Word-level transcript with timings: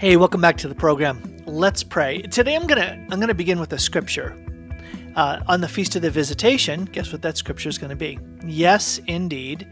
Hey, 0.00 0.16
welcome 0.16 0.40
back 0.40 0.56
to 0.56 0.66
the 0.66 0.74
program. 0.74 1.42
Let's 1.44 1.82
pray. 1.82 2.22
Today 2.22 2.56
I'm 2.56 2.66
gonna 2.66 3.06
I'm 3.10 3.20
gonna 3.20 3.34
begin 3.34 3.60
with 3.60 3.74
a 3.74 3.78
scripture. 3.78 4.34
Uh, 5.14 5.42
on 5.46 5.60
the 5.60 5.68
feast 5.68 5.94
of 5.94 6.00
the 6.00 6.10
visitation, 6.10 6.86
guess 6.86 7.12
what 7.12 7.20
that 7.20 7.36
scripture 7.36 7.68
is 7.68 7.76
going 7.76 7.90
to 7.90 7.96
be? 7.96 8.18
Yes, 8.46 8.98
indeed. 9.06 9.68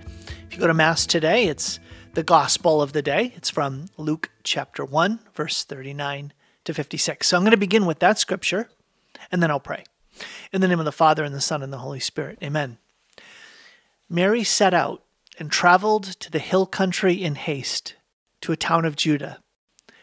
If 0.47 0.53
you 0.53 0.59
go 0.59 0.67
to 0.67 0.75
mass 0.75 1.07
today, 1.07 1.49
it's 1.49 1.81
the 2.13 2.23
gospel 2.23 2.83
of 2.83 2.93
the 2.93 3.01
day. 3.01 3.33
It's 3.37 3.49
from 3.49 3.87
Luke 3.97 4.29
chapter 4.43 4.85
one, 4.85 5.21
verse 5.33 5.65
thirty-nine 5.65 6.35
to 6.65 6.75
fifty-six. 6.75 7.27
So 7.27 7.39
I'm 7.39 7.43
going 7.43 7.53
to 7.53 7.57
begin 7.57 7.87
with 7.87 8.01
that 8.01 8.19
scripture, 8.19 8.69
and 9.33 9.43
then 9.43 9.51
I'll 9.51 9.59
pray. 9.59 9.85
In 10.53 10.61
the 10.61 10.69
name 10.69 10.79
of 10.79 10.85
the 10.85 10.93
Father 10.93 11.25
and 11.25 11.35
the 11.35 11.41
Son 11.41 11.63
and 11.63 11.73
the 11.73 11.79
Holy 11.79 12.01
Spirit. 12.01 12.37
Amen. 12.43 12.77
Mary 14.11 14.45
set 14.45 14.75
out 14.75 15.03
and 15.39 15.51
traveled 15.51 16.05
to 16.21 16.31
the 16.31 16.39
hill 16.39 16.67
country 16.67 17.15
in 17.15 17.37
haste 17.37 17.95
to 18.43 18.53
a 18.53 18.59
town 18.59 18.85
of 18.85 18.95
Judah 18.95 19.39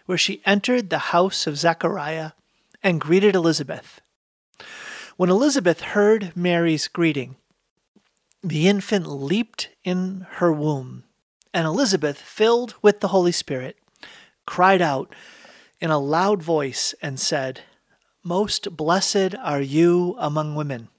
where 0.05 0.17
she 0.17 0.41
entered 0.45 0.89
the 0.89 1.09
house 1.09 1.47
of 1.47 1.57
Zechariah 1.57 2.31
and 2.83 3.01
greeted 3.01 3.35
Elizabeth. 3.35 4.01
When 5.17 5.29
Elizabeth 5.29 5.81
heard 5.81 6.35
Mary's 6.35 6.87
greeting, 6.87 7.35
the 8.43 8.67
infant 8.67 9.07
leaped 9.07 9.69
in 9.83 10.27
her 10.33 10.53
womb, 10.53 11.03
and 11.53 11.65
Elizabeth, 11.65 12.19
filled 12.19 12.75
with 12.81 12.99
the 12.99 13.07
Holy 13.07 13.31
Spirit, 13.31 13.77
cried 14.45 14.81
out 14.81 15.15
in 15.79 15.89
a 15.89 15.97
loud 15.97 16.43
voice 16.43 16.93
and 17.01 17.19
said, 17.19 17.61
Most 18.23 18.75
blessed 18.75 19.35
are 19.41 19.61
you 19.61 20.15
among 20.19 20.53
women, 20.53 20.89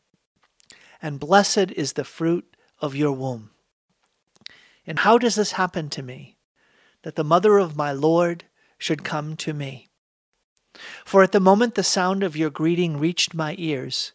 and 1.01 1.21
blessed 1.21 1.71
is 1.77 1.93
the 1.93 2.05
fruit 2.05 2.57
of 2.81 2.97
your 2.97 3.13
womb. 3.13 3.51
And 4.87 5.01
how 5.01 5.19
does 5.19 5.35
this 5.35 5.53
happen 5.53 5.89
to 5.91 6.03
me, 6.03 6.37
that 7.03 7.17
the 7.17 7.25
mother 7.25 7.59
of 7.59 7.77
my 7.77 7.93
Lord 7.93 8.45
should 8.79 9.05
come 9.05 9.37
to 9.37 9.53
me. 9.53 9.89
For 11.05 11.23
at 11.23 11.33
the 11.33 11.41
moment 11.41 11.75
the 11.75 11.83
sound 11.83 12.23
of 12.23 12.37
your 12.37 12.51
greeting 12.51 12.99
reached 12.99 13.35
my 13.35 13.55
ears, 13.59 14.13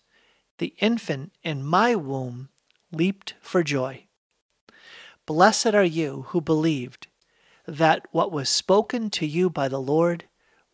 the 0.60 0.76
infant 0.80 1.32
in 1.44 1.64
my 1.64 1.96
womb 1.96 2.50
leaped 2.92 3.36
for 3.42 3.64
joy. 3.64 4.06
Blessed 5.26 5.74
are 5.74 5.84
you 5.84 6.26
who 6.30 6.42
believed 6.42 7.08
that 7.66 8.06
what 8.12 8.32
was 8.32 8.50
spoken 8.50 9.10
to 9.12 9.26
you 9.26 9.50
by 9.50 9.68
the 9.68 9.82
Lord 9.82 10.26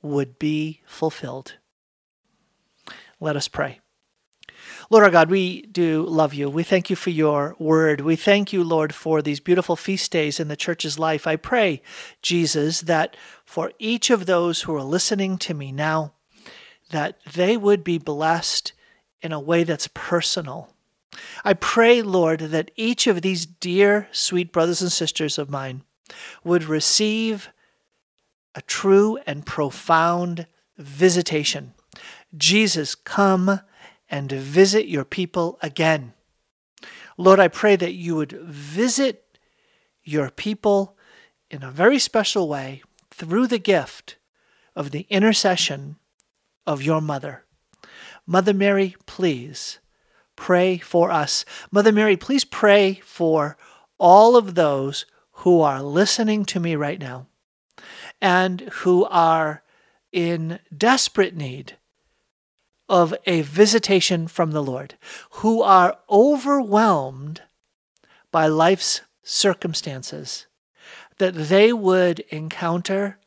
would 0.01 0.39
be 0.39 0.81
fulfilled. 0.85 1.55
Let 3.19 3.35
us 3.35 3.47
pray. 3.47 3.79
Lord 4.89 5.03
our 5.03 5.11
God, 5.11 5.29
we 5.29 5.63
do 5.63 6.05
love 6.05 6.33
you. 6.33 6.49
We 6.49 6.63
thank 6.63 6.89
you 6.89 6.95
for 6.95 7.09
your 7.09 7.57
word. 7.59 7.99
We 7.99 8.15
thank 8.15 8.53
you, 8.53 8.63
Lord, 8.63 8.95
for 8.95 9.21
these 9.21 9.41
beautiful 9.41 9.75
feast 9.75 10.11
days 10.11 10.39
in 10.39 10.47
the 10.47 10.55
church's 10.55 10.97
life. 10.97 11.27
I 11.27 11.35
pray, 11.35 11.81
Jesus, 12.21 12.81
that 12.81 13.17
for 13.43 13.73
each 13.79 14.09
of 14.09 14.25
those 14.25 14.61
who 14.61 14.73
are 14.73 14.83
listening 14.83 15.37
to 15.39 15.53
me 15.53 15.73
now, 15.73 16.13
that 16.91 17.17
they 17.33 17.57
would 17.57 17.83
be 17.83 17.97
blessed 17.97 18.71
in 19.21 19.33
a 19.33 19.39
way 19.41 19.65
that's 19.65 19.89
personal. 19.93 20.73
I 21.43 21.53
pray, 21.53 22.01
Lord, 22.01 22.39
that 22.39 22.71
each 22.77 23.07
of 23.07 23.21
these 23.21 23.45
dear, 23.45 24.07
sweet 24.13 24.53
brothers 24.53 24.81
and 24.81 24.91
sisters 24.91 25.37
of 25.37 25.49
mine 25.49 25.83
would 26.45 26.63
receive 26.63 27.49
a 28.55 28.61
true 28.61 29.17
and 29.27 29.45
profound 29.45 30.47
visitation. 30.77 31.73
Jesus, 32.37 32.95
come 32.95 33.59
and 34.09 34.31
visit 34.31 34.87
your 34.87 35.05
people 35.05 35.57
again. 35.61 36.13
Lord, 37.17 37.39
I 37.39 37.47
pray 37.47 37.75
that 37.75 37.93
you 37.93 38.15
would 38.15 38.31
visit 38.31 39.37
your 40.03 40.29
people 40.29 40.95
in 41.49 41.63
a 41.63 41.71
very 41.71 41.99
special 41.99 42.47
way 42.47 42.83
through 43.11 43.47
the 43.47 43.59
gift 43.59 44.17
of 44.75 44.91
the 44.91 45.07
intercession 45.09 45.97
of 46.65 46.83
your 46.83 47.01
mother. 47.01 47.45
Mother 48.25 48.53
Mary, 48.53 48.95
please 49.05 49.79
pray 50.35 50.77
for 50.77 51.09
us. 51.09 51.45
Mother 51.71 51.91
Mary, 51.91 52.15
please 52.15 52.45
pray 52.45 53.01
for 53.03 53.57
all 53.97 54.35
of 54.35 54.55
those 54.55 55.05
who 55.31 55.61
are 55.61 55.81
listening 55.81 56.45
to 56.45 56.59
me 56.59 56.75
right 56.75 56.99
now 56.99 57.27
and 58.21 58.61
who 58.61 59.05
are 59.05 59.63
in 60.11 60.59
desperate 60.75 61.35
need 61.35 61.77
of 62.89 63.13
a 63.25 63.41
visitation 63.41 64.27
from 64.27 64.51
the 64.51 64.63
Lord, 64.63 64.95
who 65.31 65.61
are 65.61 65.97
overwhelmed 66.09 67.41
by 68.31 68.47
life's 68.47 69.01
circumstances, 69.23 70.47
that 71.17 71.33
they 71.33 71.73
would 71.73 72.19
encounter 72.29 73.19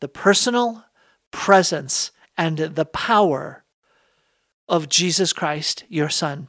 the 0.00 0.08
personal 0.08 0.84
presence 1.30 2.10
and 2.36 2.58
the 2.58 2.84
power 2.84 3.64
of 4.68 4.88
Jesus 4.88 5.32
Christ, 5.32 5.84
your 5.88 6.08
Son. 6.08 6.48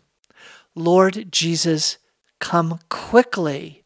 Lord 0.74 1.32
Jesus, 1.32 1.98
come 2.40 2.80
quickly 2.90 3.84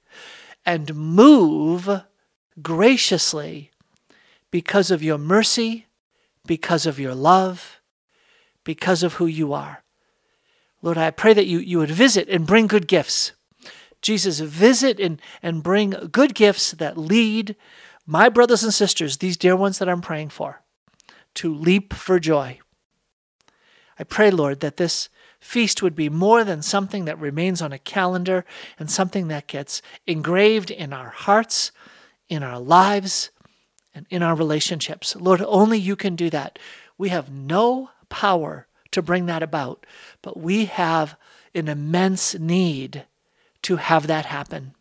and 0.65 0.95
move 0.95 1.89
graciously 2.61 3.71
because 4.51 4.91
of 4.91 5.03
your 5.03 5.17
mercy, 5.17 5.87
because 6.45 6.85
of 6.85 6.99
your 6.99 7.15
love 7.15 7.78
because 8.69 9.01
of 9.01 9.15
who 9.15 9.25
you 9.25 9.51
are. 9.51 9.81
Lord, 10.83 10.95
I 10.95 11.09
pray 11.09 11.33
that 11.33 11.47
you, 11.47 11.57
you 11.57 11.79
would 11.79 11.89
visit 11.89 12.29
and 12.29 12.45
bring 12.45 12.67
good 12.67 12.87
gifts. 12.87 13.31
Jesus, 13.99 14.41
visit 14.41 14.99
and, 14.99 15.19
and 15.41 15.63
bring 15.63 15.89
good 16.11 16.35
gifts 16.35 16.73
that 16.73 16.95
lead 16.95 17.55
my 18.05 18.29
brothers 18.29 18.63
and 18.63 18.71
sisters, 18.71 19.17
these 19.17 19.37
dear 19.37 19.55
ones 19.55 19.79
that 19.79 19.89
I'm 19.89 20.01
praying 20.01 20.29
for, 20.29 20.61
to 21.33 21.51
leap 21.51 21.95
for 21.95 22.19
joy. 22.19 22.59
I 23.97 24.03
pray, 24.03 24.29
Lord, 24.29 24.59
that 24.59 24.77
this 24.77 25.09
feast 25.39 25.81
would 25.81 25.95
be 25.95 26.07
more 26.07 26.43
than 26.43 26.61
something 26.61 27.05
that 27.05 27.17
remains 27.17 27.63
on 27.63 27.73
a 27.73 27.79
calendar 27.79 28.45
and 28.77 28.87
something 28.87 29.29
that 29.29 29.47
gets 29.47 29.81
engraved 30.05 30.69
in 30.69 30.93
our 30.93 31.09
hearts, 31.09 31.71
in 32.27 32.43
our 32.43 32.59
lives, 32.59 33.31
and 33.95 34.05
in 34.11 34.21
our 34.21 34.35
relationships. 34.35 35.15
Lord, 35.15 35.41
only 35.41 35.79
you 35.79 35.95
can 35.95 36.15
do 36.15 36.29
that. 36.29 36.59
We 36.99 37.09
have 37.09 37.31
no 37.31 37.89
power 38.09 38.67
to 38.91 39.01
bring 39.01 39.27
that 39.27 39.43
about, 39.43 39.85
but 40.21 40.37
we 40.37 40.65
have 40.65 41.15
an 41.53 41.67
immense 41.67 42.35
need 42.35 43.05
to 43.61 43.77
have 43.77 44.07
that 44.07 44.25
happen. 44.25 44.73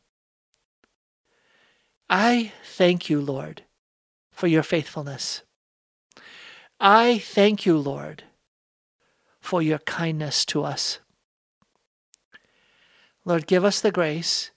I 2.09 2.53
thank 2.65 3.11
you, 3.11 3.21
Lord, 3.21 3.63
for 4.31 4.47
your 4.47 4.63
faithfulness. 4.63 5.43
I 6.81 7.19
thank 7.19 7.67
you, 7.67 7.77
Lord, 7.77 8.25
for 9.41 9.61
your 9.61 9.79
kindness 9.81 10.45
to 10.47 10.65
us. 10.65 11.01
Lord, 13.25 13.47
give 13.47 13.65
us 13.65 13.81
the 13.81 13.93
grace 13.93 14.53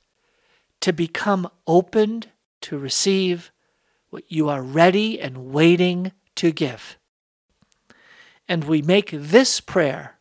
to 0.81 0.93
become 0.93 1.49
opened 1.67 2.29
to 2.61 2.77
receive 2.77 3.51
what 4.11 4.23
you 4.31 4.49
are 4.49 4.61
ready 4.61 5.19
and 5.19 5.51
waiting 5.51 6.11
to 6.35 6.51
give. 6.51 6.97
And 8.51 8.65
we 8.65 8.81
make 8.81 9.11
this 9.13 9.61
prayer 9.61 10.19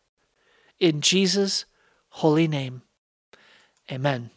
in 0.79 1.01
Jesus' 1.01 1.65
holy 2.11 2.47
name. 2.47 2.81
Amen. 3.91 4.29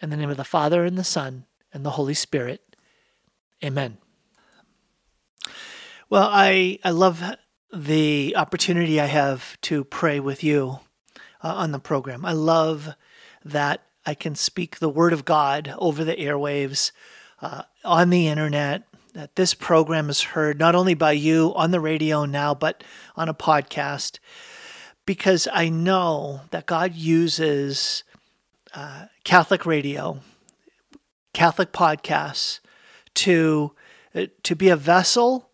In 0.00 0.10
the 0.10 0.16
name 0.16 0.30
of 0.30 0.36
the 0.36 0.44
Father, 0.44 0.84
and 0.84 0.96
the 0.96 1.02
Son, 1.02 1.44
and 1.74 1.84
the 1.84 1.90
Holy 1.90 2.14
Spirit. 2.14 2.76
Amen. 3.64 3.98
Well, 6.08 6.28
I, 6.30 6.78
I 6.84 6.90
love 6.90 7.20
the 7.74 8.36
opportunity 8.36 9.00
I 9.00 9.06
have 9.06 9.60
to 9.62 9.82
pray 9.82 10.20
with 10.20 10.44
you 10.44 10.78
uh, 11.42 11.52
on 11.52 11.72
the 11.72 11.80
program. 11.80 12.24
I 12.24 12.32
love 12.32 12.90
that 13.44 13.82
I 14.06 14.14
can 14.14 14.36
speak 14.36 14.78
the 14.78 14.88
Word 14.88 15.12
of 15.12 15.24
God 15.24 15.74
over 15.78 16.04
the 16.04 16.14
airwaves, 16.14 16.92
uh, 17.42 17.62
on 17.84 18.10
the 18.10 18.28
internet, 18.28 18.84
that 19.14 19.36
this 19.36 19.54
program 19.54 20.08
is 20.10 20.22
heard 20.22 20.58
not 20.58 20.74
only 20.74 20.94
by 20.94 21.12
you 21.12 21.52
on 21.54 21.70
the 21.70 21.80
radio 21.80 22.24
now, 22.24 22.54
but 22.54 22.84
on 23.16 23.28
a 23.28 23.34
podcast, 23.34 24.18
because 25.06 25.48
I 25.52 25.68
know 25.68 26.42
that 26.50 26.66
God 26.66 26.94
uses 26.94 28.04
uh, 28.74 29.06
Catholic 29.24 29.66
radio, 29.66 30.20
Catholic 31.32 31.72
podcasts 31.72 32.60
to 33.14 33.72
uh, 34.14 34.26
to 34.42 34.56
be 34.56 34.68
a 34.68 34.76
vessel 34.76 35.50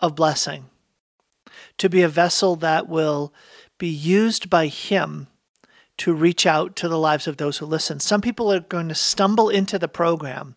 of 0.00 0.14
blessing, 0.14 0.66
to 1.78 1.88
be 1.88 2.02
a 2.02 2.08
vessel 2.08 2.56
that 2.56 2.88
will 2.88 3.32
be 3.78 3.88
used 3.88 4.48
by 4.48 4.66
Him 4.66 5.28
to 5.98 6.12
reach 6.12 6.46
out 6.46 6.76
to 6.76 6.88
the 6.88 6.98
lives 6.98 7.26
of 7.26 7.38
those 7.38 7.58
who 7.58 7.66
listen. 7.66 8.00
Some 8.00 8.20
people 8.20 8.52
are 8.52 8.60
going 8.60 8.88
to 8.88 8.94
stumble 8.94 9.48
into 9.48 9.78
the 9.78 9.88
program 9.88 10.56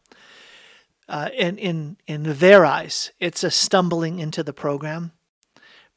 uh, 1.10 1.30
in 1.36 1.58
in 1.58 1.98
in 2.08 2.24
their 2.24 2.66
eyes, 2.66 3.12
it's 3.20 3.44
a 3.44 3.52
stumbling 3.52 4.20
into 4.20 4.44
the 4.44 4.54
program, 4.54 5.12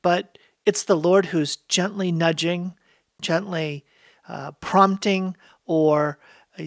but 0.00 0.38
it's 0.66 0.82
the 0.82 0.96
Lord 0.96 1.26
who's 1.26 1.56
gently 1.56 2.10
nudging, 2.10 2.74
gently 3.20 3.84
uh, 4.26 4.52
prompting, 4.52 5.36
or 5.66 6.18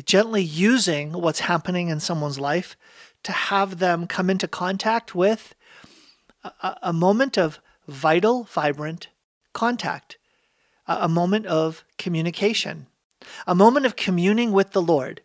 gently 0.05 0.41
using 0.41 1.13
what's 1.13 1.41
happening 1.41 1.89
in 1.89 1.99
someone's 1.99 2.39
life 2.39 2.75
to 3.23 3.31
have 3.31 3.79
them 3.79 4.07
come 4.07 4.29
into 4.29 4.47
contact 4.47 5.15
with 5.15 5.55
a, 6.43 6.77
a 6.83 6.93
moment 6.93 7.37
of 7.37 7.59
vital, 7.87 8.43
vibrant 8.43 9.07
contact, 9.53 10.17
a, 10.87 10.97
a 11.01 11.09
moment 11.09 11.45
of 11.45 11.83
communication, 11.97 12.87
a 13.47 13.55
moment 13.55 13.85
of 13.85 13.95
communing 13.95 14.51
with 14.51 14.71
the 14.71 14.81
Lord. 14.81 15.21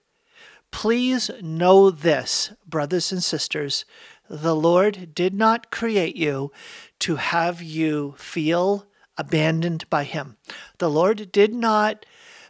Please 0.71 1.31
know 1.43 1.91
this, 1.91 2.53
brothers 2.67 3.13
and 3.13 3.23
sisters. 3.23 3.85
The 4.29 4.55
Lord 4.55 5.15
did 5.15 5.35
not 5.35 5.71
create 5.71 6.17
you 6.17 6.53
to 7.01 7.17
have 7.17 7.63
you 7.63 8.15
feel 8.17 8.87
abandoned 9.19 9.89
by 9.91 10.05
Him. 10.05 10.37
The 10.79 10.91
Lord 10.91 11.33
did 11.33 11.53
not 11.53 12.07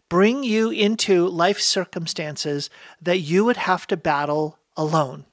bring 0.09 0.45
you 0.45 0.71
into 0.71 1.27
life 1.27 1.61
circumstances 1.61 2.69
that 3.01 3.21
you 3.21 3.45
would 3.45 3.57
have 3.57 3.87
to 3.87 3.97
battle 3.97 4.59
alone. 4.77 5.25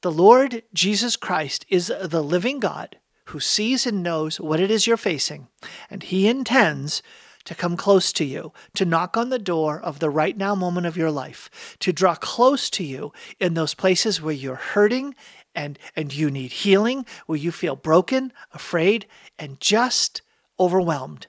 The 0.00 0.10
Lord 0.10 0.62
Jesus 0.74 1.16
Christ 1.16 1.64
is 1.68 1.92
the 2.02 2.22
living 2.22 2.58
God 2.58 2.96
who 3.26 3.38
sees 3.38 3.86
and 3.86 4.02
knows 4.02 4.40
what 4.40 4.58
it 4.58 4.70
is 4.70 4.86
you're 4.86 4.96
facing, 4.96 5.46
and 5.88 6.02
He 6.02 6.26
intends 6.26 7.02
to 7.44 7.54
come 7.54 7.76
close 7.76 8.12
to 8.14 8.24
you, 8.24 8.52
to 8.74 8.84
knock 8.84 9.16
on 9.16 9.30
the 9.30 9.38
door 9.38 9.80
of 9.80 9.98
the 9.98 10.10
right 10.10 10.36
now 10.36 10.54
moment 10.54 10.86
of 10.86 10.96
your 10.96 11.10
life, 11.10 11.76
to 11.80 11.92
draw 11.92 12.14
close 12.14 12.70
to 12.70 12.84
you 12.84 13.12
in 13.40 13.54
those 13.54 13.74
places 13.74 14.20
where 14.20 14.34
you're 14.34 14.54
hurting 14.54 15.14
and, 15.54 15.78
and 15.94 16.14
you 16.14 16.30
need 16.30 16.52
healing, 16.52 17.04
where 17.26 17.38
you 17.38 17.52
feel 17.52 17.76
broken, 17.76 18.32
afraid, 18.52 19.06
and 19.38 19.60
just 19.60 20.22
overwhelmed. 20.58 21.26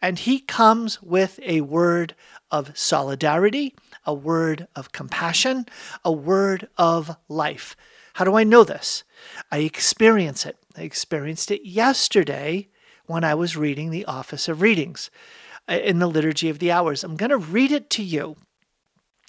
And 0.00 0.18
He 0.20 0.38
comes 0.38 1.02
with 1.02 1.40
a 1.42 1.62
word 1.62 2.14
of 2.50 2.76
solidarity, 2.78 3.74
a 4.06 4.14
word 4.14 4.68
of 4.76 4.92
compassion, 4.92 5.66
a 6.04 6.12
word 6.12 6.68
of 6.76 7.16
life. 7.28 7.76
How 8.14 8.24
do 8.24 8.36
I 8.36 8.44
know 8.44 8.62
this? 8.62 9.02
I 9.50 9.58
experience 9.58 10.46
it. 10.46 10.56
I 10.76 10.82
experienced 10.82 11.50
it 11.50 11.64
yesterday 11.64 12.68
when 13.06 13.24
I 13.24 13.34
was 13.34 13.56
reading 13.56 13.90
the 13.90 14.04
Office 14.04 14.48
of 14.48 14.62
Readings 14.62 15.10
Uh, 15.66 15.76
in 15.76 15.98
the 15.98 16.06
Liturgy 16.06 16.50
of 16.50 16.58
the 16.58 16.70
Hours. 16.70 17.02
I'm 17.02 17.16
going 17.16 17.30
to 17.30 17.38
read 17.38 17.72
it 17.72 17.88
to 17.90 18.02
you 18.02 18.36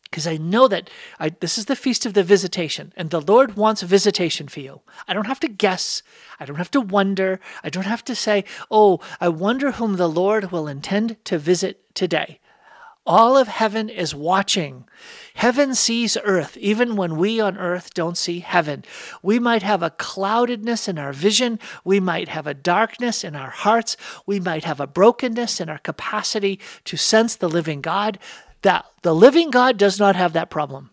because 0.03 0.27
I 0.27 0.35
know 0.35 0.67
that 0.67 0.89
I, 1.17 1.29
this 1.29 1.57
is 1.57 1.65
the 1.65 1.77
feast 1.77 2.05
of 2.05 2.13
the 2.13 2.23
visitation, 2.23 2.91
and 2.97 3.09
the 3.09 3.21
Lord 3.21 3.55
wants 3.55 3.81
visitation 3.81 4.49
for 4.49 4.59
you. 4.59 4.81
I 5.07 5.13
don't 5.13 5.27
have 5.27 5.39
to 5.41 5.47
guess. 5.47 6.03
I 6.37 6.45
don't 6.45 6.57
have 6.57 6.71
to 6.71 6.81
wonder. 6.81 7.39
I 7.63 7.69
don't 7.69 7.85
have 7.85 8.03
to 8.05 8.15
say, 8.15 8.43
oh, 8.69 8.99
I 9.21 9.29
wonder 9.29 9.71
whom 9.71 9.95
the 9.95 10.09
Lord 10.09 10.51
will 10.51 10.67
intend 10.67 11.23
to 11.23 11.37
visit 11.37 11.95
today. 11.95 12.39
All 13.05 13.37
of 13.37 13.47
heaven 13.47 13.87
is 13.87 14.15
watching. 14.15 14.87
Heaven 15.35 15.75
sees 15.75 16.17
earth, 16.23 16.57
even 16.57 16.95
when 16.95 17.17
we 17.17 17.39
on 17.39 17.55
earth 17.57 17.93
don't 17.93 18.17
see 18.17 18.39
heaven. 18.39 18.83
We 19.21 19.37
might 19.37 19.61
have 19.61 19.83
a 19.83 19.91
cloudedness 19.91 20.87
in 20.87 20.97
our 20.97 21.13
vision. 21.13 21.59
We 21.83 21.99
might 21.99 22.29
have 22.29 22.47
a 22.47 22.55
darkness 22.55 23.23
in 23.23 23.35
our 23.35 23.51
hearts. 23.51 23.95
We 24.25 24.39
might 24.39 24.63
have 24.63 24.79
a 24.79 24.87
brokenness 24.87 25.61
in 25.61 25.69
our 25.69 25.77
capacity 25.77 26.59
to 26.85 26.97
sense 26.97 27.35
the 27.35 27.49
living 27.49 27.81
God. 27.81 28.17
That 28.63 28.85
the 29.03 29.13
living 29.13 29.51
God 29.51 29.77
does 29.77 29.99
not 29.99 30.15
have 30.15 30.33
that 30.33 30.49
problem. 30.49 30.89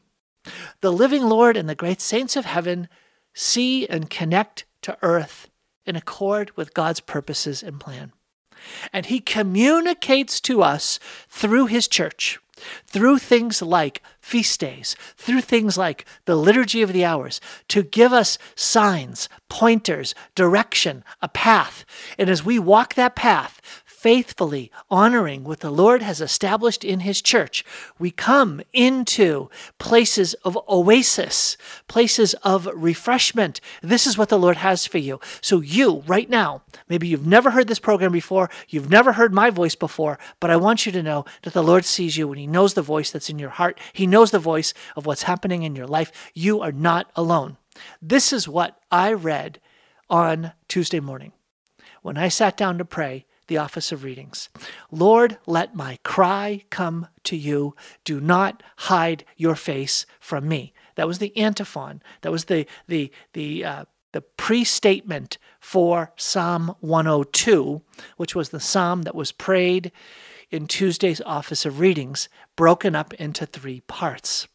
The 0.83 0.93
living 0.93 1.23
Lord 1.23 1.57
and 1.57 1.69
the 1.69 1.75
great 1.75 2.03
saints 2.03 2.37
of 2.37 2.45
heaven 2.45 2.89
see 3.33 3.87
and 3.87 4.11
connect 4.11 4.67
to 4.83 4.99
earth 5.01 5.49
in 5.87 5.97
accord 5.97 6.55
with 6.57 6.75
God's 6.75 7.01
purposes 7.01 7.63
and 7.63 7.81
plan. 7.81 8.13
And 8.93 9.07
he 9.07 9.21
communicates 9.21 10.41
to 10.43 10.63
us 10.63 10.99
through 11.29 11.67
his 11.67 11.89
church, 11.89 12.39
through 12.87 13.19
things 13.19 13.61
like 13.61 14.03
feast 14.21 14.61
days, 14.61 14.95
through 15.17 15.41
things 15.41 15.77
like 15.77 16.07
the 16.27 16.37
liturgy 16.37 16.81
of 16.81 16.93
the 16.93 17.05
hours, 17.05 17.41
to 17.69 17.83
give 17.83 18.13
us 18.13 18.39
signs, 18.55 19.29
pointers, 19.49 20.15
direction, 20.35 21.03
a 21.21 21.29
path. 21.29 21.85
And 22.19 22.31
as 22.31 22.45
we 22.45 22.59
walk 22.59 22.95
that 22.95 23.17
path, 23.17 23.61
faithfully 24.03 24.69
honoring 24.91 25.45
what 25.45 25.61
the 25.61 25.71
Lord 25.71 26.03
has 26.03 26.21
established 26.21 26.83
in 26.83 27.01
His 27.01 27.23
church, 27.23 27.65
we 28.01 28.11
come 28.11 28.61
into 28.73 29.49
places 29.79 30.35
of 30.43 30.59
oasis, 30.69 31.57
places 31.87 32.35
of 32.43 32.69
refreshment. 32.75 33.61
This 33.81 34.05
is 34.05 34.19
what 34.19 34.29
the 34.29 34.41
Lord 34.41 34.57
has 34.57 34.87
for 34.87 34.99
you. 34.99 35.21
So, 35.41 35.61
you, 35.61 36.03
right 36.09 36.29
now, 36.29 36.63
maybe 36.89 37.07
you've 37.07 37.29
never 37.29 37.53
heard 37.53 37.69
this 37.69 37.79
program 37.79 38.11
before, 38.11 38.51
you've 38.69 38.91
never 38.91 39.13
heard 39.13 39.33
my 39.33 39.51
voice 39.51 39.77
before, 39.77 40.19
but 40.41 40.51
I 40.51 40.57
want 40.57 40.85
you 40.85 40.91
to 40.91 41.03
know 41.03 41.25
that 41.43 41.53
the 41.53 41.63
Lord 41.63 41.85
sees 41.85 42.17
you 42.17 42.29
and 42.33 42.41
He 42.41 42.49
knows 42.49 42.75
the 42.75 42.83
voice 42.83 43.13
that's 43.13 43.31
in 43.31 43.39
your 43.39 43.51
heart. 43.51 43.79
He 43.93 44.09
knows 44.09 44.33
the 44.33 44.41
voice 44.41 44.75
of 44.97 45.07
what's 45.07 45.23
happening 45.23 45.63
in 45.63 45.77
your 45.77 45.87
life. 45.87 46.11
You 46.35 46.61
are 46.61 46.73
not 46.73 47.09
alone. 47.15 47.57
This 48.03 48.33
is 48.33 48.49
what 48.49 48.81
I 48.91 49.13
read 49.13 49.61
on 50.11 50.55
Tuesday 50.67 50.99
morning. 50.99 51.31
When 52.03 52.19
I 52.19 52.27
sat 52.27 52.57
down 52.57 52.79
to 52.79 52.85
pray, 52.85 53.27
the 53.47 53.59
office 53.59 53.93
of 53.93 54.05
readings. 54.05 54.49
Lord, 54.91 55.39
let 55.47 55.75
my 55.75 55.99
cry 56.03 56.65
come 56.71 57.09
to 57.25 57.37
you. 57.37 57.75
Do 58.05 58.21
not 58.21 58.63
hide 58.77 59.25
your 59.37 59.57
face 59.57 60.07
from 60.21 60.49
me. 60.49 60.73
That 60.95 61.09
was 61.09 61.19
the 61.19 61.37
antiphon. 61.37 62.03
That 62.23 62.33
was 62.33 62.47
the 62.47 62.67
the 62.87 63.11
the 63.33 63.65
uh, 63.65 63.85
the 64.13 64.21
pre-statement 64.21 65.39
for 65.59 66.13
Psalm 66.17 66.75
102, 66.81 67.83
which 68.17 68.35
was 68.35 68.51
the 68.51 68.61
psalm 68.61 69.03
that 69.03 69.15
was 69.15 69.33
prayed 69.33 69.91
in 70.51 70.67
Tuesday's 70.67 71.23
office 71.23 71.65
of 71.65 71.81
readings, 71.81 72.29
broken 72.57 72.95
up 72.95 73.15
into 73.15 73.47
three 73.47 73.81
parts. 73.81 74.47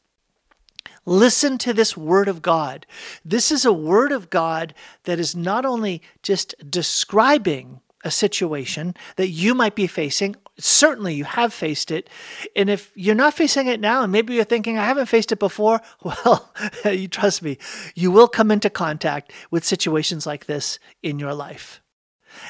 Listen 1.05 1.57
to 1.57 1.73
this 1.73 1.97
word 1.97 2.27
of 2.27 2.41
God. 2.41 2.85
This 3.25 3.51
is 3.51 3.65
a 3.65 3.73
word 3.73 4.11
of 4.11 4.29
God 4.29 4.73
that 5.05 5.19
is 5.19 5.35
not 5.35 5.65
only 5.65 6.01
just 6.21 6.53
describing 6.69 7.81
a 8.07 8.11
situation 8.11 8.95
that 9.17 9.27
you 9.27 9.53
might 9.53 9.75
be 9.75 9.85
facing. 9.85 10.35
Certainly, 10.57 11.13
you 11.13 11.25
have 11.25 11.53
faced 11.53 11.91
it. 11.91 12.09
And 12.55 12.69
if 12.69 12.91
you're 12.95 13.13
not 13.13 13.35
facing 13.35 13.67
it 13.67 13.79
now, 13.79 14.01
and 14.01 14.11
maybe 14.11 14.33
you're 14.33 14.43
thinking, 14.43 14.77
I 14.77 14.85
haven't 14.85 15.05
faced 15.05 15.31
it 15.31 15.39
before, 15.39 15.81
well, 16.03 16.51
you 16.85 17.07
trust 17.07 17.43
me, 17.43 17.59
you 17.93 18.09
will 18.09 18.27
come 18.27 18.49
into 18.49 18.69
contact 18.69 19.31
with 19.51 19.63
situations 19.63 20.25
like 20.25 20.45
this 20.45 20.79
in 21.03 21.19
your 21.19 21.33
life. 21.33 21.81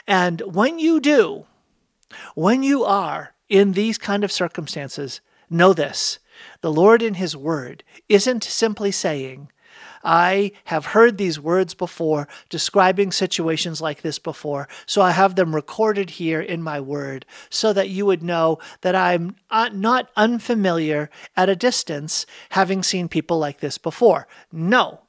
And 0.07 0.41
when 0.41 0.79
you 0.79 1.01
do, 1.01 1.45
when 2.35 2.63
you 2.63 2.85
are 2.85 3.33
in 3.49 3.73
these 3.73 3.97
kind 3.97 4.23
of 4.23 4.31
circumstances, 4.31 5.19
know 5.49 5.73
this 5.73 6.19
the 6.61 6.71
Lord 6.71 7.01
in 7.01 7.15
His 7.15 7.35
Word 7.35 7.83
isn't 8.07 8.43
simply 8.43 8.91
saying, 8.91 9.49
I 10.03 10.51
have 10.65 10.87
heard 10.87 11.17
these 11.17 11.39
words 11.39 11.73
before, 11.73 12.27
describing 12.49 13.11
situations 13.11 13.81
like 13.81 14.01
this 14.01 14.19
before, 14.19 14.67
so 14.85 15.01
I 15.01 15.11
have 15.11 15.35
them 15.35 15.55
recorded 15.55 16.11
here 16.11 16.41
in 16.41 16.61
my 16.61 16.79
word, 16.79 17.25
so 17.49 17.73
that 17.73 17.89
you 17.89 18.05
would 18.05 18.23
know 18.23 18.59
that 18.81 18.95
I'm 18.95 19.35
not 19.49 20.09
unfamiliar 20.15 21.09
at 21.35 21.49
a 21.49 21.55
distance, 21.55 22.25
having 22.49 22.83
seen 22.83 23.07
people 23.07 23.39
like 23.39 23.59
this 23.59 23.77
before. 23.77 24.27
No. 24.51 25.01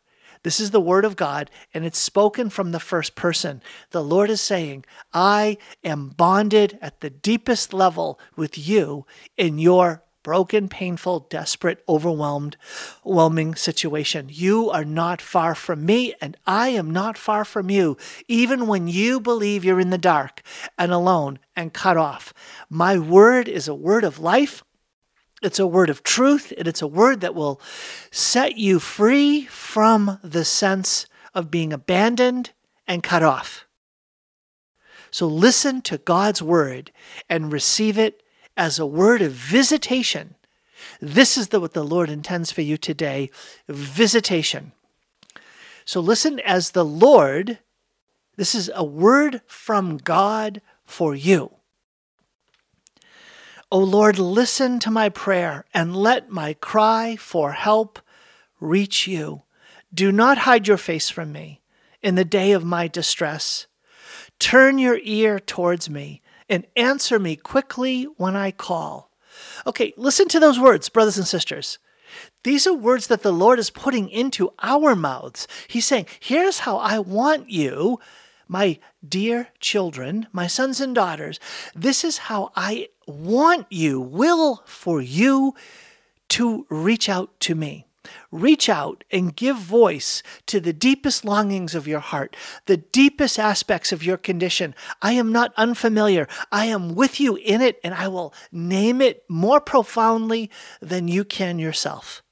This 0.45 0.61
is 0.61 0.71
the 0.71 0.81
word 0.81 1.05
of 1.05 1.17
God, 1.17 1.51
and 1.75 1.85
it's 1.85 1.99
spoken 1.99 2.49
from 2.49 2.71
the 2.71 2.79
first 2.79 3.17
person. 3.17 3.61
The 3.91 4.05
Lord 4.05 4.31
is 4.31 4.41
saying, 4.41 4.85
I 5.13 5.59
am 5.83 6.11
bonded 6.11 6.79
at 6.81 7.01
the 7.01 7.11
deepest 7.11 7.73
level 7.75 8.21
with 8.37 8.57
you 8.57 9.05
in 9.37 9.59
your 9.59 10.05
broken, 10.29 10.69
painful, 10.69 11.21
desperate, 11.31 11.83
overwhelmed, 11.89 12.55
overwhelming 13.03 13.55
situation. 13.55 14.29
You 14.31 14.69
are 14.69 14.85
not 14.85 15.23
far 15.23 15.55
from 15.55 15.87
me, 15.87 16.13
and 16.21 16.37
I 16.47 16.69
am 16.69 16.91
not 16.91 17.17
far 17.17 17.47
from 17.47 17.71
you, 17.71 17.97
even 18.29 18.67
when 18.67 18.89
you 18.89 19.21
believe 19.21 19.65
you're 19.65 19.81
in 19.81 19.89
the 19.89 19.97
dark 19.97 20.43
and 20.77 20.93
alone 20.93 21.39
and 21.57 21.73
cut 21.73 21.97
off. 21.97 22.35
My 22.69 22.99
word 22.99 23.49
is 23.49 23.69
a 23.69 23.75
word 23.75 24.05
of 24.05 24.19
life. 24.19 24.63
It's 25.41 25.59
a 25.59 25.67
word 25.67 25.89
of 25.89 26.03
truth, 26.03 26.53
and 26.59 26.69
it's 26.69 26.83
a 26.83 26.87
word 26.87 27.23
that 27.23 27.35
will 27.35 27.59
set 28.11 28.59
you 28.59 28.79
free 28.81 29.47
from 29.47 30.19
the 30.23 30.45
sense 30.45 31.07
of 31.33 31.51
being 31.51 31.73
abandoned 31.73 32.51
and 32.87 33.03
cut 33.03 33.23
off. 33.23 33.65
So 35.11 35.27
listen 35.27 35.81
to 35.89 35.97
God's 35.97 36.43
word 36.43 36.93
and 37.31 37.51
receive 37.51 37.97
it 37.97 38.23
as 38.59 38.79
a 38.79 38.85
word 38.85 39.23
of 39.23 39.33
visitation. 39.33 40.35
This 41.01 41.39
is 41.39 41.49
the, 41.49 41.61
what 41.61 41.73
the 41.73 41.85
Lord 41.85 42.11
intends 42.11 42.51
for 42.51 42.61
you 42.61 42.77
today 42.77 43.31
visitation. 43.69 44.73
So 45.85 46.01
listen 46.01 46.41
as 46.41 46.73
the 46.73 46.85
Lord, 46.85 47.61
this 48.37 48.55
is 48.55 48.71
a 48.75 48.85
word 48.85 49.41
from 49.47 49.97
God 49.97 50.61
for 50.85 51.15
you. 51.15 51.53
O 53.71 53.79
Lord, 53.79 54.19
listen 54.19 54.79
to 54.81 54.91
my 54.91 55.09
prayer 55.09 55.65
and 55.73 55.97
let 55.97 56.31
my 56.31 56.55
cry 56.55 57.17
for 57.17 57.53
help 57.53 58.01
reach 58.61 59.07
you. 59.07 59.43
Do 59.95 60.11
not 60.11 60.39
hide 60.39 60.67
your 60.67 60.77
face 60.77 61.09
from 61.09 61.33
me 61.33 61.61
in 62.03 62.17
the 62.17 62.25
day 62.25 62.53
of 62.53 62.65
my 62.65 62.89
distress. 62.89 63.67
Turn 64.39 64.79
your 64.79 64.99
ear 65.03 65.39
towards 65.39 65.89
me 65.89 66.23
and 66.49 66.67
answer 66.77 67.19
me 67.19 67.37
quickly 67.37 68.05
when 68.17 68.37
I 68.37 68.51
call. 68.51 69.11
Okay, 69.67 69.93
listen 69.97 70.29
to 70.29 70.41
those 70.41 70.59
words, 70.59 70.89
brothers 70.89 71.19
and 71.19 71.27
sisters. 71.27 71.79
These 72.45 72.67
are 72.67 72.75
words 72.75 73.09
that 73.09 73.23
the 73.23 73.33
Lord 73.33 73.59
is 73.59 73.71
putting 73.71 74.09
into 74.09 74.53
our 74.63 74.95
mouths. 74.95 75.47
He's 75.69 75.87
saying, 75.87 76.07
Here's 76.21 76.61
how 76.61 76.79
I 76.79 76.99
want 76.99 77.51
you, 77.51 78.01
my 78.47 78.79
dear 79.07 79.49
children, 79.61 80.27
my 80.33 80.47
sons 80.47 80.81
and 80.81 80.95
daughters, 80.95 81.39
this 81.75 82.05
is 82.05 82.19
how 82.19 82.51
I 82.57 82.89
want 83.07 83.67
you, 83.71 84.01
will 84.01 84.63
for 84.65 85.03
you 85.03 85.55
to 86.31 86.67
reach 86.71 87.09
out 87.09 87.39
to 87.41 87.55
me. 87.55 87.88
Reach 88.31 88.69
out 88.69 89.05
and 89.11 89.35
give 89.35 89.57
voice 89.57 90.23
to 90.47 90.61
the 90.61 90.73
deepest 90.73 91.25
longings 91.25 91.75
of 91.75 91.89
your 91.89 92.01
heart, 92.01 92.37
the 92.67 92.77
deepest 92.77 93.39
aspects 93.39 93.93
of 93.93 94.05
your 94.05 94.17
condition. 94.17 94.75
I 95.03 95.13
am 95.13 95.33
not 95.33 95.53
unfamiliar. 95.57 96.29
I 96.53 96.67
am 96.67 96.95
with 96.95 97.21
you 97.21 97.37
in 97.37 97.61
it, 97.61 97.81
and 97.83 97.95
I 97.95 98.09
will 98.09 98.35
name 98.53 99.01
it 99.01 99.25
more 99.29 99.61
profoundly 99.61 100.51
than 100.81 101.09
you 101.09 101.25
can 101.25 101.59
yourself. 101.59 102.23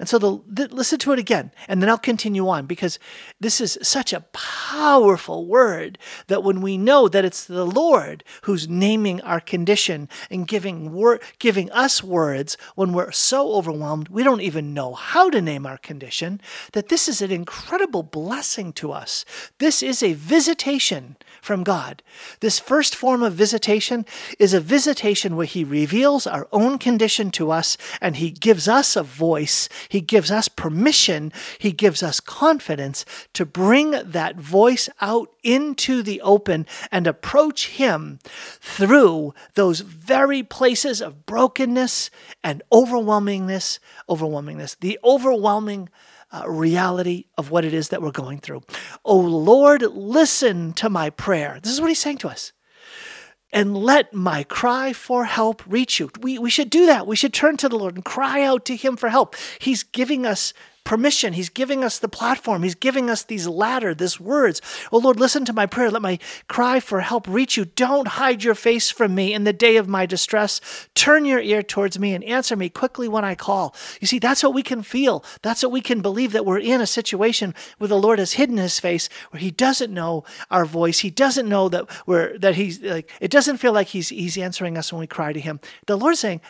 And 0.00 0.08
so 0.08 0.18
the, 0.18 0.40
the, 0.48 0.74
listen 0.74 0.98
to 1.00 1.12
it 1.12 1.18
again, 1.18 1.52
and 1.68 1.82
then 1.82 1.90
I'll 1.90 1.98
continue 1.98 2.48
on 2.48 2.64
because 2.64 2.98
this 3.38 3.60
is 3.60 3.78
such 3.82 4.14
a 4.14 4.24
powerful 4.32 5.46
word 5.46 5.98
that 6.28 6.42
when 6.42 6.62
we 6.62 6.78
know 6.78 7.06
that 7.06 7.26
it's 7.26 7.44
the 7.44 7.66
Lord 7.66 8.24
who's 8.42 8.66
naming 8.66 9.20
our 9.20 9.40
condition 9.40 10.08
and 10.30 10.48
giving 10.48 10.94
wor- 10.94 11.20
giving 11.38 11.70
us 11.70 12.02
words 12.02 12.56
when 12.76 12.94
we're 12.94 13.12
so 13.12 13.52
overwhelmed 13.52 14.08
we 14.08 14.22
don't 14.22 14.40
even 14.40 14.72
know 14.72 14.94
how 14.94 15.28
to 15.28 15.42
name 15.42 15.66
our 15.66 15.76
condition, 15.76 16.40
that 16.72 16.88
this 16.88 17.06
is 17.06 17.20
an 17.20 17.30
incredible 17.30 18.02
blessing 18.02 18.72
to 18.72 18.92
us. 18.92 19.26
This 19.58 19.82
is 19.82 20.02
a 20.02 20.14
visitation 20.14 21.16
from 21.42 21.62
God. 21.62 22.02
This 22.40 22.58
first 22.58 22.96
form 22.96 23.22
of 23.22 23.34
visitation 23.34 24.06
is 24.38 24.54
a 24.54 24.60
visitation 24.60 25.36
where 25.36 25.46
He 25.46 25.62
reveals 25.62 26.26
our 26.26 26.48
own 26.52 26.78
condition 26.78 27.30
to 27.32 27.50
us 27.50 27.76
and 28.00 28.16
He 28.16 28.30
gives 28.30 28.66
us 28.66 28.96
a 28.96 29.02
voice. 29.02 29.68
He 29.90 30.00
gives 30.00 30.30
us 30.30 30.48
permission. 30.48 31.32
He 31.58 31.72
gives 31.72 32.02
us 32.02 32.20
confidence 32.20 33.04
to 33.34 33.44
bring 33.44 33.90
that 33.90 34.36
voice 34.36 34.88
out 35.00 35.30
into 35.42 36.02
the 36.02 36.20
open 36.22 36.64
and 36.92 37.06
approach 37.06 37.68
Him 37.70 38.20
through 38.60 39.34
those 39.54 39.80
very 39.80 40.42
places 40.44 41.02
of 41.02 41.26
brokenness 41.26 42.08
and 42.42 42.62
overwhelmingness, 42.72 43.80
overwhelmingness, 44.08 44.78
the 44.78 44.98
overwhelming 45.04 45.88
uh, 46.32 46.48
reality 46.48 47.24
of 47.36 47.50
what 47.50 47.64
it 47.64 47.74
is 47.74 47.88
that 47.88 48.00
we're 48.00 48.12
going 48.12 48.38
through. 48.38 48.62
Oh 49.04 49.18
Lord, 49.18 49.82
listen 49.82 50.72
to 50.74 50.88
my 50.88 51.10
prayer. 51.10 51.58
This 51.60 51.72
is 51.72 51.80
what 51.80 51.88
he's 51.88 51.98
saying 51.98 52.18
to 52.18 52.28
us. 52.28 52.52
And 53.52 53.76
let 53.76 54.14
my 54.14 54.44
cry 54.44 54.92
for 54.92 55.24
help 55.24 55.62
reach 55.66 55.98
you. 55.98 56.10
We, 56.20 56.38
we 56.38 56.50
should 56.50 56.70
do 56.70 56.86
that. 56.86 57.06
We 57.06 57.16
should 57.16 57.34
turn 57.34 57.56
to 57.58 57.68
the 57.68 57.76
Lord 57.76 57.96
and 57.96 58.04
cry 58.04 58.42
out 58.42 58.64
to 58.66 58.76
him 58.76 58.96
for 58.96 59.08
help. 59.08 59.34
He's 59.58 59.82
giving 59.82 60.24
us 60.24 60.52
permission. 60.84 61.34
He's 61.34 61.48
giving 61.48 61.84
us 61.84 61.98
the 61.98 62.08
platform. 62.08 62.62
He's 62.62 62.74
giving 62.74 63.10
us 63.10 63.22
these 63.22 63.46
ladder, 63.46 63.94
these 63.94 64.18
words. 64.18 64.60
Oh 64.90 64.98
Lord, 64.98 65.20
listen 65.20 65.44
to 65.44 65.52
my 65.52 65.66
prayer. 65.66 65.90
Let 65.90 66.02
my 66.02 66.18
cry 66.48 66.80
for 66.80 67.00
help 67.00 67.28
reach 67.28 67.56
you. 67.56 67.64
Don't 67.64 68.08
hide 68.08 68.42
your 68.42 68.54
face 68.54 68.90
from 68.90 69.14
me 69.14 69.32
in 69.32 69.44
the 69.44 69.52
day 69.52 69.76
of 69.76 69.88
my 69.88 70.06
distress. 70.06 70.60
Turn 70.94 71.24
your 71.24 71.40
ear 71.40 71.62
towards 71.62 71.98
me 71.98 72.14
and 72.14 72.24
answer 72.24 72.56
me 72.56 72.68
quickly 72.68 73.08
when 73.08 73.24
I 73.24 73.34
call. 73.34 73.74
You 74.00 74.06
see, 74.06 74.18
that's 74.18 74.42
what 74.42 74.54
we 74.54 74.62
can 74.62 74.82
feel. 74.82 75.24
That's 75.42 75.62
what 75.62 75.72
we 75.72 75.80
can 75.80 76.00
believe 76.00 76.32
that 76.32 76.46
we're 76.46 76.58
in 76.58 76.80
a 76.80 76.86
situation 76.86 77.54
where 77.78 77.88
the 77.88 77.98
Lord 77.98 78.18
has 78.18 78.32
hidden 78.32 78.56
his 78.56 78.80
face, 78.80 79.08
where 79.30 79.40
he 79.40 79.50
doesn't 79.50 79.92
know 79.92 80.24
our 80.50 80.64
voice. 80.64 81.00
He 81.00 81.10
doesn't 81.10 81.48
know 81.48 81.68
that 81.68 81.86
we're 82.06 82.38
that 82.38 82.56
he's 82.56 82.80
like 82.82 83.10
it 83.20 83.30
doesn't 83.30 83.58
feel 83.58 83.72
like 83.72 83.88
he's 83.88 84.08
he's 84.08 84.38
answering 84.38 84.76
us 84.76 84.92
when 84.92 85.00
we 85.00 85.06
cry 85.06 85.32
to 85.32 85.40
him. 85.40 85.60
The 85.86 85.96
Lord's 85.96 86.20
saying, 86.20 86.40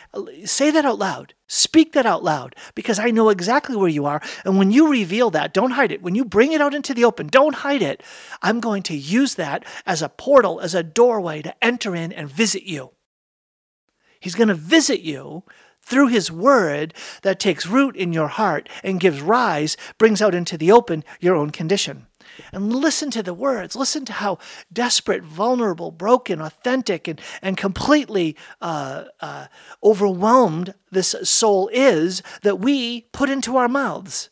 say 0.45 0.71
that 0.71 0.85
out 0.85 0.99
loud. 0.99 1.33
Speak 1.53 1.91
that 1.91 2.05
out 2.05 2.23
loud 2.23 2.55
because 2.75 2.97
I 2.97 3.11
know 3.11 3.27
exactly 3.27 3.75
where 3.75 3.89
you 3.89 4.05
are. 4.05 4.21
And 4.45 4.57
when 4.57 4.71
you 4.71 4.89
reveal 4.89 5.29
that, 5.31 5.53
don't 5.53 5.71
hide 5.71 5.91
it. 5.91 6.01
When 6.01 6.15
you 6.15 6.23
bring 6.23 6.53
it 6.53 6.61
out 6.61 6.73
into 6.73 6.93
the 6.93 7.03
open, 7.03 7.27
don't 7.27 7.55
hide 7.55 7.81
it. 7.81 8.01
I'm 8.41 8.61
going 8.61 8.83
to 8.83 8.95
use 8.95 9.35
that 9.35 9.65
as 9.85 10.01
a 10.01 10.07
portal, 10.07 10.61
as 10.61 10.73
a 10.73 10.81
doorway 10.81 11.41
to 11.41 11.53
enter 11.61 11.93
in 11.93 12.13
and 12.13 12.29
visit 12.29 12.63
you. 12.63 12.91
He's 14.21 14.33
going 14.33 14.47
to 14.47 14.53
visit 14.53 15.01
you 15.01 15.43
through 15.81 16.07
his 16.07 16.31
word 16.31 16.93
that 17.23 17.37
takes 17.37 17.67
root 17.67 17.97
in 17.97 18.13
your 18.13 18.29
heart 18.29 18.69
and 18.81 19.01
gives 19.01 19.19
rise, 19.19 19.75
brings 19.97 20.21
out 20.21 20.33
into 20.33 20.57
the 20.57 20.71
open 20.71 21.03
your 21.19 21.35
own 21.35 21.49
condition 21.49 22.07
and 22.51 22.73
listen 22.73 23.11
to 23.11 23.23
the 23.23 23.33
words. 23.33 23.75
Listen 23.75 24.05
to 24.05 24.13
how 24.13 24.39
desperate, 24.71 25.23
vulnerable, 25.23 25.91
broken, 25.91 26.41
authentic, 26.41 27.07
and, 27.07 27.21
and 27.41 27.57
completely 27.57 28.35
uh, 28.61 29.05
uh, 29.19 29.47
overwhelmed 29.83 30.73
this 30.91 31.15
soul 31.23 31.69
is 31.73 32.21
that 32.43 32.59
we 32.59 33.01
put 33.11 33.29
into 33.29 33.57
our 33.57 33.67
mouths. 33.67 34.29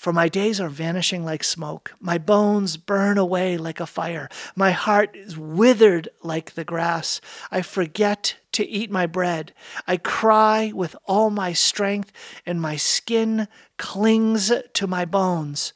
For 0.00 0.14
my 0.14 0.30
days 0.30 0.62
are 0.62 0.70
vanishing 0.70 1.26
like 1.26 1.44
smoke. 1.44 1.92
My 2.00 2.16
bones 2.16 2.78
burn 2.78 3.18
away 3.18 3.58
like 3.58 3.80
a 3.80 3.86
fire. 3.86 4.30
My 4.56 4.70
heart 4.70 5.14
is 5.14 5.36
withered 5.36 6.08
like 6.22 6.54
the 6.54 6.64
grass. 6.64 7.20
I 7.50 7.60
forget 7.60 8.36
to 8.52 8.66
eat 8.66 8.90
my 8.90 9.04
bread. 9.04 9.52
I 9.86 9.98
cry 9.98 10.72
with 10.74 10.96
all 11.04 11.28
my 11.28 11.52
strength, 11.52 12.12
and 12.46 12.62
my 12.62 12.76
skin 12.76 13.46
clings 13.76 14.50
to 14.72 14.86
my 14.86 15.04
bones. 15.04 15.74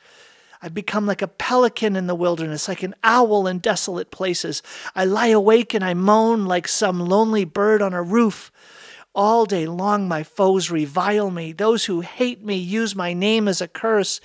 I've 0.65 0.73
become 0.73 1.05
like 1.05 1.21
a 1.21 1.29
pelican 1.29 1.95
in 1.95 2.07
the 2.07 2.15
wilderness, 2.15 2.69
like 2.69 2.83
an 2.83 2.95
owl 3.05 3.47
in 3.47 3.59
desolate 3.59 4.11
places. 4.11 4.63
I 4.97 5.05
lie 5.05 5.27
awake 5.27 5.75
and 5.75 5.85
I 5.85 5.93
moan 5.93 6.47
like 6.47 6.69
some 6.69 7.01
lonely 7.01 7.45
bird 7.45 7.83
on 7.83 7.93
a 7.93 8.03
roof. 8.03 8.51
All 9.17 9.47
day 9.47 9.67
long, 9.67 10.09
my 10.09 10.25
foes 10.25 10.73
revile 10.73 11.31
me. 11.31 11.53
Those 11.53 11.85
who 11.85 12.01
hate 12.01 12.45
me 12.45 12.57
use 12.57 12.97
my 12.97 13.13
name 13.13 13.47
as 13.47 13.61
a 13.61 13.69
curse. 13.69 14.21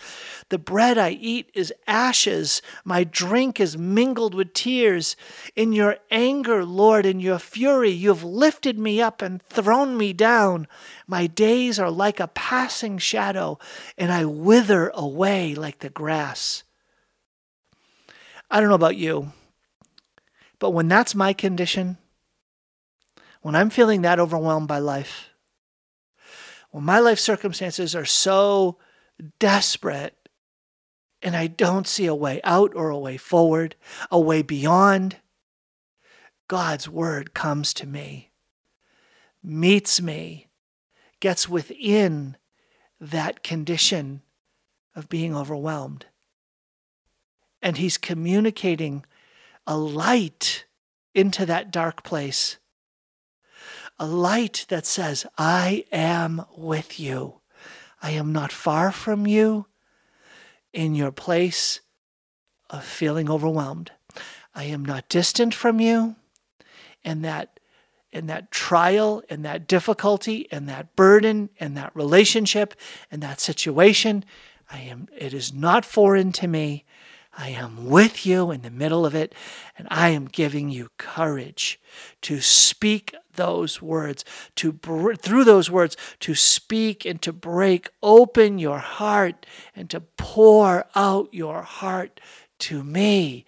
The 0.49 0.57
bread 0.57 0.97
I 0.97 1.11
eat 1.11 1.51
is 1.53 1.71
ashes. 1.85 2.63
My 2.83 3.03
drink 3.03 3.59
is 3.59 3.77
mingled 3.77 4.33
with 4.33 4.55
tears. 4.55 5.15
In 5.55 5.73
your 5.73 5.97
anger, 6.09 6.65
Lord, 6.65 7.05
in 7.05 7.19
your 7.19 7.37
fury, 7.37 7.91
you 7.91 8.09
have 8.09 8.23
lifted 8.23 8.79
me 8.79 8.99
up 8.99 9.21
and 9.21 9.43
thrown 9.43 9.95
me 9.95 10.11
down. 10.11 10.67
My 11.05 11.27
days 11.27 11.77
are 11.77 11.91
like 11.91 12.19
a 12.19 12.27
passing 12.27 12.97
shadow, 12.97 13.59
and 13.95 14.11
I 14.11 14.25
wither 14.25 14.89
away 14.95 15.53
like 15.53 15.79
the 15.79 15.89
grass. 15.89 16.63
I 18.49 18.59
don't 18.59 18.69
know 18.69 18.75
about 18.75 18.97
you, 18.97 19.33
but 20.57 20.71
when 20.71 20.87
that's 20.87 21.13
my 21.13 21.33
condition, 21.33 21.99
when 23.41 23.55
I'm 23.55 23.69
feeling 23.69 24.01
that 24.01 24.19
overwhelmed 24.19 24.67
by 24.67 24.79
life, 24.79 25.29
when 26.71 26.83
my 26.83 26.99
life 26.99 27.19
circumstances 27.19 27.95
are 27.95 28.05
so 28.05 28.77
desperate 29.39 30.15
and 31.21 31.35
I 31.35 31.47
don't 31.47 31.87
see 31.87 32.05
a 32.05 32.15
way 32.15 32.39
out 32.43 32.73
or 32.75 32.89
a 32.89 32.99
way 32.99 33.17
forward, 33.17 33.75
a 34.11 34.19
way 34.19 34.41
beyond, 34.41 35.17
God's 36.47 36.87
word 36.87 37.33
comes 37.33 37.73
to 37.75 37.87
me, 37.87 38.31
meets 39.43 40.01
me, 40.01 40.47
gets 41.19 41.49
within 41.49 42.37
that 42.99 43.43
condition 43.43 44.21
of 44.95 45.09
being 45.09 45.35
overwhelmed. 45.35 46.05
And 47.61 47.77
He's 47.77 47.97
communicating 47.97 49.05
a 49.67 49.77
light 49.77 50.65
into 51.13 51.45
that 51.45 51.71
dark 51.71 52.03
place 52.03 52.57
a 53.99 54.07
light 54.07 54.65
that 54.69 54.85
says, 54.85 55.25
I 55.37 55.85
am 55.91 56.45
with 56.55 56.99
you. 56.99 57.41
I 58.01 58.11
am 58.11 58.31
not 58.31 58.51
far 58.51 58.91
from 58.91 59.27
you 59.27 59.65
in 60.73 60.95
your 60.95 61.11
place 61.11 61.81
of 62.69 62.83
feeling 62.83 63.29
overwhelmed. 63.29 63.91
I 64.55 64.65
am 64.65 64.85
not 64.85 65.09
distant 65.09 65.53
from 65.53 65.79
you. 65.79 66.15
And 67.03 67.23
that 67.23 67.59
in 68.11 68.27
that 68.27 68.51
trial 68.51 69.21
and 69.29 69.45
that 69.45 69.67
difficulty 69.67 70.47
and 70.51 70.67
that 70.67 70.95
burden 70.95 71.49
and 71.59 71.77
that 71.77 71.95
relationship 71.95 72.73
and 73.11 73.21
that 73.21 73.39
situation, 73.39 74.25
I 74.71 74.79
am 74.79 75.07
it 75.15 75.33
is 75.33 75.53
not 75.53 75.85
foreign 75.85 76.31
to 76.33 76.47
me. 76.47 76.85
I 77.37 77.49
am 77.49 77.85
with 77.87 78.25
you 78.25 78.51
in 78.51 78.63
the 78.63 78.71
middle 78.71 79.05
of 79.05 79.15
it, 79.15 79.33
and 79.77 79.87
I 79.89 80.09
am 80.09 80.25
giving 80.25 80.69
you 80.69 80.89
courage 80.97 81.79
to 82.23 82.41
speak 82.41 83.15
those 83.39 83.81
words, 83.81 84.23
to 84.57 84.77
through 85.17 85.43
those 85.45 85.71
words 85.71 85.95
to 86.19 86.35
speak 86.35 87.05
and 87.05 87.21
to 87.21 87.31
break 87.33 87.89
open 88.03 88.59
your 88.59 88.77
heart 88.77 89.45
and 89.75 89.89
to 89.89 90.01
pour 90.01 90.85
out 90.93 91.33
your 91.33 91.63
heart 91.63 92.19
to 92.59 92.83
me. 92.83 93.45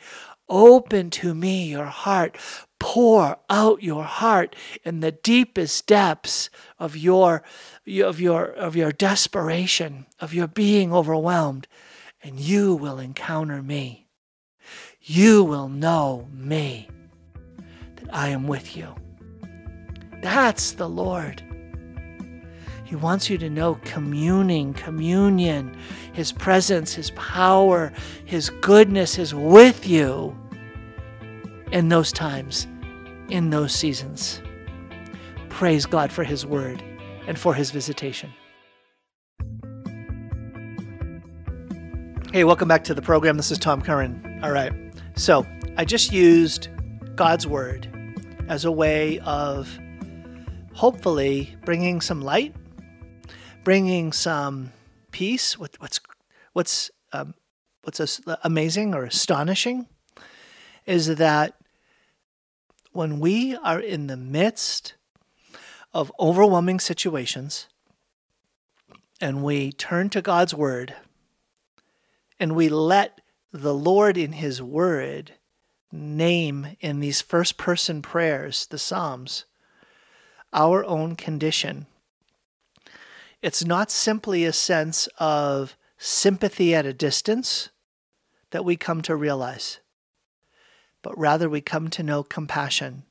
Open 0.49 1.09
to 1.11 1.35
me 1.35 1.69
your 1.69 1.85
heart. 1.85 2.37
Pour 2.79 3.37
out 3.49 3.83
your 3.83 4.03
heart 4.03 4.55
in 4.83 5.01
the 5.01 5.11
deepest 5.11 5.85
depths 5.85 6.49
of 6.79 6.97
your 6.97 7.43
of 7.87 8.19
your 8.19 8.45
of 8.45 8.75
your 8.75 8.91
desperation, 8.91 10.07
of 10.19 10.33
your 10.33 10.47
being 10.47 10.91
overwhelmed 10.91 11.67
and 12.23 12.39
you 12.39 12.75
will 12.75 12.99
encounter 12.99 13.61
me. 13.61 14.07
You 15.01 15.43
will 15.43 15.67
know 15.67 16.27
me, 16.31 16.87
that 17.95 18.13
I 18.13 18.29
am 18.29 18.47
with 18.47 18.77
you. 18.77 18.95
That's 20.21 20.73
the 20.73 20.87
Lord. 20.87 21.43
He 22.85 22.95
wants 22.95 23.29
you 23.29 23.37
to 23.37 23.49
know 23.49 23.79
communing, 23.85 24.73
communion, 24.73 25.75
His 26.13 26.31
presence, 26.31 26.93
His 26.93 27.11
power, 27.11 27.91
His 28.25 28.49
goodness 28.61 29.17
is 29.17 29.33
with 29.33 29.87
you 29.87 30.37
in 31.71 31.89
those 31.89 32.11
times, 32.11 32.67
in 33.29 33.49
those 33.49 33.73
seasons. 33.73 34.41
Praise 35.49 35.85
God 35.85 36.11
for 36.11 36.23
His 36.23 36.45
word 36.45 36.83
and 37.27 37.39
for 37.39 37.53
His 37.53 37.71
visitation. 37.71 38.31
Hey, 42.33 42.43
welcome 42.43 42.67
back 42.67 42.83
to 42.85 42.93
the 42.93 43.01
program. 43.01 43.37
This 43.37 43.51
is 43.51 43.57
Tom 43.57 43.81
Curran. 43.81 44.39
All 44.43 44.51
right. 44.51 44.73
So 45.15 45.45
I 45.77 45.85
just 45.85 46.11
used 46.11 46.69
God's 47.15 47.47
word 47.47 47.87
as 48.47 48.65
a 48.65 48.71
way 48.71 49.19
of 49.19 49.79
hopefully 50.73 51.55
bringing 51.65 52.01
some 52.01 52.21
light, 52.21 52.55
bringing 53.63 54.11
some 54.11 54.71
peace. 55.11 55.57
What, 55.57 55.75
what's 55.79 55.99
what's 56.53 56.91
um, 57.13 57.33
what's 57.83 58.21
amazing 58.43 58.93
or 58.93 59.03
astonishing 59.03 59.87
is 60.85 61.15
that 61.15 61.55
when 62.91 63.19
we 63.19 63.55
are 63.55 63.79
in 63.79 64.07
the 64.07 64.17
midst 64.17 64.95
of 65.93 66.11
overwhelming 66.19 66.79
situations 66.79 67.67
and 69.19 69.43
we 69.43 69.71
turn 69.71 70.09
to 70.09 70.21
God's 70.21 70.53
word 70.53 70.95
and 72.39 72.55
we 72.55 72.69
let 72.69 73.21
the 73.53 73.73
Lord 73.73 74.17
in 74.17 74.33
His 74.33 74.61
Word 74.61 75.33
name 75.91 76.75
in 76.79 76.99
these 76.99 77.21
first 77.21 77.57
person 77.57 78.01
prayers, 78.01 78.65
the 78.65 78.79
Psalms, 78.79 79.45
our 80.53 80.83
own 80.85 81.15
condition. 81.15 81.85
It's 83.41 83.65
not 83.65 83.89
simply 83.89 84.45
a 84.45 84.53
sense 84.53 85.07
of 85.17 85.75
sympathy 85.97 86.75
at 86.75 86.85
a 86.85 86.93
distance 86.93 87.69
that 88.51 88.65
we 88.65 88.75
come 88.75 89.01
to 89.03 89.15
realize, 89.15 89.79
but 91.01 91.17
rather 91.17 91.49
we 91.49 91.61
come 91.61 91.89
to 91.89 92.03
know 92.03 92.23
compassion, 92.23 93.03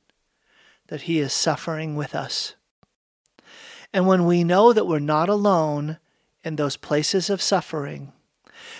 that 0.87 1.01
He 1.01 1.19
is 1.19 1.33
suffering 1.33 1.95
with 1.95 2.15
us. 2.15 2.55
And 3.93 4.07
when 4.07 4.25
we 4.25 4.43
know 4.43 4.71
that 4.71 4.87
we're 4.87 4.99
not 4.99 5.29
alone 5.29 5.97
in 6.43 6.55
those 6.55 6.77
places 6.77 7.29
of 7.29 7.41
suffering, 7.41 8.13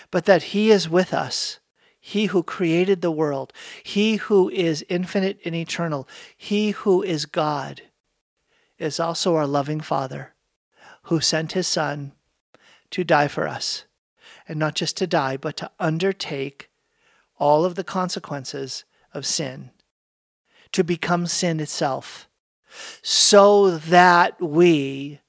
but 0.09 0.25
that 0.25 0.43
He 0.43 0.71
is 0.71 0.87
with 0.87 1.13
us. 1.13 1.59
He 1.99 2.25
who 2.27 2.43
created 2.43 3.01
the 3.01 3.11
world, 3.11 3.53
He 3.83 4.15
who 4.15 4.49
is 4.49 4.85
infinite 4.89 5.39
and 5.45 5.53
eternal, 5.53 6.07
He 6.35 6.71
who 6.71 7.03
is 7.03 7.25
God, 7.25 7.83
is 8.81 8.99
also 8.99 9.35
our 9.35 9.47
loving 9.47 9.79
Father, 9.79 10.33
who 11.03 11.19
sent 11.19 11.51
His 11.51 11.67
Son 11.67 12.13
to 12.89 13.03
die 13.03 13.27
for 13.27 13.47
us. 13.47 13.85
And 14.47 14.59
not 14.59 14.75
just 14.75 14.97
to 14.97 15.07
die, 15.07 15.37
but 15.37 15.55
to 15.57 15.71
undertake 15.79 16.69
all 17.37 17.63
of 17.63 17.75
the 17.75 17.83
consequences 17.83 18.83
of 19.13 19.25
sin, 19.25 19.71
to 20.71 20.83
become 20.83 21.27
sin 21.27 21.59
itself, 21.59 22.27
so 23.01 23.77
that 23.77 24.41
we 24.41 25.19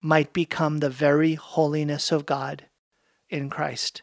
might 0.00 0.32
become 0.32 0.78
the 0.78 0.90
very 0.90 1.34
holiness 1.34 2.12
of 2.12 2.24
God 2.24 2.66
in 3.28 3.50
Christ. 3.50 4.02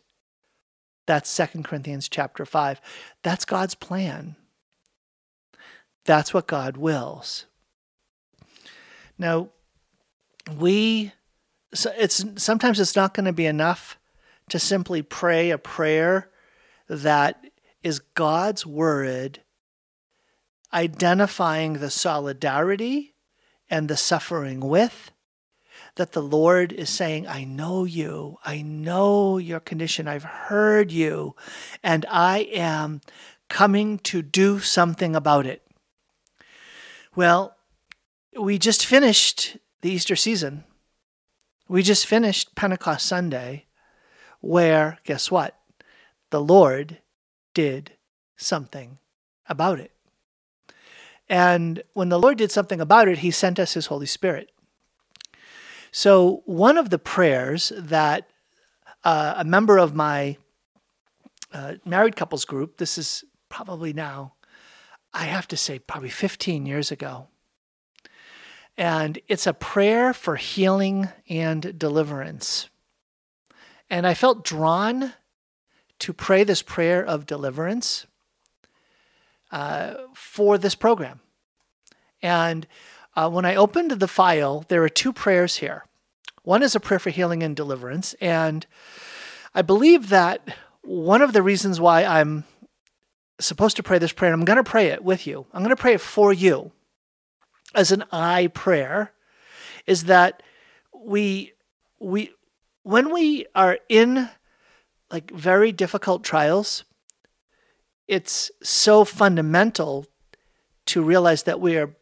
That's 1.06 1.36
2 1.36 1.64
Corinthians 1.64 2.10
chapter 2.10 2.46
5. 2.46 2.82
That's 3.24 3.46
God's 3.46 3.76
plan. 3.76 4.36
That's 6.06 6.34
what 6.34 6.48
God 6.48 6.78
wills. 6.78 7.46
Now, 9.20 9.50
we 10.58 11.12
so 11.74 11.94
it's 11.98 12.26
sometimes 12.38 12.80
it's 12.80 12.96
not 12.96 13.14
going 13.14 13.26
to 13.26 13.34
be 13.34 13.46
enough 13.46 14.00
to 14.50 14.58
simply 14.58 15.04
pray 15.04 15.52
a 15.52 15.60
prayer 15.60 16.32
that 16.88 17.46
is 17.84 18.00
God's 18.00 18.66
word 18.66 19.42
identifying 20.74 21.74
the 21.74 21.92
solidarity 21.92 23.14
and 23.70 23.88
the 23.88 23.98
suffering 23.98 24.62
with 24.62 25.12
that 25.96 26.14
the 26.14 26.22
Lord 26.22 26.72
is 26.72 26.90
saying, 26.90 27.28
I 27.28 27.44
know 27.44 27.84
you. 27.84 28.38
I 28.44 28.62
know 28.62 29.38
your 29.38 29.60
condition. 29.60 30.08
I've 30.08 30.24
heard 30.24 30.92
you. 30.92 31.36
And 31.84 32.06
I 32.10 32.40
am 32.54 33.02
coming 33.50 34.00
to 34.00 34.22
do 34.22 34.60
something 34.60 35.16
about 35.16 35.46
it. 35.46 35.66
Well, 37.16 37.56
we 38.40 38.58
just 38.58 38.86
finished 38.86 39.58
the 39.82 39.92
Easter 39.92 40.16
season. 40.16 40.64
We 41.68 41.84
just 41.84 42.06
finished 42.06 42.56
Pentecost 42.56 43.06
Sunday, 43.06 43.66
where, 44.40 45.00
guess 45.04 45.30
what? 45.30 45.60
The 46.32 46.42
Lord 46.42 47.00
did 47.54 47.94
something 48.38 48.98
about 49.48 49.80
it. 49.80 49.92
And 51.28 51.84
when 51.94 52.10
the 52.10 52.20
Lord 52.20 52.38
did 52.38 52.52
something 52.52 52.82
about 52.82 53.08
it, 53.08 53.20
He 53.20 53.32
sent 53.32 53.60
us 53.60 53.74
His 53.74 53.88
Holy 53.88 54.06
Spirit. 54.06 54.52
So, 55.92 56.44
one 56.46 56.78
of 56.78 56.90
the 56.90 57.00
prayers 57.00 57.72
that 57.76 58.30
uh, 59.04 59.36
a 59.38 59.44
member 59.44 59.78
of 59.78 59.96
my 59.96 60.38
uh, 61.52 61.76
married 61.86 62.16
couples 62.16 62.46
group, 62.46 62.78
this 62.78 62.98
is 62.98 63.24
probably 63.50 63.94
now, 63.94 64.34
I 65.14 65.26
have 65.26 65.48
to 65.50 65.58
say, 65.58 65.80
probably 65.80 66.10
15 66.10 66.66
years 66.66 66.92
ago. 66.92 67.28
And 68.80 69.20
it's 69.28 69.46
a 69.46 69.54
prayer 69.54 70.14
for 70.14 70.38
healing 70.38 71.10
and 71.28 71.78
deliverance. 71.78 72.70
And 73.90 74.08
I 74.08 74.14
felt 74.14 74.46
drawn 74.46 75.12
to 76.00 76.14
pray 76.14 76.46
this 76.46 76.62
prayer 76.62 77.06
of 77.06 77.26
deliverance 77.26 78.08
uh, 79.52 79.96
for 80.14 80.58
this 80.58 80.76
program. 80.76 81.20
And 82.22 82.68
uh, 83.18 83.30
when 83.30 83.44
I 83.44 83.56
opened 83.56 83.92
the 83.92 84.08
file, 84.08 84.64
there 84.70 84.82
are 84.86 84.90
two 84.90 85.12
prayers 85.12 85.58
here. 85.58 85.84
One 86.44 86.64
is 86.64 86.74
a 86.74 86.80
prayer 86.80 87.00
for 87.00 87.10
healing 87.10 87.44
and 87.44 87.58
deliverance. 87.58 88.16
And 88.22 88.66
I 89.54 89.62
believe 89.62 90.08
that 90.08 90.56
one 90.84 91.22
of 91.22 91.34
the 91.34 91.42
reasons 91.42 91.82
why 91.82 92.06
I'm 92.06 92.46
supposed 93.42 93.76
to 93.76 93.84
pray 93.84 93.98
this 93.98 94.14
prayer, 94.14 94.32
and 94.32 94.42
I'm 94.42 94.46
going 94.46 94.56
to 94.56 94.64
pray 94.64 94.88
it 94.88 95.04
with 95.04 95.28
you, 95.28 95.48
I'm 95.52 95.64
going 95.64 95.76
to 95.76 95.82
pray 95.82 95.96
it 95.96 96.02
for 96.02 96.32
you 96.32 96.72
as 97.76 97.92
an 97.92 98.04
I 98.12 98.48
prayer, 98.48 99.12
is 99.86 100.06
that 100.06 100.44
we, 100.94 101.54
we, 102.00 102.32
when 102.84 103.14
we 103.14 103.46
are 103.56 103.80
in 103.88 104.30
like 105.12 105.32
very 105.32 105.72
difficult 105.72 106.24
trials, 106.24 106.84
it's 108.08 108.52
so 108.64 109.06
fundamental 109.06 110.06
to 110.88 111.02
realize 111.02 111.44
that 111.44 111.60
we 111.60 111.78
are 111.78 111.96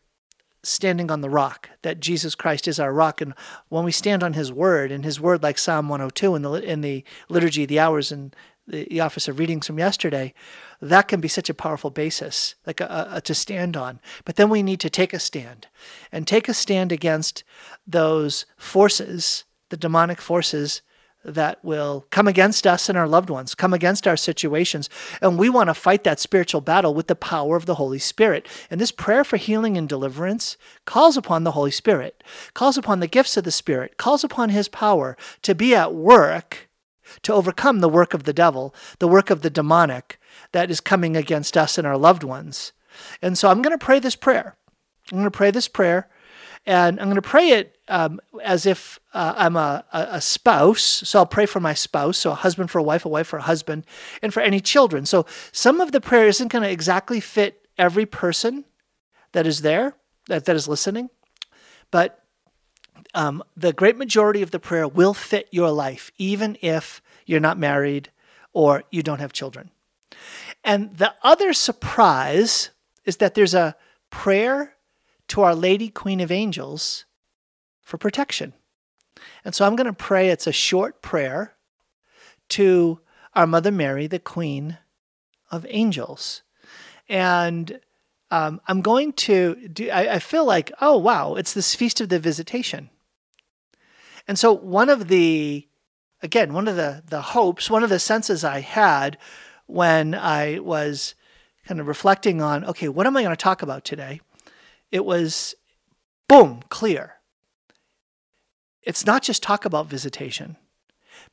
standing 0.63 1.09
on 1.11 1.21
the 1.21 1.29
rock, 1.29 1.69
that 1.81 1.99
Jesus 1.99 2.35
Christ 2.35 2.67
is 2.67 2.79
our 2.79 2.93
rock. 2.93 3.21
And 3.21 3.33
when 3.69 3.83
we 3.85 3.91
stand 3.91 4.23
on 4.23 4.33
his 4.33 4.51
word, 4.51 4.91
and 4.91 5.03
his 5.03 5.19
word, 5.19 5.43
like 5.43 5.57
Psalm 5.57 5.89
102 5.89 6.35
in 6.35 6.41
the, 6.41 6.51
in 6.53 6.81
the 6.81 7.03
liturgy, 7.29 7.65
the 7.65 7.79
hours, 7.79 8.11
and 8.11 8.35
the, 8.67 8.87
the 8.89 8.99
office 8.99 9.27
of 9.27 9.39
readings 9.39 9.67
from 9.67 9.79
yesterday, 9.79 10.33
that 10.81 11.07
can 11.07 11.19
be 11.19 11.27
such 11.27 11.49
a 11.49 11.53
powerful 11.53 11.89
basis, 11.89 12.55
like 12.65 12.79
a, 12.81 13.07
a, 13.11 13.21
to 13.21 13.33
stand 13.33 13.75
on. 13.75 13.99
But 14.25 14.35
then 14.35 14.49
we 14.49 14.61
need 14.61 14.79
to 14.81 14.89
take 14.89 15.13
a 15.13 15.19
stand 15.19 15.67
and 16.11 16.27
take 16.27 16.47
a 16.47 16.53
stand 16.53 16.91
against 16.91 17.43
those 17.85 18.45
forces, 18.57 19.45
the 19.69 19.77
demonic 19.77 20.21
forces 20.21 20.81
that 21.25 21.63
will 21.63 22.05
come 22.09 22.27
against 22.27 22.65
us 22.65 22.87
and 22.87 22.97
our 22.97 23.07
loved 23.07 23.29
ones, 23.29 23.55
come 23.55 23.73
against 23.73 24.07
our 24.07 24.15
situations. 24.15 24.89
And 25.21 25.37
we 25.37 25.49
want 25.49 25.69
to 25.69 25.73
fight 25.73 26.03
that 26.05 26.19
spiritual 26.19 26.61
battle 26.61 26.93
with 26.93 27.07
the 27.07 27.15
power 27.15 27.57
of 27.57 27.65
the 27.65 27.75
Holy 27.75 27.99
Spirit. 27.99 28.47
And 28.69 28.79
this 28.79 28.91
prayer 28.91 29.23
for 29.23 29.37
healing 29.37 29.77
and 29.77 29.89
deliverance 29.89 30.57
calls 30.85 31.17
upon 31.17 31.43
the 31.43 31.51
Holy 31.51 31.71
Spirit, 31.71 32.23
calls 32.53 32.77
upon 32.77 32.99
the 32.99 33.07
gifts 33.07 33.35
of 33.35 33.43
the 33.43 33.51
Spirit, 33.51 33.97
calls 33.97 34.23
upon 34.23 34.49
His 34.49 34.69
power 34.69 35.17
to 35.41 35.53
be 35.53 35.75
at 35.75 35.93
work 35.93 36.69
to 37.23 37.33
overcome 37.33 37.79
the 37.79 37.89
work 37.89 38.13
of 38.13 38.23
the 38.23 38.33
devil, 38.33 38.73
the 38.99 39.07
work 39.07 39.29
of 39.29 39.41
the 39.41 39.49
demonic 39.49 40.16
that 40.51 40.71
is 40.71 40.79
coming 40.79 41.15
against 41.15 41.57
us 41.57 41.77
and 41.77 41.85
our 41.85 41.97
loved 41.97 42.23
ones. 42.23 42.73
And 43.21 43.37
so 43.37 43.49
I'm 43.49 43.61
going 43.61 43.77
to 43.77 43.83
pray 43.83 43.99
this 43.99 44.15
prayer. 44.15 44.55
I'm 45.11 45.17
going 45.17 45.25
to 45.25 45.31
pray 45.31 45.51
this 45.51 45.67
prayer 45.67 46.09
and 46.67 46.99
I'm 46.99 47.07
going 47.07 47.15
to 47.15 47.21
pray 47.21 47.51
it 47.51 47.77
um, 47.87 48.19
as 48.43 48.65
if 48.65 48.99
uh, 49.13 49.33
I'm 49.37 49.55
a, 49.55 49.85
a, 49.93 50.19
spouse. 50.19 50.81
So 50.81 51.19
I'll 51.19 51.25
pray 51.25 51.45
for 51.45 51.61
my 51.61 51.73
spouse, 51.73 52.17
so 52.17 52.31
a 52.31 52.35
husband 52.35 52.69
for 52.69 52.79
a 52.79 52.83
wife, 52.83 53.05
a 53.05 53.09
wife 53.09 53.27
for 53.27 53.37
a 53.37 53.43
husband, 53.43 53.85
and 54.21 54.33
for 54.33 54.41
any 54.41 54.59
children. 54.59 55.05
So 55.05 55.25
some 55.53 55.79
of 55.79 55.93
the 55.93 56.01
prayer 56.01 56.27
isn't 56.27 56.49
going 56.49 56.63
to 56.63 56.69
exactly 56.69 57.21
fit 57.21 57.67
every 57.77 58.05
person 58.05 58.65
that 59.31 59.47
is 59.47 59.61
there, 59.61 59.95
that, 60.27 60.43
that 60.43 60.57
is 60.57 60.67
listening, 60.67 61.09
but 61.89 62.21
um, 63.13 63.41
the 63.55 63.71
great 63.71 63.97
majority 63.97 64.41
of 64.41 64.51
the 64.51 64.59
prayer 64.59 64.87
will 64.87 65.13
fit 65.13 65.47
your 65.51 65.71
life, 65.71 66.11
even 66.17 66.57
if 66.61 67.01
you're 67.25 67.39
not 67.39 67.57
married 67.57 68.11
or 68.51 68.83
you 68.91 69.01
don't 69.01 69.19
have 69.19 69.31
children. 69.31 69.71
And 70.67 70.97
the 70.97 71.15
other 71.23 71.53
surprise 71.53 72.71
is 73.05 73.17
that 73.17 73.35
there's 73.35 73.53
a 73.53 73.77
prayer 74.09 74.73
to 75.29 75.41
Our 75.41 75.55
Lady, 75.55 75.87
Queen 75.87 76.19
of 76.19 76.29
Angels, 76.29 77.05
for 77.81 77.97
protection. 77.97 78.51
And 79.45 79.55
so 79.55 79.65
I'm 79.65 79.77
going 79.77 79.87
to 79.87 79.93
pray. 79.93 80.27
It's 80.27 80.45
a 80.45 80.51
short 80.51 81.01
prayer 81.01 81.55
to 82.49 82.99
our 83.33 83.47
Mother 83.47 83.71
Mary, 83.71 84.07
the 84.07 84.19
Queen 84.19 84.77
of 85.49 85.65
Angels. 85.69 86.41
And 87.07 87.79
um, 88.29 88.59
I'm 88.67 88.81
going 88.81 89.13
to 89.13 89.69
do, 89.69 89.89
I, 89.89 90.15
I 90.15 90.19
feel 90.19 90.43
like, 90.43 90.73
oh, 90.81 90.97
wow, 90.97 91.35
it's 91.35 91.53
this 91.53 91.75
Feast 91.75 92.01
of 92.01 92.09
the 92.09 92.19
Visitation. 92.19 92.89
And 94.27 94.37
so 94.37 94.51
one 94.51 94.89
of 94.89 95.07
the, 95.07 95.65
again, 96.21 96.53
one 96.53 96.67
of 96.67 96.75
the, 96.75 97.03
the 97.07 97.21
hopes, 97.21 97.69
one 97.69 97.83
of 97.83 97.89
the 97.89 97.99
senses 97.99 98.43
I 98.43 98.59
had 98.59 99.17
when 99.67 100.15
I 100.15 100.59
was 100.59 101.15
kind 101.65 101.79
of 101.79 101.87
reflecting 101.87 102.41
on, 102.41 102.65
okay, 102.65 102.89
what 102.89 103.05
am 103.05 103.15
I 103.15 103.23
going 103.23 103.35
to 103.35 103.41
talk 103.41 103.61
about 103.61 103.83
today? 103.83 104.21
It 104.91 105.05
was, 105.05 105.55
boom, 106.27 106.63
clear. 106.69 107.15
It's 108.81 109.05
not 109.05 109.21
just 109.21 109.43
talk 109.43 109.65
about 109.65 109.87
visitation 109.87 110.57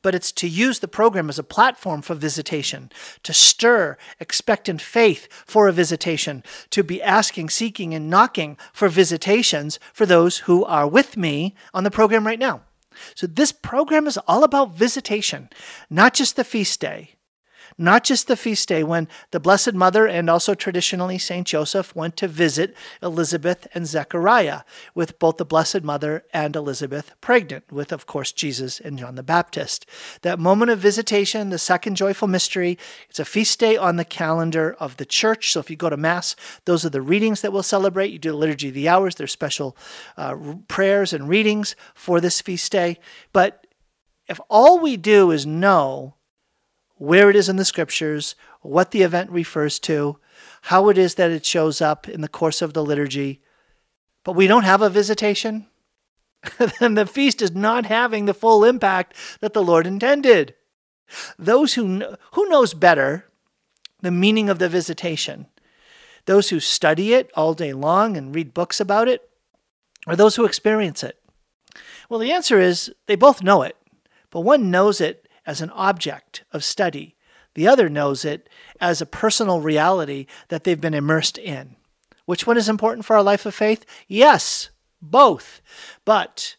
but 0.01 0.15
it's 0.15 0.31
to 0.33 0.47
use 0.47 0.79
the 0.79 0.87
program 0.87 1.29
as 1.29 1.39
a 1.39 1.43
platform 1.43 2.01
for 2.01 2.15
visitation, 2.15 2.91
to 3.23 3.33
stir 3.33 3.97
expectant 4.19 4.81
faith 4.81 5.27
for 5.45 5.67
a 5.67 5.73
visitation, 5.73 6.43
to 6.69 6.83
be 6.83 7.01
asking, 7.01 7.49
seeking, 7.49 7.93
and 7.93 8.09
knocking 8.09 8.57
for 8.73 8.87
visitations 8.87 9.79
for 9.93 10.05
those 10.05 10.39
who 10.39 10.63
are 10.65 10.87
with 10.87 11.17
me 11.17 11.55
on 11.73 11.83
the 11.83 11.91
program 11.91 12.25
right 12.25 12.39
now. 12.39 12.61
So, 13.13 13.27
this 13.27 13.51
program 13.51 14.07
is 14.07 14.17
all 14.27 14.43
about 14.43 14.75
visitation, 14.75 15.49
not 15.89 16.13
just 16.13 16.35
the 16.35 16.43
feast 16.43 16.79
day, 16.79 17.15
not 17.77 18.03
just 18.03 18.27
the 18.27 18.37
feast 18.37 18.69
day 18.69 18.83
when 18.83 19.07
the 19.31 19.39
Blessed 19.39 19.73
Mother 19.73 20.07
and 20.07 20.29
also 20.29 20.53
traditionally 20.53 21.17
Saint 21.17 21.47
Joseph 21.47 21.95
went 21.95 22.15
to 22.17 22.27
visit 22.27 22.75
Elizabeth 23.03 23.67
and 23.73 23.85
Zechariah, 23.85 24.61
with 24.93 25.19
both 25.19 25.37
the 25.37 25.45
Blessed 25.45 25.83
Mother 25.83 26.23
and 26.33 26.55
Elizabeth 26.55 27.13
pregnant, 27.19 27.71
with, 27.71 27.91
of 27.91 28.05
course, 28.05 28.31
Jesus 28.31 28.79
and 28.79 28.97
John 28.97 29.15
the 29.15 29.23
Baptist. 29.23 29.85
That 30.21 30.39
moment 30.39 30.71
of 30.71 30.79
visitation, 30.79 31.49
the 31.49 31.57
second 31.57 31.95
joyful 31.95 32.27
mystery, 32.27 32.77
it's 33.09 33.19
a 33.19 33.25
feast 33.25 33.59
day 33.59 33.77
on 33.77 33.97
the 33.97 34.05
calendar 34.05 34.75
of 34.79 34.97
the 34.97 35.05
church. 35.05 35.51
So 35.51 35.59
if 35.59 35.69
you 35.69 35.75
go 35.75 35.89
to 35.89 35.97
Mass, 35.97 36.35
those 36.65 36.85
are 36.85 36.89
the 36.89 37.01
readings 37.01 37.41
that 37.41 37.53
we'll 37.53 37.63
celebrate. 37.63 38.11
You 38.11 38.19
do 38.19 38.31
the 38.31 38.37
Liturgy 38.37 38.69
of 38.69 38.73
the 38.73 38.89
Hours, 38.89 39.15
there's 39.15 39.31
special 39.31 39.77
uh, 40.17 40.35
prayers 40.67 41.13
and 41.13 41.29
readings 41.29 41.75
for 41.93 42.21
this 42.21 42.41
feast 42.41 42.71
day. 42.71 42.97
But 43.33 43.67
if 44.27 44.39
all 44.49 44.79
we 44.79 44.97
do 44.97 45.31
is 45.31 45.45
know 45.45 46.14
where 47.05 47.29
it 47.29 47.35
is 47.35 47.47
in 47.47 47.55
the 47.55 47.65
scriptures, 47.65 48.35
what 48.61 48.91
the 48.91 49.03
event 49.03 49.29
refers 49.29 49.79
to, 49.79 50.17
how 50.63 50.89
it 50.89 50.97
is 50.97 51.15
that 51.15 51.29
it 51.29 51.45
shows 51.45 51.79
up 51.79 52.09
in 52.09 52.21
the 52.21 52.27
course 52.27 52.61
of 52.61 52.73
the 52.73 52.83
liturgy, 52.83 53.41
but 54.23 54.33
we 54.33 54.47
don't 54.47 54.63
have 54.63 54.81
a 54.81 54.89
visitation, 54.89 55.67
then 56.79 56.95
the 56.95 57.05
feast 57.05 57.41
is 57.41 57.51
not 57.53 57.85
having 57.85 58.25
the 58.25 58.33
full 58.33 58.63
impact 58.63 59.15
that 59.39 59.53
the 59.53 59.63
Lord 59.63 59.85
intended. 59.85 60.55
Those 61.37 61.75
who 61.75 62.03
who 62.31 62.49
knows 62.49 62.73
better 62.73 63.25
the 64.01 64.11
meaning 64.11 64.49
of 64.49 64.59
the 64.59 64.69
visitation, 64.69 65.45
those 66.25 66.49
who 66.49 66.59
study 66.59 67.13
it 67.13 67.31
all 67.35 67.53
day 67.53 67.73
long 67.73 68.17
and 68.17 68.33
read 68.33 68.53
books 68.53 68.79
about 68.79 69.07
it, 69.07 69.29
or 70.07 70.15
those 70.15 70.35
who 70.35 70.45
experience 70.45 71.03
it? 71.03 71.19
Well, 72.09 72.19
the 72.19 72.31
answer 72.31 72.59
is 72.59 72.91
they 73.05 73.15
both 73.15 73.43
know 73.43 73.61
it, 73.61 73.77
but 74.31 74.41
one 74.41 74.71
knows 74.71 74.99
it 74.99 75.24
as 75.45 75.61
an 75.61 75.69
object 75.71 76.43
of 76.51 76.63
study. 76.63 77.15
The 77.53 77.67
other 77.67 77.89
knows 77.89 78.25
it 78.25 78.49
as 78.81 79.01
a 79.01 79.05
personal 79.05 79.61
reality 79.61 80.27
that 80.49 80.63
they've 80.63 80.79
been 80.79 80.93
immersed 80.93 81.37
in. 81.37 81.75
Which 82.25 82.45
one 82.45 82.57
is 82.57 82.69
important 82.69 83.05
for 83.05 83.15
our 83.15 83.23
life 83.23 83.45
of 83.45 83.55
faith? 83.55 83.85
Yes, 84.07 84.69
both. 85.01 85.61
But 86.03 86.55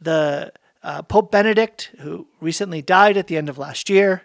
the 0.00 0.52
uh, 0.82 1.02
Pope 1.02 1.32
Benedict, 1.32 1.92
who 2.00 2.28
recently 2.40 2.82
died 2.82 3.16
at 3.16 3.26
the 3.26 3.36
end 3.36 3.48
of 3.48 3.58
last 3.58 3.88
year, 3.88 4.22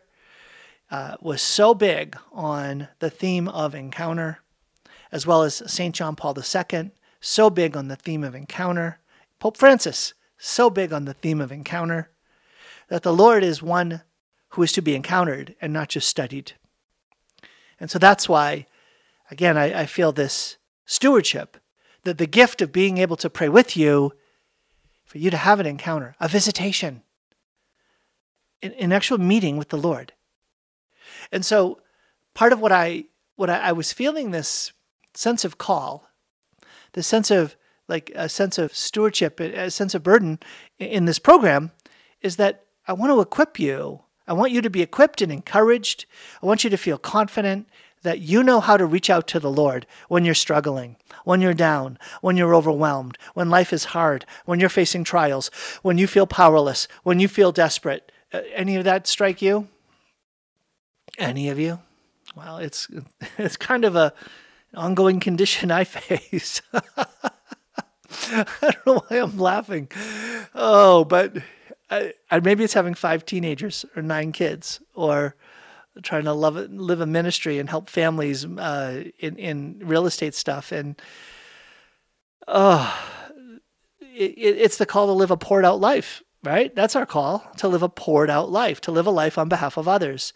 uh, 0.91 1.15
was 1.21 1.41
so 1.41 1.73
big 1.73 2.17
on 2.31 2.87
the 2.99 3.09
theme 3.09 3.47
of 3.47 3.73
encounter, 3.73 4.39
as 5.11 5.25
well 5.25 5.43
as 5.43 5.63
St. 5.71 5.95
John 5.95 6.15
Paul 6.15 6.35
II, 6.37 6.91
so 7.19 7.49
big 7.49 7.77
on 7.77 7.87
the 7.87 7.95
theme 7.95 8.23
of 8.23 8.35
encounter. 8.35 8.99
Pope 9.39 9.57
Francis, 9.57 10.13
so 10.37 10.69
big 10.69 10.91
on 10.91 11.05
the 11.05 11.13
theme 11.13 11.39
of 11.39 11.51
encounter 11.51 12.09
that 12.93 13.01
the 13.01 13.11
Lord 13.11 13.43
is 13.43 13.63
one 13.63 14.03
who 14.49 14.61
is 14.61 14.71
to 14.73 14.79
be 14.79 14.93
encountered 14.93 15.55
and 15.59 15.73
not 15.73 15.89
just 15.89 16.07
studied. 16.07 16.51
And 17.79 17.89
so 17.89 17.97
that's 17.97 18.29
why, 18.29 18.67
again, 19.31 19.57
I, 19.57 19.81
I 19.81 19.85
feel 19.87 20.11
this 20.11 20.57
stewardship, 20.85 21.57
that 22.03 22.19
the 22.19 22.27
gift 22.27 22.61
of 22.61 22.71
being 22.71 22.99
able 22.99 23.15
to 23.15 23.31
pray 23.31 23.49
with 23.49 23.75
you, 23.75 24.13
for 25.05 25.17
you 25.17 25.31
to 25.31 25.37
have 25.37 25.59
an 25.59 25.65
encounter, 25.65 26.15
a 26.19 26.27
visitation, 26.27 27.01
an, 28.61 28.73
an 28.73 28.93
actual 28.93 29.17
meeting 29.17 29.57
with 29.57 29.69
the 29.69 29.77
Lord. 29.79 30.13
And 31.31 31.43
so 31.43 31.81
part 32.35 32.53
of 32.53 32.59
what 32.59 32.71
I 32.71 33.05
what 33.37 33.49
I, 33.49 33.57
I 33.57 33.71
was 33.71 33.91
feeling 33.91 34.29
this 34.29 34.71
sense 35.15 35.43
of 35.43 35.57
call, 35.57 36.11
this 36.91 37.07
sense 37.07 37.31
of 37.31 37.55
like 37.87 38.11
a 38.13 38.29
sense 38.29 38.59
of 38.59 38.75
stewardship, 38.75 39.39
a 39.39 39.71
sense 39.71 39.95
of 39.95 40.03
burden 40.03 40.37
in 40.77 41.05
this 41.05 41.17
program 41.17 41.71
is 42.21 42.35
that 42.35 42.62
I 42.87 42.93
want 42.93 43.11
to 43.11 43.21
equip 43.21 43.59
you. 43.59 44.01
I 44.27 44.33
want 44.33 44.51
you 44.51 44.61
to 44.61 44.69
be 44.69 44.81
equipped 44.81 45.21
and 45.21 45.31
encouraged. 45.31 46.05
I 46.41 46.45
want 46.45 46.63
you 46.63 46.69
to 46.69 46.77
feel 46.77 46.97
confident 46.97 47.67
that 48.03 48.19
you 48.19 48.43
know 48.43 48.59
how 48.59 48.77
to 48.77 48.85
reach 48.85 49.09
out 49.09 49.27
to 49.29 49.39
the 49.39 49.51
Lord 49.51 49.87
when 50.09 50.25
you're 50.25 50.35
struggling, 50.35 50.97
when 51.23 51.41
you're 51.41 51.53
down, 51.53 51.97
when 52.21 52.37
you're 52.37 52.53
overwhelmed, 52.53 53.17
when 53.33 53.49
life 53.49 53.73
is 53.73 53.85
hard, 53.85 54.25
when 54.45 54.59
you're 54.59 54.69
facing 54.69 55.03
trials, 55.03 55.49
when 55.81 55.97
you 55.97 56.05
feel 56.05 56.27
powerless, 56.27 56.87
when 57.03 57.19
you 57.19 57.27
feel 57.27 57.51
desperate. 57.51 58.11
Uh, 58.31 58.41
any 58.53 58.75
of 58.75 58.83
that 58.83 59.07
strike 59.07 59.41
you? 59.41 59.67
Any 61.17 61.49
of 61.49 61.59
you? 61.59 61.79
Well, 62.35 62.57
it's 62.57 62.87
it's 63.37 63.57
kind 63.57 63.85
of 63.85 63.95
a 63.95 64.13
ongoing 64.75 65.19
condition 65.19 65.71
I 65.71 65.83
face. 65.85 66.61
I 66.73 68.45
don't 68.61 68.85
know 68.85 69.03
why 69.07 69.17
I'm 69.17 69.37
laughing. 69.37 69.89
Oh, 70.53 71.03
but 71.05 71.37
I, 72.31 72.39
maybe 72.39 72.63
it's 72.63 72.73
having 72.73 72.93
five 72.93 73.25
teenagers 73.25 73.85
or 73.95 74.01
nine 74.01 74.31
kids 74.31 74.81
or 74.93 75.35
trying 76.01 76.23
to 76.23 76.33
love 76.33 76.55
live 76.55 77.01
a 77.01 77.05
ministry 77.05 77.59
and 77.59 77.69
help 77.69 77.89
families 77.89 78.45
uh, 78.45 79.03
in 79.19 79.37
in 79.37 79.81
real 79.83 80.05
estate 80.05 80.35
stuff. 80.35 80.71
And 80.71 80.99
oh 82.47 82.99
it, 84.01 84.33
it's 84.37 84.77
the 84.77 84.85
call 84.85 85.07
to 85.07 85.13
live 85.13 85.31
a 85.31 85.37
poured 85.37 85.65
out 85.65 85.79
life 85.79 86.23
right? 86.43 86.75
That's 86.75 86.95
our 86.95 87.05
call 87.05 87.39
to 87.57 87.67
live 87.67 87.83
a 87.83 87.89
poured 87.89 88.29
out 88.29 88.51
life 88.51 88.81
to 88.81 88.91
live 88.91 89.07
a 89.07 89.11
life 89.11 89.37
on 89.37 89.49
behalf 89.49 89.77
of 89.77 89.87
others 89.87 90.33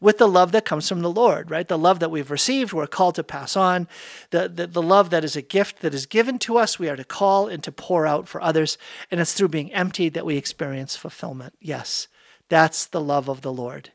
with 0.00 0.18
the 0.18 0.28
love 0.28 0.52
that 0.52 0.64
comes 0.64 0.88
from 0.88 1.00
the 1.00 1.10
Lord, 1.10 1.50
right? 1.50 1.68
The 1.68 1.78
love 1.78 2.00
that 2.00 2.10
we've 2.10 2.30
received, 2.30 2.72
we're 2.72 2.86
called 2.86 3.16
to 3.16 3.22
pass 3.22 3.56
on. 3.56 3.86
The, 4.30 4.48
the, 4.48 4.66
the 4.66 4.82
love 4.82 5.10
that 5.10 5.24
is 5.24 5.36
a 5.36 5.42
gift 5.42 5.80
that 5.80 5.94
is 5.94 6.06
given 6.06 6.38
to 6.40 6.56
us, 6.56 6.78
we 6.78 6.88
are 6.88 6.96
to 6.96 7.04
call 7.04 7.48
and 7.48 7.62
to 7.64 7.72
pour 7.72 8.06
out 8.06 8.28
for 8.28 8.40
others. 8.40 8.78
And 9.10 9.20
it's 9.20 9.34
through 9.34 9.48
being 9.48 9.72
emptied 9.72 10.14
that 10.14 10.26
we 10.26 10.36
experience 10.36 10.96
fulfillment. 10.96 11.54
Yes, 11.60 12.08
that's 12.48 12.86
the 12.86 13.00
love 13.00 13.28
of 13.28 13.42
the 13.42 13.52
Lord. 13.52 13.90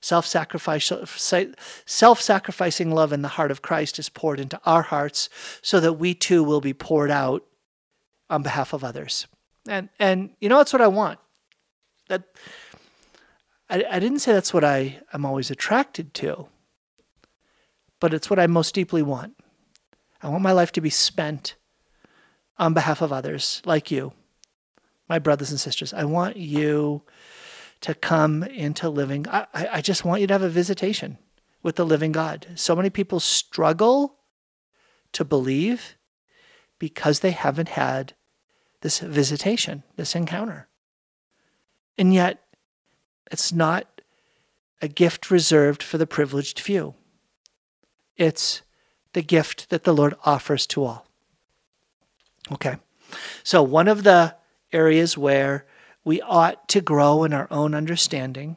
Self-sacrifice, 0.00 0.92
self-sacrificing 1.86 2.90
love 2.90 3.12
in 3.12 3.22
the 3.22 3.28
heart 3.28 3.50
of 3.50 3.62
Christ 3.62 3.98
is 3.98 4.08
poured 4.08 4.38
into 4.38 4.60
our 4.64 4.82
hearts 4.82 5.28
so 5.60 5.80
that 5.80 5.94
we 5.94 6.14
too 6.14 6.44
will 6.44 6.60
be 6.60 6.72
poured 6.72 7.10
out 7.10 7.44
on 8.30 8.42
behalf 8.42 8.72
of 8.72 8.84
others. 8.84 9.26
And 9.68 9.88
and 9.98 10.30
you 10.40 10.48
know 10.48 10.58
that's 10.58 10.72
what 10.72 10.82
I 10.82 10.86
want. 10.86 11.18
That 12.08 12.22
I, 13.70 13.84
I 13.90 13.98
didn't 13.98 14.20
say 14.20 14.32
that's 14.32 14.54
what 14.54 14.64
I 14.64 15.00
am 15.12 15.24
always 15.24 15.50
attracted 15.50 16.14
to, 16.14 16.48
but 18.00 18.14
it's 18.14 18.30
what 18.30 18.38
I 18.38 18.46
most 18.46 18.74
deeply 18.74 19.02
want. 19.02 19.36
I 20.22 20.28
want 20.28 20.42
my 20.42 20.52
life 20.52 20.72
to 20.72 20.80
be 20.80 20.90
spent 20.90 21.54
on 22.58 22.74
behalf 22.74 23.02
of 23.02 23.12
others 23.12 23.62
like 23.64 23.90
you, 23.90 24.12
my 25.08 25.18
brothers 25.18 25.50
and 25.50 25.60
sisters. 25.60 25.92
I 25.92 26.04
want 26.04 26.36
you 26.36 27.02
to 27.82 27.94
come 27.94 28.42
into 28.42 28.88
living. 28.88 29.26
I, 29.28 29.46
I 29.54 29.80
just 29.80 30.04
want 30.04 30.20
you 30.20 30.26
to 30.26 30.34
have 30.34 30.42
a 30.42 30.48
visitation 30.48 31.18
with 31.62 31.76
the 31.76 31.86
living 31.86 32.12
God. 32.12 32.46
So 32.56 32.74
many 32.74 32.90
people 32.90 33.20
struggle 33.20 34.16
to 35.12 35.24
believe 35.24 35.96
because 36.78 37.20
they 37.20 37.30
haven't 37.30 37.70
had 37.70 38.14
this 38.80 39.00
visitation, 39.00 39.82
this 39.96 40.14
encounter. 40.14 40.68
And 41.96 42.14
yet, 42.14 42.44
it's 43.30 43.52
not 43.52 44.00
a 44.80 44.88
gift 44.88 45.30
reserved 45.30 45.82
for 45.82 45.98
the 45.98 46.06
privileged 46.06 46.60
few. 46.60 46.94
It's 48.16 48.62
the 49.12 49.22
gift 49.22 49.70
that 49.70 49.84
the 49.84 49.94
Lord 49.94 50.14
offers 50.24 50.66
to 50.68 50.84
all. 50.84 51.06
Okay. 52.52 52.76
So, 53.42 53.62
one 53.62 53.88
of 53.88 54.02
the 54.04 54.36
areas 54.72 55.16
where 55.16 55.66
we 56.04 56.20
ought 56.22 56.68
to 56.68 56.80
grow 56.80 57.24
in 57.24 57.32
our 57.32 57.48
own 57.50 57.74
understanding 57.74 58.56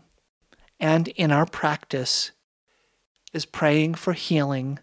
and 0.79 1.07
in 1.10 1.31
our 1.31 1.45
practice 1.45 2.31
is 3.34 3.45
praying 3.45 3.95
for 3.95 4.13
healing 4.13 4.79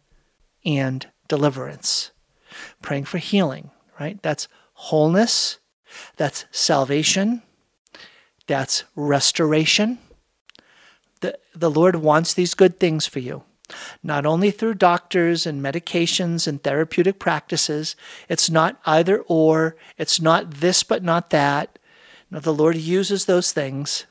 and 0.64 1.06
deliverance. 1.28 2.10
Praying 2.82 3.04
for 3.04 3.18
healing, 3.18 3.70
right? 3.98 4.20
That's 4.22 4.48
wholeness 4.72 5.58
That's 6.16 6.44
salvation, 6.50 7.42
that's 8.48 8.82
restoration. 8.96 9.98
The, 11.20 11.38
the 11.54 11.70
Lord 11.70 11.96
wants 11.96 12.34
these 12.34 12.54
good 12.54 12.80
things 12.80 13.06
for 13.06 13.20
you 13.20 13.44
not 14.02 14.24
only 14.24 14.50
through 14.50 14.74
doctors 14.74 15.46
and 15.46 15.62
medications 15.62 16.46
and 16.46 16.62
therapeutic 16.62 17.18
practices. 17.18 17.96
It's 18.28 18.48
not 18.48 18.80
either 18.86 19.22
or, 19.26 19.76
it's 19.96 20.20
not 20.20 20.52
this 20.52 20.82
but 20.82 21.02
not 21.02 21.30
that. 21.30 21.78
No, 22.30 22.40
the 22.40 22.54
Lord 22.54 22.76
uses 22.76 23.24
those 23.24 23.52
things. 23.52 24.06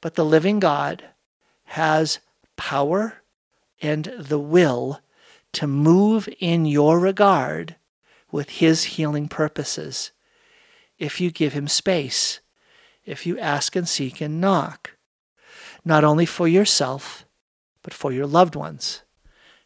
But 0.00 0.14
the 0.14 0.24
living 0.24 0.60
God 0.60 1.04
has 1.64 2.18
power 2.56 3.22
and 3.80 4.12
the 4.18 4.38
will 4.38 5.00
to 5.52 5.66
move 5.66 6.28
in 6.38 6.64
your 6.64 6.98
regard 6.98 7.76
with 8.30 8.50
his 8.50 8.84
healing 8.84 9.28
purposes 9.28 10.12
if 10.98 11.20
you 11.20 11.30
give 11.30 11.54
him 11.54 11.66
space, 11.66 12.40
if 13.10 13.26
you 13.26 13.38
ask 13.38 13.74
and 13.76 13.88
seek 13.88 14.20
and 14.20 14.40
knock, 14.40 14.96
not 15.84 16.04
only 16.04 16.26
for 16.26 16.46
yourself 16.46 17.24
but 17.82 17.94
for 17.94 18.12
your 18.12 18.26
loved 18.26 18.54
ones. 18.54 19.02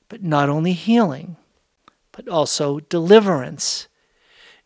But 0.08 0.22
not 0.22 0.48
only 0.48 0.72
healing, 0.72 1.36
but 2.12 2.28
also 2.28 2.80
deliverance. 2.80 3.88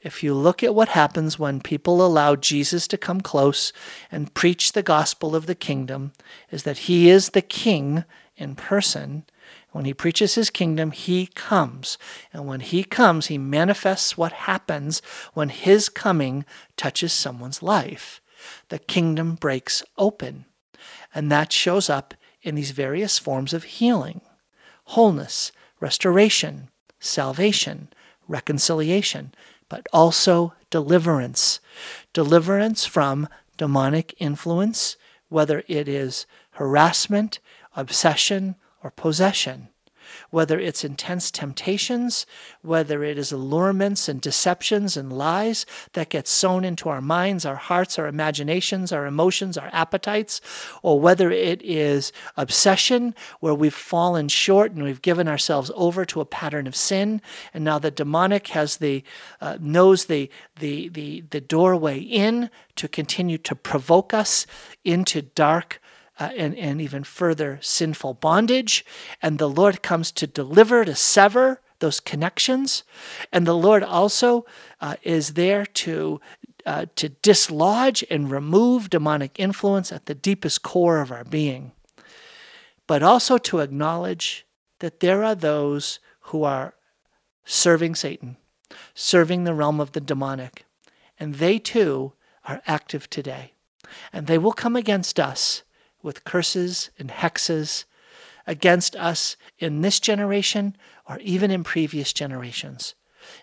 If 0.00 0.22
you 0.22 0.34
look 0.34 0.62
at 0.62 0.74
what 0.74 0.90
happens 0.90 1.38
when 1.38 1.60
people 1.60 2.04
allow 2.04 2.36
Jesus 2.36 2.86
to 2.88 2.98
come 2.98 3.20
close 3.20 3.72
and 4.12 4.34
preach 4.34 4.72
the 4.72 4.82
gospel 4.82 5.34
of 5.34 5.46
the 5.46 5.54
kingdom, 5.54 6.12
is 6.50 6.64
that 6.64 6.78
he 6.78 7.08
is 7.08 7.30
the 7.30 7.42
king 7.42 8.04
in 8.36 8.54
person. 8.54 9.24
When 9.72 9.84
he 9.84 9.94
preaches 9.94 10.34
his 10.34 10.50
kingdom, 10.50 10.92
he 10.92 11.26
comes. 11.26 11.98
And 12.32 12.46
when 12.46 12.60
he 12.60 12.84
comes, 12.84 13.26
he 13.26 13.38
manifests 13.38 14.16
what 14.16 14.32
happens 14.32 15.02
when 15.34 15.48
his 15.48 15.88
coming 15.88 16.44
touches 16.76 17.12
someone's 17.12 17.62
life. 17.62 18.20
The 18.68 18.78
kingdom 18.78 19.34
breaks 19.34 19.82
open. 19.96 20.44
And 21.14 21.30
that 21.32 21.52
shows 21.52 21.88
up 21.88 22.14
in 22.42 22.54
these 22.54 22.70
various 22.70 23.18
forms 23.18 23.52
of 23.52 23.64
healing 23.64 24.20
wholeness, 24.84 25.52
restoration, 25.80 26.70
salvation, 26.98 27.88
reconciliation, 28.26 29.34
but 29.68 29.86
also 29.92 30.54
deliverance. 30.70 31.60
Deliverance 32.14 32.86
from 32.86 33.28
demonic 33.58 34.14
influence, 34.18 34.96
whether 35.28 35.62
it 35.68 35.88
is 35.88 36.24
harassment, 36.52 37.38
obsession, 37.76 38.56
or 38.82 38.90
possession 38.90 39.68
whether 40.30 40.58
it's 40.60 40.84
intense 40.84 41.30
temptations, 41.30 42.26
whether 42.62 43.02
it 43.02 43.16
is 43.16 43.32
allurements 43.32 44.08
and 44.08 44.20
deceptions 44.20 44.96
and 44.96 45.12
lies 45.12 45.64
that 45.94 46.10
get 46.10 46.28
sown 46.28 46.64
into 46.64 46.88
our 46.88 47.00
minds, 47.00 47.46
our 47.46 47.56
hearts, 47.56 47.98
our 47.98 48.06
imaginations, 48.06 48.92
our 48.92 49.06
emotions, 49.06 49.56
our 49.56 49.70
appetites, 49.72 50.40
or 50.82 51.00
whether 51.00 51.30
it 51.30 51.62
is 51.62 52.12
obsession 52.36 53.14
where 53.40 53.54
we've 53.54 53.74
fallen 53.74 54.28
short 54.28 54.72
and 54.72 54.82
we've 54.82 55.02
given 55.02 55.28
ourselves 55.28 55.70
over 55.74 56.04
to 56.04 56.20
a 56.20 56.26
pattern 56.26 56.66
of 56.66 56.76
sin, 56.76 57.22
and 57.54 57.64
now 57.64 57.78
the 57.78 57.90
demonic 57.90 58.48
has 58.48 58.78
the 58.78 59.02
uh, 59.40 59.56
knows 59.60 60.06
the 60.06 60.30
the 60.56 60.88
the 60.88 61.22
the 61.30 61.40
doorway 61.40 61.98
in 61.98 62.50
to 62.76 62.88
continue 62.88 63.38
to 63.38 63.54
provoke 63.54 64.12
us 64.12 64.46
into 64.84 65.22
dark 65.22 65.80
uh, 66.18 66.30
and, 66.36 66.56
and 66.56 66.80
even 66.80 67.04
further 67.04 67.58
sinful 67.60 68.14
bondage. 68.14 68.84
And 69.22 69.38
the 69.38 69.48
Lord 69.48 69.82
comes 69.82 70.10
to 70.12 70.26
deliver, 70.26 70.84
to 70.84 70.94
sever 70.94 71.60
those 71.78 72.00
connections. 72.00 72.82
And 73.32 73.46
the 73.46 73.56
Lord 73.56 73.82
also 73.82 74.44
uh, 74.80 74.96
is 75.02 75.34
there 75.34 75.64
to, 75.64 76.20
uh, 76.66 76.86
to 76.96 77.10
dislodge 77.10 78.04
and 78.10 78.30
remove 78.30 78.90
demonic 78.90 79.38
influence 79.38 79.92
at 79.92 80.06
the 80.06 80.14
deepest 80.14 80.62
core 80.62 81.00
of 81.00 81.12
our 81.12 81.24
being, 81.24 81.72
but 82.86 83.02
also 83.02 83.38
to 83.38 83.60
acknowledge 83.60 84.46
that 84.80 85.00
there 85.00 85.24
are 85.24 85.34
those 85.34 86.00
who 86.20 86.44
are 86.44 86.74
serving 87.44 87.94
Satan, 87.94 88.36
serving 88.94 89.44
the 89.44 89.54
realm 89.54 89.80
of 89.80 89.92
the 89.92 90.00
demonic. 90.00 90.64
And 91.18 91.36
they 91.36 91.58
too 91.58 92.12
are 92.46 92.62
active 92.66 93.08
today. 93.08 93.52
And 94.12 94.26
they 94.26 94.38
will 94.38 94.52
come 94.52 94.76
against 94.76 95.18
us 95.18 95.62
with 96.08 96.24
curses 96.24 96.88
and 96.98 97.10
hexes 97.10 97.84
against 98.46 98.96
us 98.96 99.36
in 99.58 99.82
this 99.82 100.00
generation 100.00 100.74
or 101.06 101.18
even 101.18 101.50
in 101.50 101.62
previous 101.62 102.14
generations. 102.14 102.94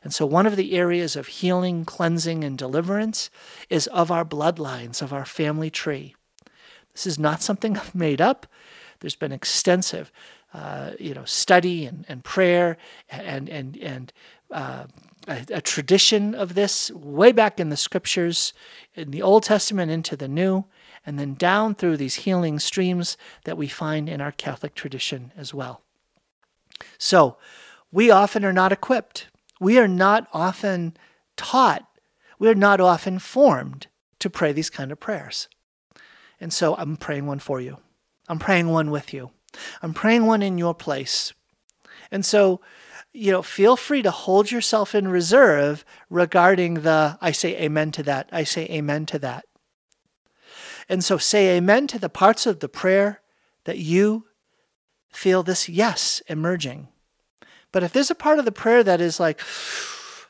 And 0.04 0.12
so, 0.12 0.26
one 0.26 0.48
of 0.48 0.56
the 0.56 0.74
areas 0.74 1.16
of 1.16 1.28
healing, 1.28 1.86
cleansing, 1.86 2.44
and 2.44 2.58
deliverance 2.58 3.30
is 3.70 3.86
of 3.88 4.10
our 4.10 4.26
bloodlines, 4.26 5.04
of 5.04 5.14
our 5.14 5.26
family 5.26 5.70
tree. 5.70 6.16
This 6.94 7.06
is 7.06 7.20
not 7.20 7.44
something 7.44 7.78
I've 7.78 7.94
made 7.94 8.20
up. 8.20 8.48
There's 9.00 9.16
been 9.16 9.32
extensive, 9.32 10.12
uh, 10.52 10.94
you 11.00 11.14
know, 11.14 11.26
study 11.26 11.86
and, 11.86 12.04
and 12.10 12.24
prayer 12.24 12.78
and 13.12 13.48
and 13.48 13.78
and 13.78 14.12
uh, 14.50 14.86
a, 15.28 15.46
a 15.52 15.62
tradition 15.62 16.34
of 16.34 16.56
this 16.56 16.90
way 16.90 17.32
back 17.32 17.60
in 17.60 17.70
the 17.70 17.78
scriptures, 17.78 18.54
in 18.96 19.12
the 19.12 19.22
Old 19.22 19.44
Testament 19.44 19.92
into 19.92 20.16
the 20.16 20.28
New 20.28 20.66
and 21.06 21.20
then 21.20 21.34
down 21.36 21.76
through 21.76 21.98
these 21.98 22.16
healing 22.16 22.60
streams 22.60 23.18
that 23.44 23.58
we 23.58 23.68
find 23.68 24.10
in 24.10 24.22
our 24.22 24.32
Catholic 24.32 24.76
tradition 24.76 25.32
as 25.38 25.54
well. 25.54 25.82
So, 26.98 27.38
we 27.92 28.12
often 28.12 28.44
are 28.44 28.54
not 28.54 28.74
equipped. 28.74 29.28
We 29.60 29.80
are 29.80 29.88
not 29.88 30.28
often 30.34 30.98
taught. 31.38 31.86
We 32.40 32.50
are 32.50 32.56
not 32.56 32.82
often 32.82 33.20
formed 33.20 33.88
to 34.20 34.30
pray 34.30 34.52
these 34.52 34.70
kind 34.70 34.92
of 34.92 35.00
prayers. 35.00 35.48
And 36.40 36.52
so 36.52 36.76
I'm 36.76 36.98
praying 36.98 37.26
one 37.26 37.40
for 37.40 37.62
you. 37.62 37.78
I'm 38.28 38.40
praying 38.40 38.68
one 38.68 38.92
with 38.92 39.14
you. 39.14 39.32
I'm 39.82 39.94
praying 39.94 40.26
one 40.26 40.42
in 40.42 40.58
your 40.58 40.74
place. 40.74 41.34
And 42.12 42.26
so, 42.26 42.60
you 43.14 43.32
know, 43.32 43.42
feel 43.42 43.78
free 43.78 44.02
to 44.02 44.12
hold 44.12 44.52
yourself 44.52 44.94
in 44.94 45.08
reserve 45.08 45.86
regarding 46.10 46.76
the 46.76 47.18
I 47.22 47.32
say 47.32 47.56
amen 47.62 47.92
to 47.92 48.04
that. 48.04 48.28
I 48.32 48.44
say 48.44 48.68
amen 48.70 49.06
to 49.08 49.20
that. 49.20 49.46
And 50.88 51.04
so 51.04 51.18
say 51.18 51.58
amen 51.58 51.88
to 51.88 52.00
the 52.00 52.10
parts 52.10 52.46
of 52.46 52.60
the 52.60 52.70
prayer 52.70 53.22
that 53.64 53.78
you 53.78 54.26
feel 55.10 55.44
this 55.44 55.68
yes 55.68 56.22
emerging. 56.28 56.88
But 57.72 57.84
if 57.84 57.92
there's 57.92 58.12
a 58.12 58.16
part 58.16 58.40
of 58.40 58.46
the 58.46 58.52
prayer 58.52 58.84
that 58.84 59.02
is 59.02 59.20
like, 59.20 59.42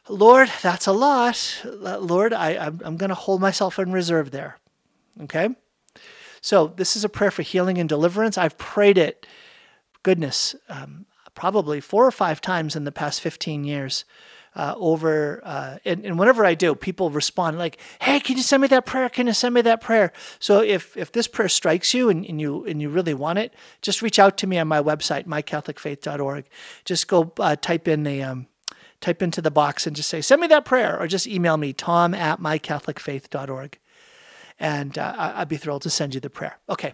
Lord, 0.08 0.50
that's 0.62 0.88
a 0.88 0.92
lot. 0.92 1.62
Lord, 1.64 2.34
I, 2.34 2.56
I'm, 2.56 2.98
going 2.98 3.10
to 3.10 3.16
hold 3.16 3.42
myself 3.42 3.80
in 3.80 3.92
reserve 3.92 4.32
there. 4.32 4.60
Okay? 5.24 5.50
So 6.42 6.68
this 6.68 6.96
is 6.96 7.04
a 7.04 7.10
prayer 7.10 7.32
for 7.32 7.42
healing 7.42 7.78
and 7.78 7.90
deliverance. 7.90 8.38
I've 8.38 8.58
prayed 8.58 8.98
it, 8.98 9.26
goodness, 10.04 10.56
um, 10.70 11.06
probably 11.34 11.82
four 11.82 12.06
or 12.06 12.12
five 12.12 12.40
times 12.40 12.76
in 12.76 12.84
the 12.84 12.92
past 12.92 13.22
15 13.22 13.64
years 13.64 14.06
uh, 14.56 14.74
over, 14.78 15.42
uh, 15.44 15.78
and, 15.84 16.06
and 16.06 16.18
whenever 16.18 16.46
I 16.46 16.54
do, 16.54 16.76
people 16.76 17.10
respond 17.10 17.58
like, 17.58 17.78
"Hey, 18.02 18.20
can 18.20 18.38
you 18.38 18.44
send 18.44 18.62
me 18.62 18.68
that 18.70 18.86
prayer? 18.86 19.10
Can 19.10 19.28
you 19.28 19.34
send 19.34 19.54
me 19.54 19.62
that 19.62 19.82
prayer?" 19.82 20.14
So 20.40 20.62
if 20.62 20.96
if 20.96 21.12
this 21.12 21.28
prayer 21.28 21.50
strikes 21.50 21.94
you 21.94 22.10
and, 22.10 22.26
and 22.26 22.40
you 22.40 22.66
and 22.66 22.82
you 22.82 22.90
really 22.90 23.14
want 23.14 23.40
it, 23.40 23.54
just 23.82 24.02
reach 24.02 24.18
out 24.18 24.38
to 24.38 24.48
me 24.48 24.58
on 24.58 24.68
my 24.68 24.82
website, 24.82 25.26
mycatholicfaith.org. 25.26 26.46
Just 26.86 27.08
go 27.08 27.34
uh, 27.40 27.56
type 27.58 27.88
in 27.88 28.04
the 28.04 28.24
um, 28.24 28.48
type 29.02 29.22
into 29.22 29.42
the 29.42 29.52
box 29.52 29.86
and 29.86 29.96
just 29.96 30.10
say, 30.10 30.22
"Send 30.22 30.42
me 30.42 30.48
that 30.48 30.66
prayer," 30.66 30.98
or 31.00 31.08
just 31.08 31.28
email 31.28 31.58
me, 31.58 31.74
Tom 31.74 32.14
at 32.14 32.40
mycatholicfaith.org, 32.40 33.78
and 34.60 34.98
uh, 34.98 35.34
I'd 35.36 35.50
be 35.50 35.58
thrilled 35.58 35.82
to 35.82 35.90
send 35.90 36.16
you 36.16 36.22
the 36.22 36.30
prayer. 36.30 36.58
Okay. 36.70 36.94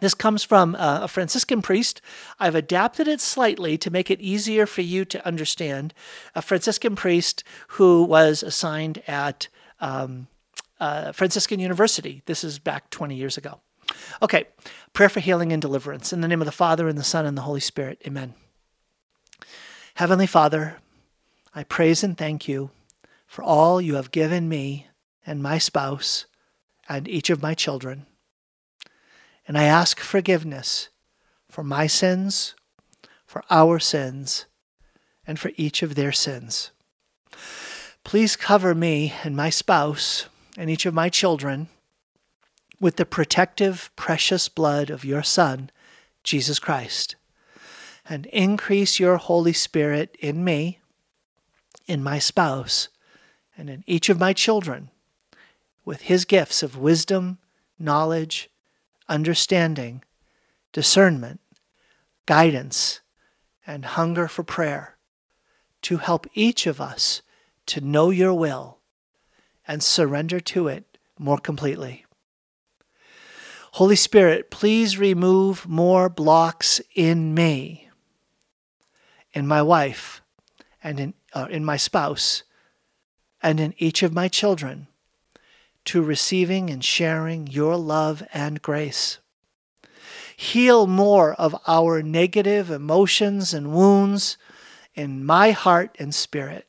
This 0.00 0.14
comes 0.14 0.44
from 0.44 0.74
uh, 0.76 1.00
a 1.02 1.08
Franciscan 1.08 1.62
priest. 1.62 2.00
I've 2.38 2.54
adapted 2.54 3.08
it 3.08 3.20
slightly 3.20 3.76
to 3.78 3.90
make 3.90 4.10
it 4.10 4.20
easier 4.20 4.66
for 4.66 4.82
you 4.82 5.04
to 5.06 5.26
understand. 5.26 5.92
A 6.34 6.42
Franciscan 6.42 6.94
priest 6.94 7.42
who 7.68 8.04
was 8.04 8.42
assigned 8.42 9.02
at 9.08 9.48
um, 9.80 10.28
uh, 10.80 11.12
Franciscan 11.12 11.60
University. 11.60 12.22
This 12.26 12.44
is 12.44 12.58
back 12.58 12.90
20 12.90 13.14
years 13.14 13.36
ago. 13.36 13.60
Okay, 14.22 14.46
prayer 14.92 15.08
for 15.08 15.20
healing 15.20 15.52
and 15.52 15.62
deliverance. 15.62 16.12
In 16.12 16.20
the 16.20 16.28
name 16.28 16.42
of 16.42 16.46
the 16.46 16.52
Father, 16.52 16.88
and 16.88 16.98
the 16.98 17.04
Son, 17.04 17.26
and 17.26 17.36
the 17.36 17.42
Holy 17.42 17.60
Spirit. 17.60 18.00
Amen. 18.06 18.34
Heavenly 19.94 20.26
Father, 20.26 20.76
I 21.54 21.64
praise 21.64 22.04
and 22.04 22.16
thank 22.16 22.46
you 22.46 22.70
for 23.26 23.42
all 23.42 23.80
you 23.80 23.96
have 23.96 24.10
given 24.10 24.48
me 24.48 24.86
and 25.26 25.42
my 25.42 25.58
spouse 25.58 26.26
and 26.88 27.08
each 27.08 27.30
of 27.30 27.42
my 27.42 27.54
children. 27.54 28.06
And 29.48 29.56
I 29.56 29.64
ask 29.64 29.98
forgiveness 29.98 30.90
for 31.50 31.64
my 31.64 31.86
sins, 31.86 32.54
for 33.24 33.42
our 33.48 33.78
sins, 33.78 34.44
and 35.26 35.38
for 35.38 35.50
each 35.56 35.82
of 35.82 35.94
their 35.94 36.12
sins. 36.12 36.70
Please 38.04 38.36
cover 38.36 38.74
me 38.74 39.14
and 39.24 39.34
my 39.34 39.48
spouse 39.48 40.26
and 40.58 40.68
each 40.68 40.84
of 40.84 40.92
my 40.92 41.08
children 41.08 41.68
with 42.78 42.96
the 42.96 43.06
protective, 43.06 43.90
precious 43.96 44.50
blood 44.50 44.90
of 44.90 45.04
your 45.04 45.22
Son, 45.22 45.70
Jesus 46.22 46.58
Christ, 46.58 47.16
and 48.06 48.26
increase 48.26 49.00
your 49.00 49.16
Holy 49.16 49.54
Spirit 49.54 50.14
in 50.20 50.44
me, 50.44 50.78
in 51.86 52.02
my 52.02 52.18
spouse, 52.18 52.88
and 53.56 53.70
in 53.70 53.82
each 53.86 54.10
of 54.10 54.20
my 54.20 54.34
children 54.34 54.90
with 55.86 56.02
his 56.02 56.26
gifts 56.26 56.62
of 56.62 56.76
wisdom, 56.76 57.38
knowledge, 57.78 58.50
understanding, 59.08 60.02
discernment, 60.72 61.40
guidance, 62.26 63.00
and 63.66 63.84
hunger 63.84 64.28
for 64.28 64.42
prayer 64.42 64.96
to 65.82 65.98
help 65.98 66.26
each 66.34 66.66
of 66.66 66.80
us 66.80 67.22
to 67.66 67.80
know 67.80 68.10
your 68.10 68.34
will 68.34 68.78
and 69.66 69.82
surrender 69.82 70.40
to 70.40 70.68
it 70.68 70.98
more 71.18 71.38
completely. 71.38 72.04
Holy 73.72 73.96
Spirit, 73.96 74.50
please 74.50 74.98
remove 74.98 75.68
more 75.68 76.08
blocks 76.08 76.80
in 76.94 77.34
me, 77.34 77.88
in 79.32 79.46
my 79.46 79.62
wife, 79.62 80.22
and 80.82 80.98
in, 80.98 81.14
uh, 81.34 81.46
in 81.50 81.64
my 81.64 81.76
spouse, 81.76 82.42
and 83.42 83.60
in 83.60 83.74
each 83.78 84.02
of 84.02 84.12
my 84.12 84.26
children 84.26 84.87
to 85.88 86.02
receiving 86.02 86.68
and 86.68 86.84
sharing 86.84 87.46
your 87.46 87.74
love 87.74 88.22
and 88.34 88.60
grace. 88.60 89.20
Heal 90.36 90.86
more 90.86 91.32
of 91.32 91.56
our 91.66 92.02
negative 92.02 92.70
emotions 92.70 93.54
and 93.54 93.72
wounds 93.72 94.36
in 94.94 95.24
my 95.24 95.52
heart 95.52 95.96
and 95.98 96.14
spirit, 96.14 96.66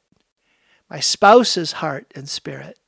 my 0.90 1.02
spouse's 1.02 1.74
heart 1.74 2.10
and 2.16 2.30
spirit, 2.30 2.80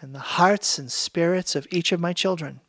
and 0.00 0.14
the 0.14 0.20
hearts 0.40 0.78
and 0.78 0.90
spirits 0.90 1.54
of 1.54 1.66
each 1.70 1.92
of 1.92 2.00
my 2.00 2.14
children, 2.14 2.60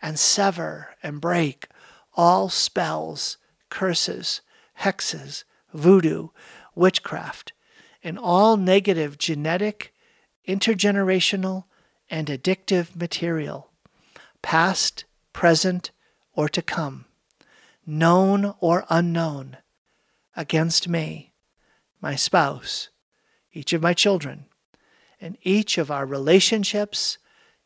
and 0.00 0.18
sever 0.18 0.96
and 1.02 1.20
break 1.20 1.68
all 2.14 2.48
spells, 2.48 3.36
curses, 3.68 4.40
hexes, 4.80 5.44
voodoo, 5.74 6.28
witchcraft, 6.74 7.52
and 8.02 8.18
all 8.18 8.56
negative 8.56 9.18
genetic, 9.18 9.92
intergenerational, 10.48 11.64
and 12.12 12.28
addictive 12.28 12.94
material, 12.94 13.70
past, 14.42 15.06
present, 15.32 15.90
or 16.34 16.46
to 16.46 16.60
come, 16.60 17.06
known 17.86 18.54
or 18.60 18.84
unknown, 18.90 19.56
against 20.36 20.86
me, 20.86 21.32
my 22.02 22.14
spouse, 22.14 22.90
each 23.54 23.72
of 23.72 23.80
my 23.80 23.94
children, 23.94 24.44
and 25.22 25.38
each 25.42 25.78
of 25.78 25.90
our 25.90 26.04
relationships 26.04 27.16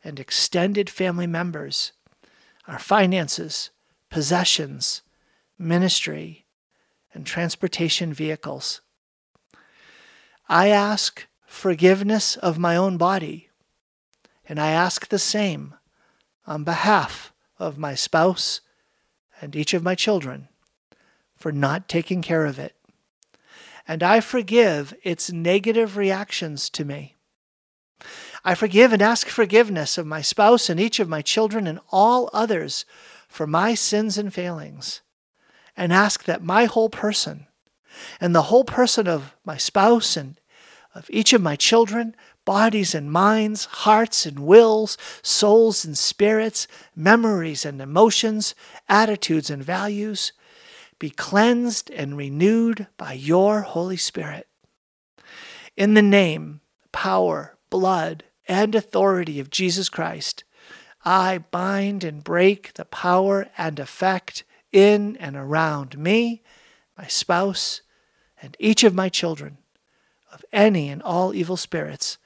and 0.01 0.17
extended 0.17 0.89
family 0.89 1.27
members, 1.27 1.91
our 2.69 2.79
finances, 2.79 3.69
possessions, 4.09 5.01
ministry, 5.59 6.45
and 7.13 7.25
transportation 7.25 8.13
vehicles. 8.13 8.79
I 10.47 10.69
ask 10.69 11.27
forgiveness 11.45 12.37
of 12.37 12.57
my 12.57 12.77
own 12.77 12.95
body 12.95 13.46
and 14.47 14.59
I 14.59 14.69
ask 14.69 15.07
the 15.07 15.19
same 15.19 15.75
on 16.45 16.63
behalf 16.63 17.33
of 17.59 17.77
my 17.77 17.95
spouse 17.95 18.61
and 19.41 19.55
each 19.55 19.73
of 19.73 19.83
my 19.83 19.95
children 19.95 20.47
for 21.35 21.51
not 21.51 21.87
taking 21.89 22.21
care 22.21 22.45
of 22.45 22.57
it. 22.57 22.75
And 23.87 24.03
I 24.03 24.19
forgive 24.19 24.93
its 25.03 25.31
negative 25.31 25.97
reactions 25.97 26.69
to 26.71 26.85
me. 26.85 27.15
I 28.43 28.55
forgive 28.55 28.93
and 28.93 29.01
ask 29.01 29.27
forgiveness 29.27 29.97
of 29.97 30.05
my 30.05 30.21
spouse 30.21 30.69
and 30.69 30.79
each 30.79 30.99
of 30.99 31.09
my 31.09 31.21
children 31.21 31.67
and 31.67 31.79
all 31.91 32.29
others 32.33 32.85
for 33.27 33.47
my 33.47 33.73
sins 33.73 34.17
and 34.17 34.33
failings, 34.33 35.01
and 35.75 35.91
ask 35.91 36.23
that 36.23 36.43
my 36.43 36.65
whole 36.65 36.89
person 36.89 37.47
and 38.21 38.33
the 38.33 38.43
whole 38.43 38.63
person 38.63 39.07
of 39.07 39.35
my 39.43 39.57
spouse 39.57 40.15
and 40.15 40.39
of 40.95 41.09
each 41.09 41.33
of 41.33 41.41
my 41.41 41.55
children 41.55 42.15
bodies 42.47 42.95
and 42.95 43.11
minds, 43.11 43.65
hearts 43.65 44.25
and 44.25 44.39
wills, 44.39 44.97
souls 45.21 45.83
and 45.83 45.97
spirits, 45.97 46.65
memories 46.95 47.65
and 47.65 47.81
emotions, 47.81 48.55
attitudes 48.87 49.49
and 49.49 49.61
values, 49.61 50.31
be 50.97 51.09
cleansed 51.09 51.91
and 51.91 52.15
renewed 52.15 52.87
by 52.95 53.11
your 53.11 53.63
Holy 53.63 53.97
Spirit. 53.97 54.47
In 55.75 55.93
the 55.93 56.01
name, 56.01 56.61
power, 56.93 57.57
blood, 57.69 58.23
and 58.47 58.73
authority 58.73 59.41
of 59.41 59.49
Jesus 59.49 59.89
Christ, 59.89 60.45
I 61.03 61.39
bind 61.51 62.05
and 62.05 62.23
break 62.23 62.75
the 62.75 62.85
power 62.85 63.49
and 63.57 63.77
effect 63.77 64.45
in 64.71 65.17
and 65.17 65.35
around 65.35 65.97
me, 65.97 66.43
my 66.97 67.07
spouse, 67.07 67.81
and 68.41 68.55
each 68.57 68.85
of 68.85 68.95
my 68.95 69.09
children 69.09 69.57
of 70.31 70.45
any 70.53 70.87
and 70.87 71.03
all 71.03 71.35
evil 71.35 71.57
spirits 71.57 72.17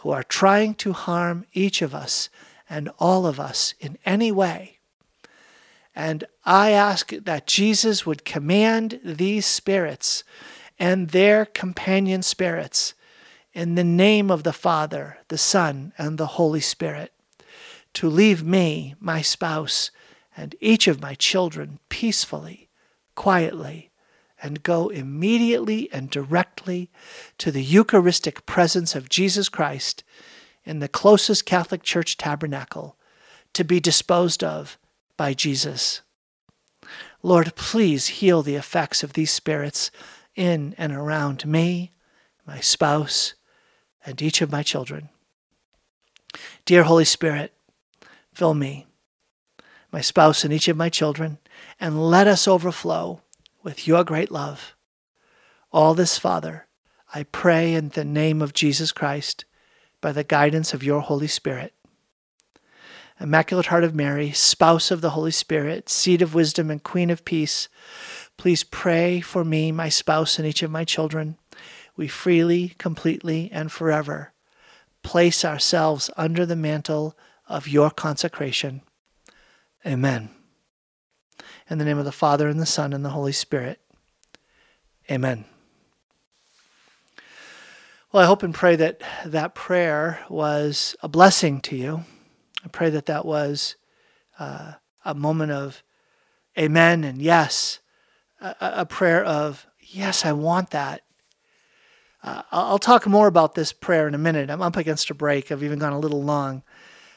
who 0.00 0.10
are 0.10 0.22
trying 0.22 0.74
to 0.74 0.92
harm 0.92 1.44
each 1.52 1.82
of 1.82 1.94
us 1.94 2.28
and 2.68 2.88
all 2.98 3.26
of 3.26 3.38
us 3.38 3.74
in 3.80 3.98
any 4.06 4.32
way. 4.32 4.78
And 5.94 6.24
I 6.44 6.70
ask 6.70 7.10
that 7.10 7.46
Jesus 7.46 8.06
would 8.06 8.24
command 8.24 9.00
these 9.04 9.44
spirits 9.44 10.24
and 10.78 11.08
their 11.08 11.44
companion 11.44 12.22
spirits 12.22 12.94
in 13.52 13.74
the 13.74 13.84
name 13.84 14.30
of 14.30 14.42
the 14.42 14.52
Father, 14.52 15.18
the 15.28 15.38
Son, 15.38 15.92
and 15.98 16.16
the 16.16 16.26
Holy 16.38 16.60
Spirit 16.60 17.12
to 17.94 18.08
leave 18.08 18.42
me, 18.42 18.94
my 19.00 19.20
spouse, 19.20 19.90
and 20.36 20.54
each 20.60 20.86
of 20.86 21.02
my 21.02 21.14
children 21.14 21.78
peacefully, 21.88 22.68
quietly, 23.14 23.89
and 24.42 24.62
go 24.62 24.88
immediately 24.88 25.90
and 25.92 26.10
directly 26.10 26.90
to 27.38 27.50
the 27.50 27.62
Eucharistic 27.62 28.46
presence 28.46 28.94
of 28.94 29.08
Jesus 29.08 29.48
Christ 29.48 30.02
in 30.64 30.78
the 30.78 30.88
closest 30.88 31.46
Catholic 31.46 31.82
Church 31.82 32.16
tabernacle 32.16 32.96
to 33.52 33.64
be 33.64 33.80
disposed 33.80 34.44
of 34.44 34.78
by 35.16 35.34
Jesus. 35.34 36.02
Lord, 37.22 37.54
please 37.54 38.08
heal 38.08 38.42
the 38.42 38.56
effects 38.56 39.02
of 39.02 39.12
these 39.12 39.30
spirits 39.30 39.90
in 40.34 40.74
and 40.78 40.92
around 40.92 41.44
me, 41.44 41.92
my 42.46 42.60
spouse, 42.60 43.34
and 44.04 44.22
each 44.22 44.40
of 44.40 44.50
my 44.50 44.62
children. 44.62 45.10
Dear 46.64 46.84
Holy 46.84 47.04
Spirit, 47.04 47.52
fill 48.32 48.54
me, 48.54 48.86
my 49.92 50.00
spouse, 50.00 50.44
and 50.44 50.52
each 50.52 50.68
of 50.68 50.76
my 50.76 50.88
children, 50.88 51.38
and 51.78 52.08
let 52.10 52.26
us 52.26 52.48
overflow 52.48 53.20
with 53.62 53.86
your 53.86 54.04
great 54.04 54.30
love. 54.30 54.74
All 55.72 55.94
this, 55.94 56.18
Father, 56.18 56.66
I 57.14 57.24
pray 57.24 57.74
in 57.74 57.90
the 57.90 58.04
name 58.04 58.40
of 58.42 58.52
Jesus 58.52 58.92
Christ, 58.92 59.44
by 60.00 60.12
the 60.12 60.24
guidance 60.24 60.72
of 60.72 60.82
your 60.82 61.00
Holy 61.00 61.26
Spirit. 61.26 61.74
Immaculate 63.20 63.66
Heart 63.66 63.84
of 63.84 63.94
Mary, 63.94 64.32
spouse 64.32 64.90
of 64.90 65.02
the 65.02 65.10
Holy 65.10 65.30
Spirit, 65.30 65.88
seat 65.88 66.22
of 66.22 66.34
wisdom 66.34 66.70
and 66.70 66.82
queen 66.82 67.10
of 67.10 67.24
peace, 67.24 67.68
please 68.36 68.64
pray 68.64 69.20
for 69.20 69.44
me, 69.44 69.70
my 69.72 69.90
spouse, 69.90 70.38
and 70.38 70.48
each 70.48 70.62
of 70.62 70.70
my 70.70 70.84
children. 70.84 71.36
We 71.96 72.08
freely, 72.08 72.74
completely, 72.78 73.50
and 73.52 73.70
forever 73.70 74.32
place 75.02 75.44
ourselves 75.44 76.10
under 76.16 76.46
the 76.46 76.56
mantle 76.56 77.16
of 77.48 77.68
your 77.68 77.90
consecration. 77.90 78.82
Amen. 79.86 80.39
In 81.70 81.78
the 81.78 81.84
name 81.84 81.98
of 81.98 82.04
the 82.04 82.10
Father, 82.10 82.48
and 82.48 82.58
the 82.58 82.66
Son, 82.66 82.92
and 82.92 83.04
the 83.04 83.10
Holy 83.10 83.30
Spirit. 83.30 83.78
Amen. 85.08 85.44
Well, 88.10 88.24
I 88.24 88.26
hope 88.26 88.42
and 88.42 88.52
pray 88.52 88.74
that 88.74 89.00
that 89.24 89.54
prayer 89.54 90.18
was 90.28 90.96
a 91.00 91.06
blessing 91.06 91.60
to 91.60 91.76
you. 91.76 92.04
I 92.64 92.68
pray 92.68 92.90
that 92.90 93.06
that 93.06 93.24
was 93.24 93.76
uh, 94.40 94.72
a 95.04 95.14
moment 95.14 95.52
of 95.52 95.84
amen 96.58 97.04
and 97.04 97.22
yes, 97.22 97.78
a, 98.40 98.56
a, 98.60 98.86
prayer 98.86 99.22
of 99.22 99.64
yes, 99.78 100.24
I 100.24 100.32
want 100.32 100.70
that. 100.70 101.02
Uh, 102.24 102.42
I'll 102.50 102.80
talk 102.80 103.06
more 103.06 103.28
about 103.28 103.54
this 103.54 103.72
prayer 103.72 104.08
in 104.08 104.14
a 104.14 104.18
minute. 104.18 104.50
I'm 104.50 104.60
up 104.60 104.76
against 104.76 105.08
a 105.10 105.14
break. 105.14 105.52
I've 105.52 105.62
even 105.62 105.78
gone 105.78 105.92
a 105.92 106.00
little 106.00 106.22
long. 106.22 106.64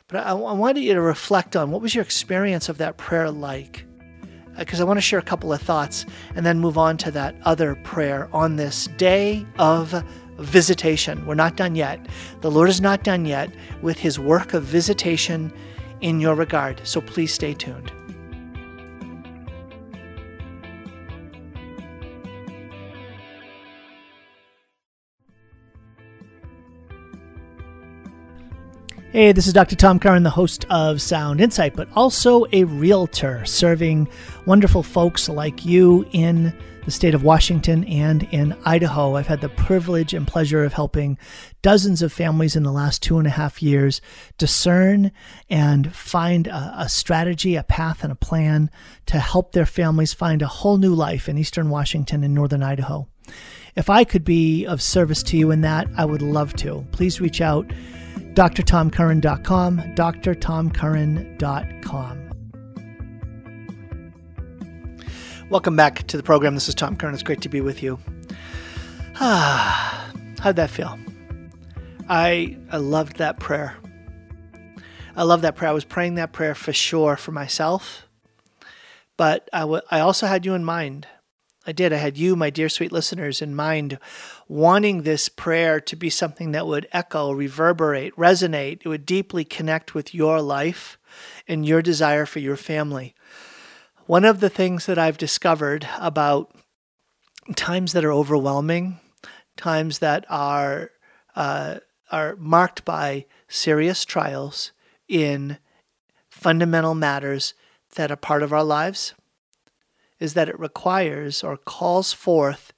But 0.07 0.27
I, 0.27 0.29
I 0.29 0.53
wanted 0.53 0.83
you 0.83 0.93
to 0.93 1.01
reflect 1.01 1.55
on 1.55 1.71
what 1.71 1.81
was 1.81 1.95
your 1.95 2.03
experience 2.03 2.69
of 2.69 2.77
that 2.77 2.97
prayer 2.97 3.31
like? 3.31 3.85
Because 4.57 4.79
I 4.79 4.83
want 4.83 4.97
to 4.97 5.01
share 5.01 5.19
a 5.19 5.23
couple 5.23 5.51
of 5.53 5.61
thoughts 5.61 6.05
and 6.35 6.45
then 6.45 6.59
move 6.59 6.77
on 6.77 6.97
to 6.97 7.11
that 7.11 7.35
other 7.43 7.75
prayer 7.75 8.29
on 8.33 8.55
this 8.55 8.87
day 8.97 9.45
of 9.57 10.03
visitation. 10.37 11.25
We're 11.25 11.35
not 11.35 11.55
done 11.55 11.75
yet. 11.75 12.05
The 12.41 12.51
Lord 12.51 12.69
is 12.69 12.81
not 12.81 13.03
done 13.03 13.25
yet 13.25 13.51
with 13.81 13.97
his 13.97 14.19
work 14.19 14.53
of 14.53 14.63
visitation 14.63 15.53
in 16.01 16.19
your 16.19 16.35
regard. 16.35 16.81
So 16.85 17.01
please 17.01 17.33
stay 17.33 17.53
tuned. 17.53 17.91
Hey, 29.13 29.31
this 29.31 29.45
is 29.45 29.53
Dr. 29.53 29.75
Tom 29.75 29.99
Curran, 29.99 30.23
the 30.23 30.31
host 30.31 30.65
of 30.71 30.99
Sound 30.99 31.39
Insight, 31.39 31.75
but 31.75 31.87
also 31.95 32.47
a 32.51 32.63
realtor 32.63 33.45
serving 33.45 34.07
wonderful 34.47 34.81
folks 34.81 35.29
like 35.29 35.63
you 35.63 36.07
in 36.13 36.51
the 36.83 36.89
state 36.89 37.13
of 37.13 37.23
Washington 37.23 37.83
and 37.83 38.23
in 38.31 38.57
Idaho. 38.65 39.13
I've 39.13 39.27
had 39.27 39.41
the 39.41 39.49
privilege 39.49 40.15
and 40.15 40.25
pleasure 40.25 40.63
of 40.63 40.73
helping 40.73 41.19
dozens 41.61 42.01
of 42.01 42.11
families 42.11 42.55
in 42.55 42.63
the 42.63 42.71
last 42.71 43.03
two 43.03 43.19
and 43.19 43.27
a 43.27 43.29
half 43.29 43.61
years 43.61 44.01
discern 44.39 45.11
and 45.47 45.93
find 45.93 46.47
a, 46.47 46.73
a 46.79 46.89
strategy, 46.89 47.55
a 47.55 47.61
path, 47.61 48.01
and 48.03 48.11
a 48.11 48.15
plan 48.15 48.71
to 49.05 49.19
help 49.19 49.51
their 49.51 49.67
families 49.67 50.11
find 50.11 50.41
a 50.41 50.47
whole 50.47 50.77
new 50.77 50.95
life 50.95 51.29
in 51.29 51.37
eastern 51.37 51.69
Washington 51.69 52.23
and 52.23 52.33
northern 52.33 52.63
Idaho. 52.63 53.07
If 53.75 53.91
I 53.91 54.05
could 54.05 54.23
be 54.23 54.65
of 54.65 54.81
service 54.81 55.21
to 55.21 55.37
you 55.37 55.51
in 55.51 55.61
that, 55.61 55.87
I 55.97 56.03
would 56.05 56.23
love 56.23 56.55
to. 56.55 56.83
Please 56.91 57.21
reach 57.21 57.41
out 57.41 57.71
drtomcurran.com, 58.33 59.77
drtomcurran.com. 59.95 62.19
Welcome 65.49 65.75
back 65.75 66.07
to 66.07 66.17
the 66.17 66.23
program. 66.23 66.55
This 66.55 66.67
is 66.67 66.75
Tom 66.75 66.95
Curran. 66.95 67.13
It's 67.13 67.21
great 67.21 67.41
to 67.41 67.49
be 67.49 67.61
with 67.61 67.83
you. 67.83 67.99
Ah, 69.19 70.11
how'd 70.39 70.55
that 70.55 70.71
feel? 70.71 70.97
I 72.09 72.57
I 72.71 72.77
loved 72.77 73.17
that 73.17 73.39
prayer. 73.39 73.75
I 75.15 75.23
love 75.23 75.41
that 75.41 75.55
prayer. 75.55 75.69
I 75.69 75.73
was 75.73 75.85
praying 75.85 76.15
that 76.15 76.33
prayer 76.33 76.55
for 76.55 76.73
sure 76.73 77.15
for 77.17 77.31
myself, 77.31 78.07
but 79.15 79.47
I, 79.53 79.59
w- 79.59 79.83
I 79.91 79.99
also 79.99 80.25
had 80.25 80.43
you 80.43 80.55
in 80.55 80.65
mind. 80.65 81.05
I 81.65 81.71
did. 81.71 81.93
I 81.93 81.97
had 81.97 82.17
you, 82.17 82.35
my 82.35 82.49
dear 82.49 82.67
sweet 82.67 82.91
listeners, 82.91 83.41
in 83.41 83.55
mind, 83.55 83.97
wanting 84.49 85.03
this 85.03 85.29
prayer 85.29 85.79
to 85.79 85.95
be 85.95 86.09
something 86.09 86.51
that 86.51 86.67
would 86.67 86.87
echo, 86.91 87.31
reverberate, 87.31 88.15
resonate. 88.17 88.81
It 88.83 88.89
would 88.89 89.05
deeply 89.05 89.45
connect 89.45 89.93
with 89.93 90.13
your 90.13 90.41
life 90.41 90.97
and 91.47 91.65
your 91.65 91.81
desire 91.81 92.25
for 92.25 92.39
your 92.39 92.57
family. 92.57 93.15
One 94.05 94.25
of 94.25 94.41
the 94.41 94.49
things 94.49 94.85
that 94.87 94.97
I've 94.97 95.17
discovered 95.17 95.87
about 95.97 96.53
times 97.55 97.93
that 97.93 98.03
are 98.03 98.11
overwhelming, 98.11 98.99
times 99.55 99.99
that 99.99 100.25
are 100.29 100.91
uh, 101.35 101.79
are 102.11 102.35
marked 102.35 102.85
by 102.85 103.25
serious 103.47 104.05
trials 104.05 104.71
in 105.07 105.57
fundamental 106.29 106.93
matters 106.93 107.53
that 107.95 108.11
are 108.11 108.17
part 108.17 108.43
of 108.43 108.51
our 108.53 108.63
lives, 108.63 109.13
is 110.19 110.33
that 110.33 110.49
it 110.49 110.59
requires 110.59 111.43
or 111.43 111.57
calls 111.57 112.13
forth 112.13 112.73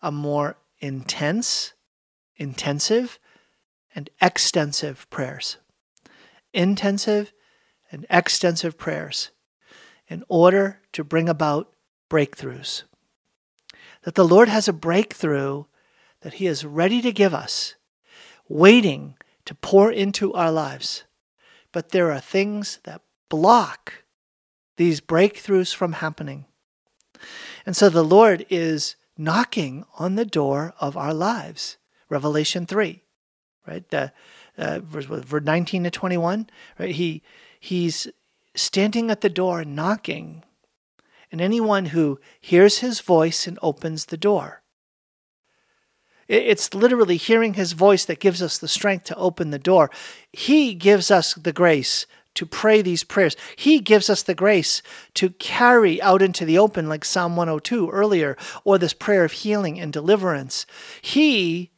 a 0.00 0.12
more 0.12 0.56
intense, 0.78 1.72
intensive, 2.36 3.18
and 3.94 4.10
extensive 4.20 5.08
prayers. 5.10 5.56
Intensive 6.52 7.32
and 7.90 8.06
extensive 8.10 8.76
prayers 8.76 9.30
in 10.08 10.24
order 10.28 10.80
to 10.92 11.04
bring 11.04 11.28
about 11.28 11.72
breakthroughs. 12.08 12.82
That 14.02 14.14
the 14.14 14.26
Lord 14.26 14.48
has 14.48 14.68
a 14.68 14.72
breakthrough 14.72 15.64
that 16.20 16.34
He 16.34 16.46
is 16.46 16.64
ready 16.64 17.02
to 17.02 17.12
give 17.12 17.34
us, 17.34 17.74
waiting 18.48 19.16
to 19.44 19.54
pour 19.54 19.90
into 19.90 20.32
our 20.34 20.52
lives. 20.52 21.04
But 21.72 21.90
there 21.90 22.12
are 22.12 22.20
things 22.20 22.78
that 22.84 23.02
block 23.28 24.04
these 24.76 25.00
breakthroughs 25.00 25.74
from 25.74 25.94
happening. 25.94 26.46
And 27.66 27.76
so 27.76 27.90
the 27.90 28.04
Lord 28.04 28.46
is 28.48 28.94
knocking 29.18 29.84
on 29.98 30.14
the 30.14 30.24
door 30.24 30.72
of 30.80 30.96
our 30.96 31.12
lives. 31.12 31.76
Revelation 32.08 32.64
3, 32.64 33.02
right? 33.66 33.88
The, 33.90 34.12
uh, 34.56 34.78
verse, 34.78 35.06
verse 35.06 35.44
19 35.44 35.84
to 35.84 35.90
21, 35.90 36.48
right? 36.78 36.94
He, 36.94 37.22
he's 37.58 38.06
standing 38.54 39.10
at 39.10 39.20
the 39.20 39.28
door 39.28 39.64
knocking. 39.64 40.44
And 41.32 41.40
anyone 41.40 41.86
who 41.86 42.20
hears 42.40 42.78
his 42.78 43.00
voice 43.00 43.48
and 43.48 43.58
opens 43.60 44.06
the 44.06 44.16
door. 44.16 44.62
It's 46.28 46.74
literally 46.74 47.16
hearing 47.16 47.54
his 47.54 47.72
voice 47.72 48.04
that 48.06 48.18
gives 48.18 48.42
us 48.42 48.58
the 48.58 48.66
strength 48.66 49.04
to 49.04 49.16
open 49.16 49.50
the 49.50 49.60
door. 49.60 49.90
He 50.32 50.74
gives 50.74 51.10
us 51.10 51.34
the 51.34 51.52
grace 51.52 52.06
to 52.36 52.46
pray 52.46 52.80
these 52.82 53.04
prayers. 53.04 53.36
He 53.56 53.80
gives 53.80 54.08
us 54.08 54.22
the 54.22 54.34
grace 54.34 54.82
to 55.14 55.30
carry 55.30 56.00
out 56.00 56.22
into 56.22 56.44
the 56.44 56.58
open, 56.58 56.88
like 56.88 57.04
Psalm 57.04 57.36
102 57.36 57.90
earlier, 57.90 58.36
or 58.64 58.78
this 58.78 58.94
prayer 58.94 59.24
of 59.24 59.32
healing 59.32 59.80
and 59.80 59.92
deliverance. 59.92 60.66
He 61.02 61.72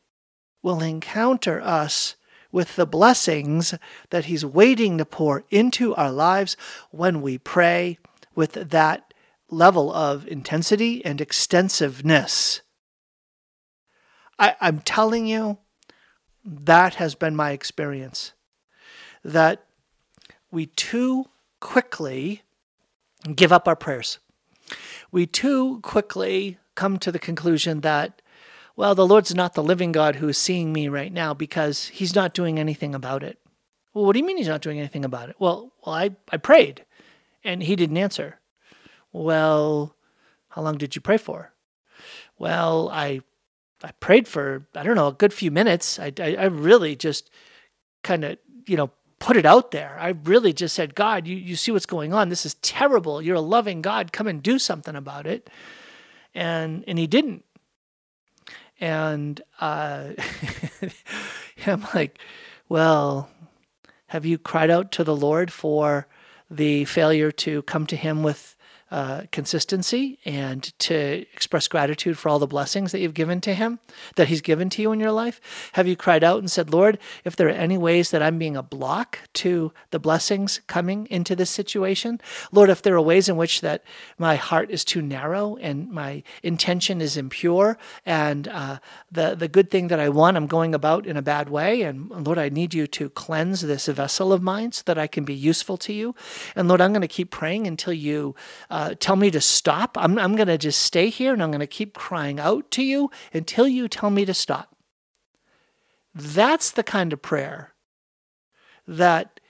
will 0.63 0.83
encounter 0.83 1.61
us 1.61 2.17
with 2.51 2.77
the 2.77 2.87
blessings 2.87 3.75
that 4.11 4.27
He's 4.27 4.45
waiting 4.45 4.99
to 4.99 5.05
pour 5.05 5.45
into 5.51 5.95
our 5.95 6.11
lives 6.11 6.57
when 6.91 7.23
we 7.23 7.39
pray 7.39 7.99
with 8.35 8.53
that 8.71 9.13
level 9.51 9.93
of 9.93 10.27
intensity 10.27 11.05
and 11.05 11.21
extensiveness. 11.21 12.63
I, 14.39 14.55
am 14.61 14.81
telling 14.81 15.27
you, 15.27 15.59
that 16.45 16.95
has 16.97 17.15
been 17.15 17.35
my 17.35 17.51
experience. 17.51 18.33
That 19.25 19.65
we 20.51 20.67
too 20.67 21.27
quickly 21.61 22.43
give 23.35 23.53
up 23.53 23.69
our 23.69 23.77
prayers. 23.77 24.19
We 25.11 25.27
too 25.27 25.81
quickly 25.81 26.59
come 26.75 26.99
to 26.99 27.11
the 27.11 27.19
conclusion 27.19 27.81
that, 27.81 28.23
well, 28.77 28.95
the 28.95 29.07
Lord's 29.07 29.35
not 29.35 29.55
the 29.55 29.63
living 29.63 29.93
God 29.93 30.17
who 30.17 30.29
is 30.29 30.39
seeing 30.39 30.73
me 30.73 30.89
right 30.89 31.13
now 31.13 31.35
because 31.35 31.87
he's 31.87 32.15
not 32.15 32.35
doing 32.35 32.59
anything 32.59 32.95
about 32.95 33.23
it. 33.23 33.39
Well, 33.93 34.05
what 34.05 34.13
do 34.13 34.21
you 34.21 34.27
mean 34.27 34.37
he's 34.37 34.49
not 34.49 34.63
doing 34.63 34.79
anything 34.79 35.05
about 35.05 35.31
it? 35.31 35.37
Well, 35.39 35.73
well, 35.85 35.95
I, 35.95 36.11
I 36.31 36.37
prayed 36.37 36.85
and 37.43 37.63
he 37.63 37.77
didn't 37.77 37.97
answer. 37.97 38.39
Well, 39.13 39.97
how 40.51 40.63
long 40.63 40.79
did 40.79 40.95
you 40.95 41.01
pray 41.01 41.17
for? 41.17 41.53
Well, 42.39 42.89
I 42.93 43.23
I 43.83 43.93
prayed 43.93 44.29
for 44.29 44.67
I 44.75 44.83
don't 44.83 44.97
know 44.97 45.09
a 45.09 45.13
good 45.13 45.33
few 45.33 45.51
minutes. 45.51 45.99
I 45.99 46.13
I, 46.21 46.35
I 46.35 46.45
really 46.45 46.95
just 46.95 47.31
kind 48.03 48.25
of 48.25 48.39
you 48.67 48.77
know 48.77 48.91
put 49.19 49.37
it 49.37 49.47
out 49.47 49.71
there. 49.71 49.97
I 49.99 50.11
really 50.25 50.53
just 50.53 50.75
said, 50.75 50.95
God, 50.95 51.27
you, 51.27 51.37
you 51.37 51.57
see 51.57 51.73
what's 51.73 51.87
going 51.87 52.13
on. 52.13 52.29
This 52.29 52.47
is 52.47 52.55
terrible. 52.55 53.21
You're 53.21 53.37
a 53.37 53.41
loving 53.41 53.83
God. 53.83 54.13
Come 54.13 54.27
and 54.27 54.43
do 54.43 54.59
something 54.59 54.95
about 54.95 55.27
it. 55.27 55.51
And 56.35 56.85
and 56.87 56.99
he 56.99 57.07
didn't. 57.07 57.45
And 58.81 59.41
uh, 59.61 60.11
I'm 61.67 61.87
like, 61.95 62.19
well, 62.69 63.29
have 64.09 64.25
you 64.25 64.39
cried 64.39 64.71
out 64.71 64.93
to 64.93 65.05
the 65.05 65.17
Lord 65.17 65.53
for 65.53 66.07
the 66.51 66.85
failure 66.85 67.31
to 67.31 67.63
come 67.63 67.87
to 67.87 67.97
him 67.97 68.23
with 68.23 68.57
uh, 68.91 69.23
consistency 69.33 70.19
and 70.25 70.79
to 70.79 71.25
express 71.35 71.69
gratitude 71.69 72.17
for 72.17 72.29
all 72.29 72.39
the 72.39 72.47
blessings 72.47 72.93
that 72.93 73.01
you've 73.01 73.15
given 73.15 73.41
to 73.43 73.55
Him, 73.55 73.81
that 74.17 74.29
He's 74.29 74.41
given 74.41 74.71
to 74.71 74.83
you 74.83 74.93
in 74.93 75.01
your 75.01 75.13
life? 75.13 75.41
Have 75.75 75.87
you 75.87 75.97
cried 75.97 76.25
out 76.25 76.39
and 76.39 76.51
said, 76.51 76.71
Lord, 76.71 76.99
if 77.25 77.37
there 77.37 77.49
are 77.49 77.51
any 77.51 77.77
ways 77.77 78.11
that 78.11 78.23
I'm 78.23 78.39
being 78.39 78.57
a 78.57 78.63
block 78.63 79.19
to 79.35 79.73
the 79.91 79.99
blessings 79.99 80.61
coming 80.67 81.07
into 81.11 81.37
this 81.37 81.51
situation, 81.51 82.21
Lord, 82.51 82.71
if 82.71 82.81
there 82.81 82.95
are 82.95 83.01
ways 83.01 83.29
in 83.29 83.37
which 83.37 83.61
that 83.61 83.85
my 84.17 84.37
heart 84.37 84.71
is 84.71 84.85
too 84.85 85.03
narrow 85.03 85.57
and 85.57 85.91
my 85.91 86.23
intention 86.43 87.03
is 87.03 87.17
impure 87.17 87.77
and 88.07 88.49
uh, 88.49 88.79
the 89.13 89.35
the 89.35 89.49
good 89.49 89.71
thing 89.71 89.89
that 89.89 90.01
I 90.01 90.09
want, 90.09 90.37
I'm 90.37 90.47
going 90.47 90.75
about 90.75 91.07
in 91.07 91.17
a 91.17 91.23
bad 91.23 91.49
way, 91.49 91.83
and 91.83 92.11
Lord, 92.27 92.39
I 92.39 92.49
need 92.49 92.73
you 92.73 92.87
to 92.87 93.11
cleanse 93.11 93.61
this 93.61 93.87
vessel 93.87 94.33
of 94.33 94.43
mine 94.43 94.73
so 94.73 94.83
that 94.87 94.99
I 94.99 95.07
can 95.07 95.25
be 95.25 95.35
useful 95.35 95.77
to 95.79 95.93
you. 95.93 96.15
And 96.57 96.69
Lord, 96.69 96.81
I'm 96.81 96.93
going 96.93 97.03
to 97.03 97.09
keep 97.09 97.31
praying 97.31 97.67
until 97.67 97.93
you. 97.93 98.35
Uh, 98.71 98.78
uh, 98.79 98.95
tell 99.01 99.17
me 99.17 99.29
to 99.29 99.41
stop. 99.41 99.97
I'm, 99.99 100.17
I'm 100.21 100.37
going 100.37 100.47
to 100.47 100.57
just 100.57 100.81
stay 100.81 101.09
here 101.09 101.33
and 101.33 101.43
I'm 101.43 101.51
going 101.51 101.59
to 101.59 101.67
keep 101.67 101.95
crying 101.95 102.39
out 102.39 102.71
to 102.71 102.83
you 102.85 103.11
until 103.35 103.67
you 103.67 103.89
tell 103.89 104.09
me 104.09 104.25
to 104.25 104.33
stop. 104.33 104.77
That's 106.15 106.71
the 106.71 106.85
kind 106.85 107.13
of 107.13 107.21
prayer 107.21 107.75
that 108.87 109.41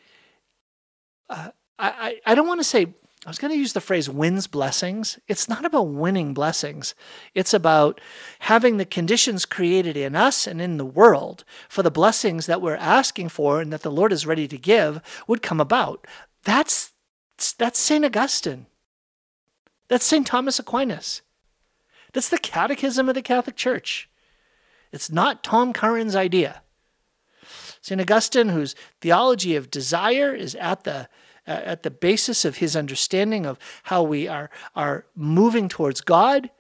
uh, 1.29 1.51
I, 1.79 2.21
I 2.25 2.35
don't 2.35 2.47
want 2.47 2.61
to 2.61 2.65
say, 2.65 2.87
I 3.27 3.29
was 3.29 3.37
going 3.37 3.53
to 3.53 3.59
use 3.59 3.75
the 3.75 3.83
phrase 3.83 4.09
wins 4.09 4.47
blessings. 4.47 5.19
It's 5.29 5.47
not 5.47 5.67
about 5.67 5.89
winning 5.89 6.33
blessings. 6.33 6.95
It's 7.35 7.53
about 7.53 8.01
having 8.39 8.79
the 8.79 8.87
conditions 8.87 9.45
created 9.45 9.95
in 9.95 10.17
us 10.17 10.47
and 10.47 10.59
in 10.59 10.79
the 10.79 10.87
world 10.87 11.45
for 11.69 11.83
the 11.83 11.91
blessings 11.91 12.47
that 12.47 12.63
we're 12.63 12.77
asking 12.77 13.29
for 13.29 13.61
and 13.61 13.75
that 13.75 13.83
the 13.83 13.93
Lord 13.93 14.11
is 14.11 14.25
ready 14.25 14.49
to 14.49 14.57
give 14.57 15.03
would 15.27 15.43
come 15.43 15.61
about. 15.61 16.07
That's, 16.45 16.95
that's 17.59 17.79
St. 17.79 18.07
Augustine. 18.07 18.65
That's 19.89 20.05
St. 20.05 20.27
Thomas 20.27 20.59
Aquinas. 20.59 21.23
That's 22.13 22.29
the 22.29 22.39
Catechism 22.39 23.09
of 23.09 23.15
the 23.15 23.23
Catholic 23.23 23.57
Church. 23.57 24.09
It's 24.93 25.11
not 25.11 25.45
Tom 25.45 25.73
Curran's 25.73 26.17
idea. 26.17 26.63
St. 27.81 28.01
Augustine, 28.01 28.51
whose 28.51 28.75
theology 29.01 29.57
of 29.57 29.71
desire 29.71 30.35
is 30.35 30.55
at 30.57 30.85
the 30.85 31.09
uh, 31.47 31.63
at 31.65 31.83
the 31.83 31.91
basis 31.91 32.45
of 32.45 32.59
his 32.59 32.77
understanding 32.77 33.47
of 33.47 33.59
how 33.85 34.03
we 34.03 34.29
are 34.29 34.51
are 34.75 35.07
moving 35.15 35.69
towards 35.69 36.01
God, 36.01 36.51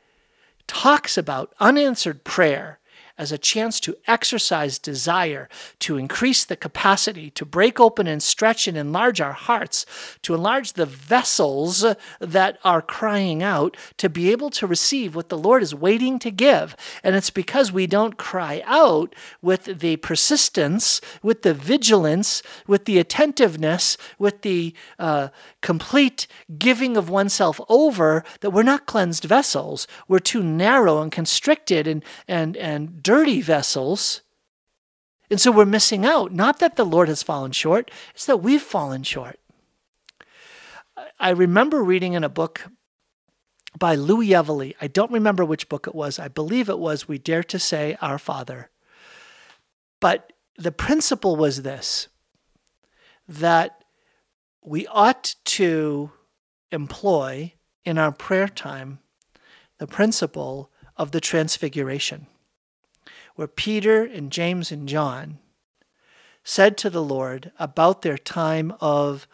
talks 0.67 1.19
about 1.19 1.55
unanswered 1.61 2.25
prayer 2.25 2.78
as 3.19 3.33
a 3.33 3.39
chance 3.39 3.81
to 3.81 3.97
exercise 4.07 4.79
desire, 4.79 5.49
to 5.81 5.97
increase 5.97 6.45
the 6.45 6.57
capacity, 6.57 7.31
to 7.31 7.45
break 7.45 7.81
open 7.81 8.07
and 8.07 8.23
stretch 8.23 8.69
and 8.69 8.79
enlarge 8.79 9.21
our 9.21 9.33
hearts, 9.33 9.85
to 10.23 10.35
enlarge 10.35 10.75
the 10.75 10.87
vessels 10.87 11.85
that 12.21 12.59
are 12.65 12.81
crying 12.81 13.43
out, 13.43 13.77
to 13.97 14.09
be 14.09 14.31
able 14.31 14.51
to 14.51 14.67
receive 14.67 15.15
what 15.15 15.29
the 15.29 15.39
Lord 15.39 15.63
is 15.63 15.75
waiting 15.75 16.19
to 16.21 16.31
give. 16.31 16.77
And 17.03 17.17
it's 17.17 17.31
because 17.31 17.73
we 17.73 17.87
don't 17.87 18.17
cry 18.17 18.63
out 18.65 19.15
with 19.43 19.81
the 19.81 19.97
persistence, 19.97 21.01
with 21.23 21.43
the 21.43 21.55
vigilance, 21.55 22.43
with 22.67 22.85
the 22.85 22.99
attentiveness, 22.99 23.97
with 24.19 24.43
the 24.43 24.75
uh, 24.99 25.29
complete 25.61 26.27
giving 26.59 26.97
of 26.97 27.11
oneself 27.11 27.61
over 27.69 28.25
that 28.41 28.51
we're 28.51 28.63
not 28.63 28.87
cleansed 28.87 29.25
vessels. 29.25 29.87
We're 30.07 30.19
too 30.21 30.43
narrow 30.43 31.03
and 31.03 31.11
constricted 31.11 31.87
and, 31.87 32.05
and, 32.29 32.57
and 32.57 33.03
dirty 33.09 33.41
vessels. 33.41 34.21
And 35.31 35.41
so 35.41 35.51
we're 35.51 35.65
missing 35.65 36.05
out. 36.05 36.31
Not 36.31 36.59
that 36.59 36.77
the 36.77 36.85
Lord 36.85 37.09
has 37.09 37.23
fallen 37.23 37.53
short, 37.53 37.91
it's 38.15 38.27
that 38.27 38.43
we've 38.43 38.61
fallen 38.61 39.03
short. 39.03 39.41
I 41.19 41.31
remember 41.31 41.83
reading 41.83 42.13
in 42.13 42.23
a 42.23 42.29
book 42.29 42.67
by 43.79 43.95
Louis 43.95 44.29
Evely. 44.29 44.75
I 44.79 44.89
don't 44.89 45.11
remember 45.11 45.43
which 45.43 45.71
book 45.71 45.87
it 45.87 45.95
was. 45.95 46.19
I 46.19 46.29
believe 46.29 46.69
it 46.69 46.79
was 46.79 47.09
We 47.09 47.17
Dare 47.17 47.43
to 47.45 47.59
Say 47.59 47.97
Our 48.03 48.19
Father. 48.19 48.69
But 50.01 50.35
the 50.59 50.73
principle 50.73 51.35
was 51.35 51.63
this 51.63 52.09
that 53.27 53.85
we 54.63 54.87
ought 54.89 55.35
to 55.47 56.11
employ 56.71 57.55
in 57.87 57.97
our 57.97 58.13
prayer 58.13 58.49
time 58.49 58.99
the 59.79 59.87
principle 59.87 60.71
of 60.99 61.13
the 61.13 61.21
transfiguration 61.23 62.27
where 63.39 63.47
Peter 63.47 64.03
and 64.03 64.33
James 64.33 64.73
and 64.73 64.89
John 64.89 65.39
said 66.43 66.77
to 66.79 66.91
the 66.91 67.05
Lord 67.05 67.53
about 67.57 68.03
their 68.03 68.19
time 68.19 68.75
of 68.81 69.29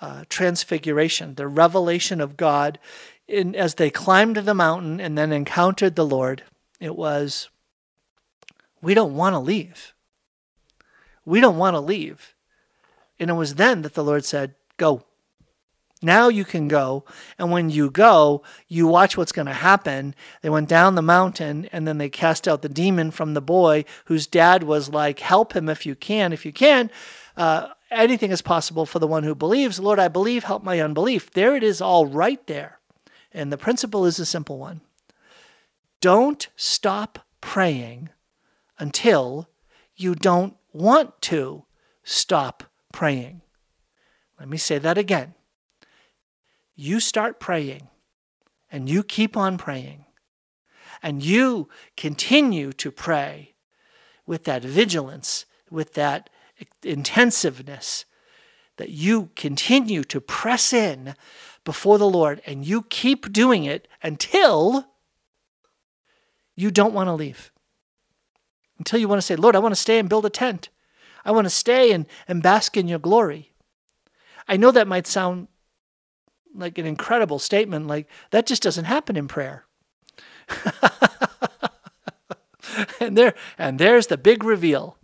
uh, 0.00 0.22
transfiguration, 0.28 1.34
the 1.34 1.48
revelation 1.48 2.20
of 2.20 2.36
God 2.36 2.78
in, 3.26 3.56
as 3.56 3.74
they 3.74 3.90
climbed 3.90 4.36
the 4.36 4.54
mountain 4.54 5.00
and 5.00 5.18
then 5.18 5.32
encountered 5.32 5.96
the 5.96 6.06
Lord. 6.06 6.44
It 6.78 6.94
was, 6.94 7.48
we 8.80 8.94
don't 8.94 9.16
want 9.16 9.34
to 9.34 9.40
leave. 9.40 9.94
We 11.24 11.40
don't 11.40 11.58
want 11.58 11.74
to 11.74 11.80
leave. 11.80 12.36
And 13.18 13.30
it 13.30 13.34
was 13.34 13.56
then 13.56 13.82
that 13.82 13.94
the 13.94 14.04
Lord 14.04 14.24
said, 14.24 14.54
Go. 14.76 15.02
Now 16.02 16.28
you 16.28 16.44
can 16.44 16.66
go. 16.66 17.04
And 17.38 17.50
when 17.50 17.68
you 17.68 17.90
go, 17.90 18.42
you 18.68 18.86
watch 18.86 19.16
what's 19.16 19.32
going 19.32 19.46
to 19.46 19.52
happen. 19.52 20.14
They 20.40 20.48
went 20.48 20.68
down 20.68 20.94
the 20.94 21.02
mountain 21.02 21.68
and 21.72 21.86
then 21.86 21.98
they 21.98 22.08
cast 22.08 22.48
out 22.48 22.62
the 22.62 22.68
demon 22.68 23.10
from 23.10 23.34
the 23.34 23.42
boy 23.42 23.84
whose 24.06 24.26
dad 24.26 24.62
was 24.62 24.88
like, 24.88 25.18
Help 25.20 25.54
him 25.54 25.68
if 25.68 25.84
you 25.84 25.94
can. 25.94 26.32
If 26.32 26.46
you 26.46 26.52
can, 26.52 26.90
uh, 27.36 27.68
anything 27.90 28.30
is 28.30 28.40
possible 28.40 28.86
for 28.86 28.98
the 28.98 29.06
one 29.06 29.24
who 29.24 29.34
believes. 29.34 29.78
Lord, 29.78 29.98
I 29.98 30.08
believe, 30.08 30.44
help 30.44 30.64
my 30.64 30.80
unbelief. 30.80 31.30
There 31.30 31.54
it 31.54 31.62
is, 31.62 31.82
all 31.82 32.06
right 32.06 32.44
there. 32.46 32.78
And 33.32 33.52
the 33.52 33.58
principle 33.58 34.06
is 34.06 34.18
a 34.18 34.26
simple 34.26 34.58
one 34.58 34.80
don't 36.00 36.48
stop 36.56 37.26
praying 37.42 38.08
until 38.78 39.50
you 39.96 40.14
don't 40.14 40.56
want 40.72 41.20
to 41.20 41.64
stop 42.02 42.64
praying. 42.90 43.42
Let 44.38 44.48
me 44.48 44.56
say 44.56 44.78
that 44.78 44.96
again 44.96 45.34
you 46.80 46.98
start 46.98 47.38
praying 47.38 47.88
and 48.72 48.88
you 48.88 49.02
keep 49.02 49.36
on 49.36 49.58
praying 49.58 50.06
and 51.02 51.22
you 51.22 51.68
continue 51.96 52.72
to 52.72 52.90
pray 52.90 53.54
with 54.26 54.44
that 54.44 54.62
vigilance, 54.62 55.44
with 55.70 55.94
that 55.94 56.30
intensiveness, 56.82 58.04
that 58.76 58.90
you 58.90 59.30
continue 59.36 60.02
to 60.04 60.20
press 60.20 60.72
in 60.72 61.14
before 61.64 61.98
the 61.98 62.08
Lord 62.08 62.40
and 62.46 62.64
you 62.64 62.82
keep 62.82 63.30
doing 63.32 63.64
it 63.64 63.86
until 64.02 64.86
you 66.56 66.70
don't 66.70 66.94
want 66.94 67.08
to 67.08 67.14
leave. 67.14 67.52
Until 68.78 68.98
you 68.98 69.08
want 69.08 69.18
to 69.18 69.26
say, 69.26 69.36
Lord, 69.36 69.54
I 69.54 69.58
want 69.58 69.72
to 69.72 69.80
stay 69.80 69.98
and 69.98 70.08
build 70.08 70.24
a 70.24 70.30
tent. 70.30 70.70
I 71.24 71.32
want 71.32 71.44
to 71.44 71.50
stay 71.50 71.92
and, 71.92 72.06
and 72.26 72.42
bask 72.42 72.76
in 72.76 72.88
your 72.88 72.98
glory. 72.98 73.52
I 74.48 74.56
know 74.56 74.70
that 74.70 74.88
might 74.88 75.06
sound 75.06 75.48
like 76.54 76.78
an 76.78 76.86
incredible 76.86 77.38
statement 77.38 77.86
like 77.86 78.08
that 78.30 78.46
just 78.46 78.62
doesn't 78.62 78.84
happen 78.84 79.16
in 79.16 79.28
prayer. 79.28 79.64
And 83.00 83.16
there 83.16 83.34
and 83.58 83.78
there's 83.78 84.06
the 84.08 84.18
big 84.18 84.44
reveal. 84.44 84.96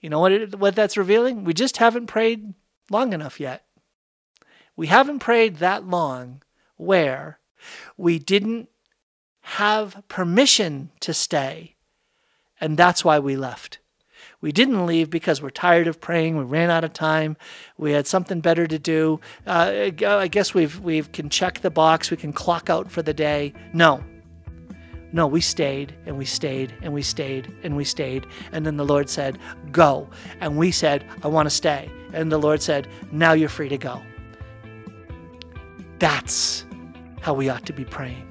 You 0.00 0.10
know 0.10 0.20
what 0.20 0.32
it, 0.32 0.58
what 0.58 0.74
that's 0.74 0.96
revealing? 0.96 1.44
We 1.44 1.54
just 1.54 1.76
haven't 1.76 2.06
prayed 2.06 2.54
long 2.90 3.12
enough 3.12 3.38
yet. 3.38 3.64
We 4.76 4.86
haven't 4.86 5.18
prayed 5.18 5.56
that 5.56 5.86
long 5.86 6.42
where 6.76 7.38
we 7.96 8.18
didn't 8.18 8.68
have 9.42 10.02
permission 10.08 10.90
to 11.00 11.12
stay 11.12 11.76
and 12.60 12.76
that's 12.76 13.04
why 13.04 13.18
we 13.18 13.36
left 13.36 13.78
we 14.40 14.52
didn't 14.52 14.86
leave 14.86 15.10
because 15.10 15.42
we're 15.42 15.50
tired 15.50 15.86
of 15.86 16.00
praying. 16.00 16.36
We 16.36 16.44
ran 16.44 16.70
out 16.70 16.84
of 16.84 16.92
time. 16.92 17.36
We 17.76 17.92
had 17.92 18.06
something 18.06 18.40
better 18.40 18.66
to 18.66 18.78
do. 18.78 19.20
Uh, 19.46 19.90
I 20.06 20.28
guess 20.28 20.54
we've 20.54 20.78
we 20.80 21.02
can 21.02 21.28
check 21.28 21.60
the 21.60 21.70
box. 21.70 22.10
We 22.10 22.16
can 22.16 22.32
clock 22.32 22.70
out 22.70 22.90
for 22.90 23.02
the 23.02 23.14
day. 23.14 23.52
No, 23.72 24.02
no, 25.12 25.26
we 25.26 25.40
stayed 25.40 25.94
and 26.06 26.16
we 26.16 26.24
stayed 26.24 26.72
and 26.82 26.92
we 26.92 27.02
stayed 27.02 27.52
and 27.62 27.76
we 27.76 27.84
stayed. 27.84 28.26
And 28.52 28.64
then 28.64 28.76
the 28.76 28.84
Lord 28.84 29.10
said, 29.10 29.38
Go. 29.72 30.08
And 30.40 30.56
we 30.56 30.70
said, 30.70 31.04
I 31.22 31.28
want 31.28 31.46
to 31.46 31.50
stay. 31.50 31.90
And 32.12 32.30
the 32.30 32.38
Lord 32.38 32.62
said, 32.62 32.86
Now 33.10 33.32
you're 33.32 33.48
free 33.48 33.68
to 33.68 33.78
go. 33.78 34.00
That's 35.98 36.64
how 37.20 37.34
we 37.34 37.48
ought 37.48 37.66
to 37.66 37.72
be 37.72 37.84
praying 37.84 38.26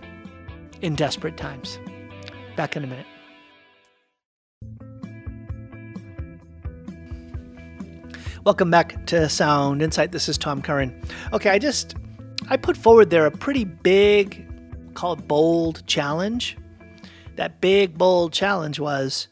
in 0.82 0.96
desperate 0.96 1.38
times. 1.38 1.80
Back 2.56 2.76
in 2.76 2.84
a 2.84 2.88
minute. 2.88 3.06
Welcome 8.50 8.72
back 8.72 9.06
to 9.06 9.30
Sound 9.30 9.84
Insight. 9.84 10.12
This 10.12 10.28
is 10.28 10.36
Tom 10.36 10.64
Curran. 10.64 11.00
Okay, 11.34 11.52
I 11.52 11.60
just 11.60 11.94
I 12.50 12.58
put 12.58 12.76
forward 12.76 13.12
there 13.12 13.28
a 13.28 13.32
pretty 13.32 13.64
big, 13.64 14.44
called 14.96 15.28
bold 15.28 15.86
challenge. 15.86 16.58
That 17.36 17.62
big 17.62 17.96
bold 17.96 18.34
challenge 18.34 18.80
was 18.80 19.28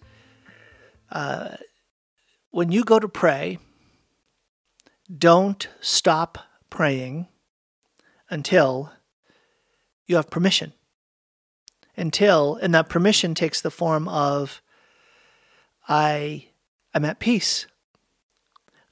uh, 1.09 1.55
when 2.51 2.71
you 2.71 2.83
go 2.83 2.99
to 2.99 3.09
pray, 3.09 3.57
don't 5.11 5.67
stop 5.81 6.37
praying 6.69 7.27
until 8.29 8.91
you 10.05 10.17
have 10.17 10.29
permission. 10.29 10.73
Until, 11.95 12.53
and 12.61 12.71
that 12.75 12.87
permission 12.87 13.33
takes 13.33 13.61
the 13.61 13.71
form 13.71 14.07
of 14.07 14.61
I 15.89 16.49
am 16.93 17.03
at 17.03 17.17
peace 17.17 17.65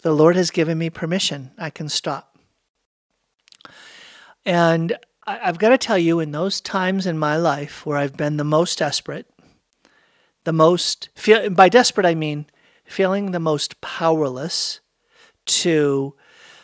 the 0.05 0.13
Lord 0.13 0.35
has 0.35 0.51
given 0.51 0.77
me 0.77 0.91
permission. 0.91 1.49
I 1.57 1.71
can 1.71 1.89
stop. 1.89 2.37
And 4.45 4.95
I've 5.25 5.57
got 5.57 5.69
to 5.69 5.79
tell 5.79 5.97
you, 5.97 6.19
in 6.19 6.31
those 6.31 6.61
times 6.61 7.07
in 7.07 7.17
my 7.17 7.37
life 7.37 7.87
where 7.87 7.97
I've 7.97 8.15
been 8.15 8.37
the 8.37 8.43
most 8.43 8.77
desperate, 8.77 9.25
the 10.43 10.53
most, 10.53 11.09
feel, 11.15 11.49
by 11.49 11.69
desperate, 11.69 12.05
I 12.05 12.13
mean 12.13 12.45
feeling 12.83 13.31
the 13.31 13.39
most 13.39 13.81
powerless 13.81 14.79
to 15.47 16.13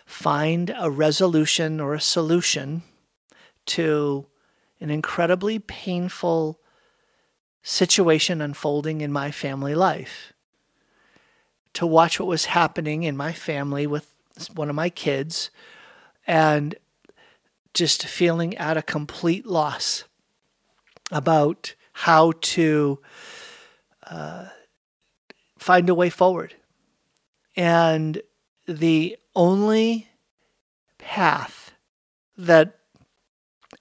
find 0.05 0.71
a 0.79 0.91
resolution 0.91 1.79
or 1.79 1.95
a 1.95 1.99
solution 1.99 2.83
to 3.65 4.27
an 4.79 4.91
incredibly 4.91 5.57
painful 5.57 6.59
situation 7.63 8.39
unfolding 8.39 9.01
in 9.01 9.11
my 9.11 9.31
family 9.31 9.73
life 9.73 10.30
to 11.73 11.85
watch 11.85 12.19
what 12.19 12.27
was 12.27 12.45
happening 12.45 13.03
in 13.03 13.15
my 13.15 13.33
family 13.33 13.87
with 13.87 14.13
one 14.53 14.69
of 14.69 14.75
my 14.75 14.89
kids 14.89 15.49
and 16.27 16.75
just 17.73 18.05
feeling 18.05 18.57
at 18.57 18.77
a 18.77 18.81
complete 18.81 19.45
loss 19.45 20.03
about 21.11 21.75
how 21.93 22.33
to 22.41 22.99
uh, 24.07 24.45
find 25.57 25.89
a 25.89 25.95
way 25.95 26.09
forward. 26.09 26.55
And 27.55 28.21
the 28.67 29.17
only 29.35 30.09
path 30.97 31.73
that 32.37 32.77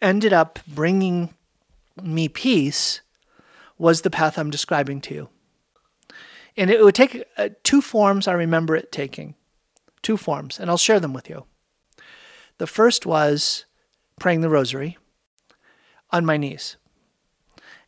ended 0.02 0.32
up 0.32 0.58
bringing 0.66 1.34
me 2.02 2.28
peace 2.28 3.00
was 3.78 4.02
the 4.02 4.10
path 4.10 4.38
I'm 4.38 4.50
describing 4.50 5.00
to 5.02 5.14
you. 5.14 5.28
And 6.56 6.70
it 6.70 6.82
would 6.82 6.94
take 6.94 7.24
uh, 7.36 7.50
two 7.62 7.80
forms, 7.80 8.28
I 8.28 8.32
remember 8.32 8.76
it 8.76 8.92
taking. 8.92 9.34
Two 10.02 10.16
forms, 10.16 10.58
and 10.58 10.70
I'll 10.70 10.78
share 10.78 11.00
them 11.00 11.12
with 11.12 11.28
you. 11.28 11.44
The 12.58 12.66
first 12.66 13.06
was 13.06 13.66
praying 14.18 14.40
the 14.40 14.50
rosary 14.50 14.98
on 16.10 16.24
my 16.24 16.36
knees. 16.36 16.76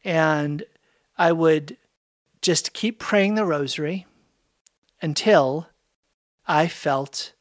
And 0.05 0.65
I 1.17 1.33
would 1.33 1.77
just 2.41 2.73
keep 2.73 2.99
praying 2.99 3.35
the 3.35 3.45
rosary 3.45 4.07
until 5.01 5.69
I 6.47 6.69
felt 6.69 7.33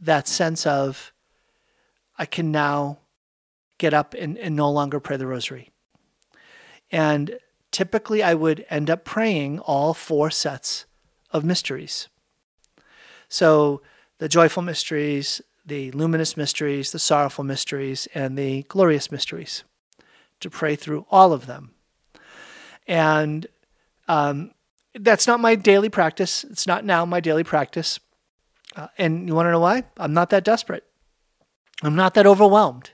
that 0.00 0.28
sense 0.28 0.66
of 0.66 1.12
I 2.18 2.26
can 2.26 2.50
now 2.50 2.98
get 3.78 3.94
up 3.94 4.14
and, 4.14 4.38
and 4.38 4.54
no 4.54 4.70
longer 4.70 5.00
pray 5.00 5.16
the 5.16 5.26
rosary. 5.26 5.70
And 6.90 7.38
typically 7.74 8.22
I 8.22 8.34
would 8.34 8.64
end 8.70 8.88
up 8.88 9.04
praying 9.04 9.58
all 9.58 9.92
four 9.94 10.30
sets 10.30 10.86
of 11.32 11.44
mysteries. 11.44 12.08
So 13.28 13.82
the 14.18 14.28
joyful 14.28 14.62
mysteries, 14.62 15.42
the 15.66 15.90
luminous 15.90 16.36
mysteries, 16.36 16.92
the 16.92 17.00
sorrowful 17.00 17.42
mysteries, 17.42 18.06
and 18.14 18.38
the 18.38 18.62
glorious 18.68 19.10
mysteries, 19.10 19.64
to 20.38 20.48
pray 20.48 20.76
through 20.76 21.04
all 21.10 21.32
of 21.32 21.46
them. 21.46 21.72
And 22.86 23.48
um, 24.06 24.52
that's 24.94 25.26
not 25.26 25.40
my 25.40 25.56
daily 25.56 25.88
practice. 25.88 26.44
It's 26.44 26.68
not 26.68 26.84
now 26.84 27.04
my 27.04 27.18
daily 27.18 27.42
practice. 27.42 27.98
Uh, 28.76 28.86
and 28.98 29.26
you 29.26 29.34
want 29.34 29.46
to 29.46 29.50
know 29.50 29.60
why? 29.60 29.82
I'm 29.96 30.14
not 30.14 30.30
that 30.30 30.44
desperate. 30.44 30.84
I'm 31.82 31.96
not 31.96 32.14
that 32.14 32.26
overwhelmed. 32.26 32.90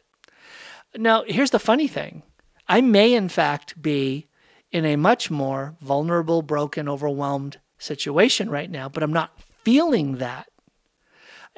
Now, 0.96 1.24
here's 1.26 1.50
the 1.50 1.58
funny 1.58 1.86
thing 1.86 2.22
I 2.66 2.80
may, 2.80 3.12
in 3.12 3.28
fact, 3.28 3.82
be 3.82 4.29
in 4.72 4.84
a 4.84 4.96
much 4.96 5.30
more 5.30 5.74
vulnerable, 5.80 6.42
broken, 6.42 6.88
overwhelmed 6.88 7.58
situation 7.78 8.50
right 8.50 8.70
now, 8.70 8.88
but 8.88 9.02
I'm 9.02 9.12
not 9.12 9.38
feeling 9.64 10.18
that. 10.18 10.48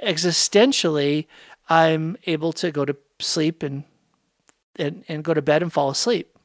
Existentially, 0.02 1.26
I'm 1.68 2.16
able 2.26 2.52
to 2.54 2.70
go 2.70 2.84
to 2.84 2.96
sleep 3.18 3.62
and, 3.62 3.84
and, 4.76 5.04
and 5.08 5.24
go 5.24 5.34
to 5.34 5.42
bed 5.42 5.62
and 5.62 5.72
fall 5.72 5.90
asleep. 5.90 6.36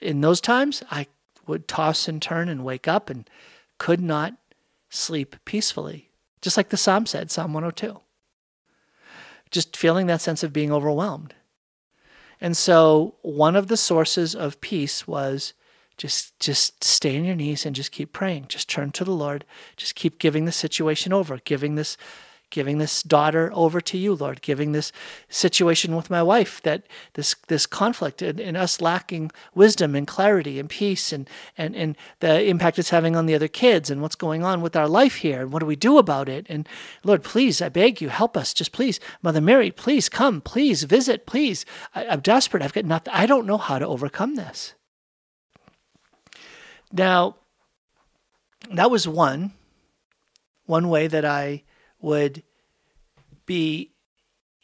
In 0.00 0.20
those 0.20 0.40
times, 0.40 0.82
I 0.90 1.06
would 1.46 1.68
toss 1.68 2.08
and 2.08 2.20
turn 2.20 2.48
and 2.48 2.64
wake 2.64 2.88
up 2.88 3.10
and 3.10 3.28
could 3.78 4.00
not 4.00 4.34
sleep 4.88 5.36
peacefully, 5.44 6.10
just 6.40 6.56
like 6.56 6.70
the 6.70 6.76
psalm 6.76 7.06
said, 7.06 7.30
Psalm 7.30 7.52
102. 7.52 8.00
Just 9.50 9.76
feeling 9.76 10.06
that 10.06 10.20
sense 10.20 10.42
of 10.42 10.52
being 10.52 10.72
overwhelmed. 10.72 11.34
And 12.42 12.56
so 12.56 13.14
one 13.22 13.54
of 13.54 13.68
the 13.68 13.76
sources 13.76 14.34
of 14.34 14.60
peace 14.60 15.06
was 15.06 15.54
just 15.96 16.38
just 16.40 16.82
stay 16.82 17.16
on 17.16 17.24
your 17.24 17.36
knees 17.36 17.64
and 17.64 17.76
just 17.76 17.92
keep 17.92 18.12
praying. 18.12 18.46
Just 18.48 18.68
turn 18.68 18.90
to 18.92 19.04
the 19.04 19.12
Lord. 19.12 19.44
Just 19.76 19.94
keep 19.94 20.18
giving 20.18 20.44
the 20.44 20.50
situation 20.50 21.12
over, 21.12 21.38
giving 21.44 21.76
this 21.76 21.96
giving 22.52 22.78
this 22.78 23.02
daughter 23.02 23.50
over 23.52 23.80
to 23.80 23.98
you, 23.98 24.14
Lord, 24.14 24.42
giving 24.42 24.70
this 24.70 24.92
situation 25.28 25.96
with 25.96 26.10
my 26.10 26.22
wife, 26.22 26.62
that 26.62 26.84
this 27.14 27.34
this 27.48 27.66
conflict 27.66 28.22
and, 28.22 28.38
and, 28.38 28.56
us 28.56 28.80
lacking 28.80 29.32
wisdom 29.54 29.96
and 29.96 30.06
clarity 30.06 30.60
and 30.60 30.68
peace 30.68 31.12
and, 31.12 31.28
and 31.58 31.74
and 31.74 31.96
the 32.20 32.44
impact 32.44 32.78
it's 32.78 32.90
having 32.90 33.16
on 33.16 33.26
the 33.26 33.34
other 33.34 33.48
kids 33.48 33.90
and 33.90 34.00
what's 34.00 34.14
going 34.14 34.44
on 34.44 34.60
with 34.60 34.76
our 34.76 34.86
life 34.86 35.16
here 35.16 35.40
and 35.40 35.52
what 35.52 35.58
do 35.58 35.66
we 35.66 35.74
do 35.74 35.98
about 35.98 36.28
it? 36.28 36.46
And 36.48 36.68
Lord, 37.02 37.24
please, 37.24 37.60
I 37.60 37.68
beg 37.68 38.00
you, 38.00 38.10
help 38.10 38.36
us. 38.36 38.54
Just 38.54 38.70
please, 38.70 39.00
Mother 39.22 39.40
Mary, 39.40 39.72
please 39.72 40.08
come, 40.08 40.40
please 40.40 40.84
visit, 40.84 41.26
please. 41.26 41.64
I, 41.94 42.06
I'm 42.06 42.20
desperate. 42.20 42.62
I've 42.62 42.74
got 42.74 42.84
nothing. 42.84 43.12
I 43.12 43.26
don't 43.26 43.46
know 43.46 43.58
how 43.58 43.80
to 43.80 43.86
overcome 43.86 44.36
this. 44.36 44.74
Now, 46.92 47.36
that 48.70 48.90
was 48.90 49.08
one 49.08 49.52
one 50.66 50.88
way 50.88 51.06
that 51.06 51.24
I 51.24 51.64
would 52.02 52.42
be, 53.46 53.92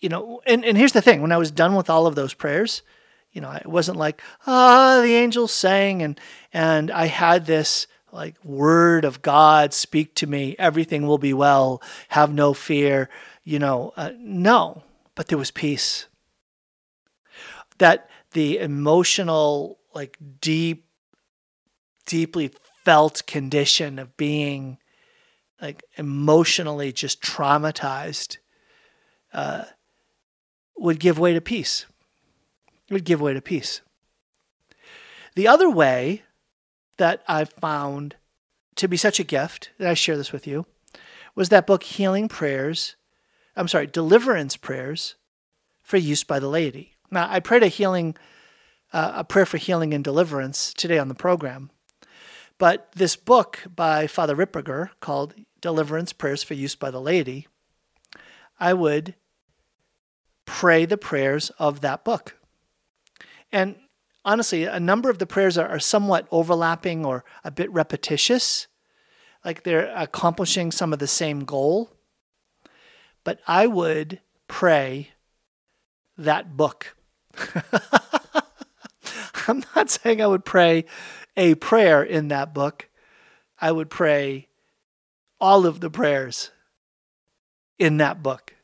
you 0.01 0.09
know, 0.09 0.41
and, 0.47 0.65
and 0.65 0.77
here's 0.77 0.93
the 0.93 1.03
thing 1.03 1.23
when 1.23 1.33
I 1.33 1.39
was 1.39 1.51
done 1.51 1.75
with 1.75 1.89
all 1.89 2.07
of 2.07 2.15
those 2.15 2.35
prayers, 2.35 2.83
you 3.33 3.41
know, 3.41 3.51
it 3.53 3.67
wasn't 3.67 3.99
like, 3.99 4.21
ah, 4.47 5.01
the 5.03 5.15
angels 5.15 5.53
sang 5.53 6.03
and 6.03 6.21
and 6.53 6.91
I 6.91 7.07
had 7.07 7.47
this 7.47 7.87
like 8.13 8.43
word 8.45 9.05
of 9.05 9.23
God 9.23 9.75
speak 9.75 10.15
to 10.17 10.27
me, 10.27 10.57
everything 10.59 11.07
will 11.07 11.19
be 11.19 11.35
well, 11.35 11.83
have 12.09 12.33
no 12.33 12.55
fear, 12.55 13.09
you 13.45 13.59
know, 13.59 13.93
uh, 13.97 14.13
no, 14.19 14.83
but 15.15 15.29
there 15.29 15.39
was 15.39 15.51
peace. 15.51 16.07
That 17.79 18.09
the 18.33 18.59
emotional, 18.59 19.79
like 19.95 20.19
deep, 20.41 20.87
deeply 22.07 22.51
felt 22.85 23.27
condition 23.27 23.99
of 23.99 24.17
being 24.17 24.79
like 25.61 25.83
emotionally 25.97 26.93
just 26.93 27.21
traumatized 27.21 28.39
uh, 29.33 29.65
would 30.77 31.01
give 31.01 31.19
way 31.19 31.35
to 31.35 31.41
peace. 31.41 31.87
Would 32.91 33.05
give 33.05 33.21
way 33.21 33.35
to 33.35 33.41
peace. 33.41 33.81
The 35.35 35.49
other 35.49 35.69
way 35.69 36.23
that 36.97 37.23
I've 37.29 37.51
found 37.51 38.17
to 38.77 38.89
be 38.89 38.97
such 38.97 39.21
a 39.21 39.25
gift, 39.25 39.71
that 39.79 39.89
I 39.89 39.95
share 39.95 40.17
this 40.17 40.33
with 40.33 40.47
you, 40.47 40.67
was 41.35 41.49
that 41.49 41.67
book, 41.67 41.83
Healing 41.83 42.29
Prayers. 42.29 42.97
I'm 43.57 43.69
sorry, 43.69 43.87
Deliverance 43.87 44.57
Prayers 44.57 45.17
for 45.83 45.97
Use 45.97 46.25
by 46.25 46.39
the 46.39 46.49
Laity. 46.49 46.95
Now, 47.11 47.29
I 47.31 47.41
prayed 47.41 47.63
a 47.63 47.69
healing, 47.69 48.17
uh, 48.93 49.13
a 49.17 49.25
prayer 49.25 49.47
for 49.47 49.57
healing 49.57 49.95
and 49.95 50.05
deliverance 50.05 50.73
today 50.73 50.99
on 50.99 51.09
the 51.09 51.15
program. 51.15 51.71
But 52.59 52.91
this 52.95 53.15
book 53.17 53.61
by 53.75 54.07
Father 54.07 54.35
Ripperger 54.35 54.91
called 55.01 55.35
deliverance 55.61 56.13
prayers 56.13 56.43
for 56.43 56.55
use 56.55 56.75
by 56.75 56.91
the 56.91 57.01
laity, 57.01 57.47
I 58.59 58.75
would 58.75 59.15
pray 60.45 60.85
the 60.85 60.99
prayers 60.99 61.51
of 61.59 61.81
that 61.83 62.05
book. 62.05 62.37
And 63.53 63.77
honestly, 64.25 64.65
a 64.65 64.81
number 64.81 65.11
of 65.11 65.19
the 65.19 65.27
prayers 65.27 65.57
are, 65.59 65.69
are 65.69 65.79
somewhat 65.79 66.27
overlapping 66.31 67.05
or 67.05 67.25
a 67.45 67.51
bit 67.51 67.73
repetitious, 67.73 68.67
like 69.45 69.63
they're 69.63 69.93
accomplishing 69.95 70.73
some 70.73 70.93
of 70.93 70.99
the 70.99 71.07
same 71.07 71.45
goal. 71.45 71.91
But 73.25 73.41
I 73.47 73.67
would 73.67 74.21
pray 74.49 75.11
that 76.17 76.57
book. 76.57 76.97
I'm 79.49 79.65
not 79.75 79.91
saying 79.91 80.21
I 80.21 80.27
would 80.27 80.45
pray 80.45 80.85
a 81.37 81.55
prayer 81.55 82.03
in 82.03 82.29
that 82.29 82.53
book. 82.53 82.89
I 83.61 83.73
would 83.73 83.91
pray 83.91 84.49
all 85.41 85.67
of 85.67 85.81
the 85.81 85.91
prayers 85.91 86.51
in 87.79 87.99
that 87.99 88.23
book. 88.23 88.55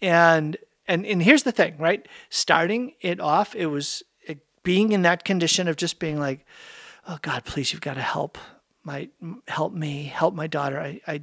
And 0.00 0.56
and 0.86 1.06
and 1.06 1.22
here's 1.22 1.42
the 1.42 1.52
thing, 1.52 1.76
right? 1.78 2.06
Starting 2.30 2.94
it 3.00 3.20
off, 3.20 3.54
it 3.54 3.66
was 3.66 4.02
being 4.62 4.92
in 4.92 5.02
that 5.02 5.24
condition 5.24 5.68
of 5.68 5.76
just 5.76 5.98
being 5.98 6.18
like, 6.18 6.44
"Oh 7.06 7.18
God, 7.22 7.44
please, 7.44 7.72
you've 7.72 7.80
got 7.80 7.94
to 7.94 8.02
help 8.02 8.38
my 8.82 9.08
help 9.48 9.72
me, 9.72 10.04
help 10.04 10.34
my 10.34 10.46
daughter. 10.46 10.80
I 10.80 11.00
I 11.06 11.22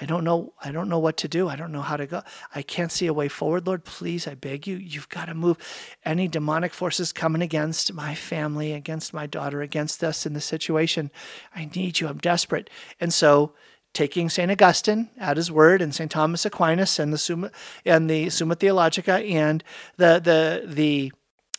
I 0.00 0.04
don't 0.04 0.24
know 0.24 0.52
I 0.62 0.70
don't 0.72 0.88
know 0.88 0.98
what 0.98 1.16
to 1.18 1.28
do. 1.28 1.48
I 1.48 1.56
don't 1.56 1.72
know 1.72 1.82
how 1.82 1.96
to 1.96 2.06
go. 2.06 2.22
I 2.54 2.62
can't 2.62 2.92
see 2.92 3.06
a 3.06 3.12
way 3.12 3.28
forward, 3.28 3.66
Lord. 3.66 3.84
Please, 3.84 4.26
I 4.26 4.34
beg 4.34 4.66
you. 4.66 4.76
You've 4.76 5.08
got 5.08 5.26
to 5.26 5.34
move 5.34 5.58
any 6.04 6.28
demonic 6.28 6.72
forces 6.72 7.12
coming 7.12 7.42
against 7.42 7.92
my 7.92 8.14
family, 8.14 8.72
against 8.72 9.14
my 9.14 9.26
daughter, 9.26 9.62
against 9.62 10.04
us 10.04 10.26
in 10.26 10.34
this 10.34 10.44
situation. 10.44 11.10
I 11.54 11.70
need 11.74 12.00
you. 12.00 12.08
I'm 12.08 12.18
desperate." 12.18 12.70
And 13.00 13.12
so 13.12 13.54
taking 13.94 14.28
St. 14.28 14.50
Augustine 14.50 15.10
at 15.18 15.36
his 15.36 15.50
word 15.50 15.82
and 15.82 15.94
St. 15.94 16.10
Thomas 16.10 16.44
Aquinas 16.44 16.98
and 16.98 17.12
the 17.12 17.18
Summa, 17.18 17.50
and 17.84 18.08
the 18.08 18.30
Summa 18.30 18.54
Theologica 18.54 19.14
and 19.14 19.64
the, 19.96 20.20
the, 20.22 20.62
the 20.66 21.12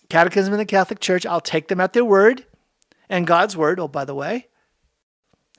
Catechism 0.10 0.54
of 0.54 0.60
the 0.60 0.66
Catholic 0.66 1.00
Church, 1.00 1.26
I'll 1.26 1.42
take 1.42 1.68
them 1.68 1.80
at 1.80 1.94
their 1.94 2.06
word 2.06 2.46
and 3.10 3.28
God's 3.28 3.56
word. 3.56 3.80
Oh, 3.80 3.88
by 3.88 4.06
the 4.06 4.16
way, 4.16 4.48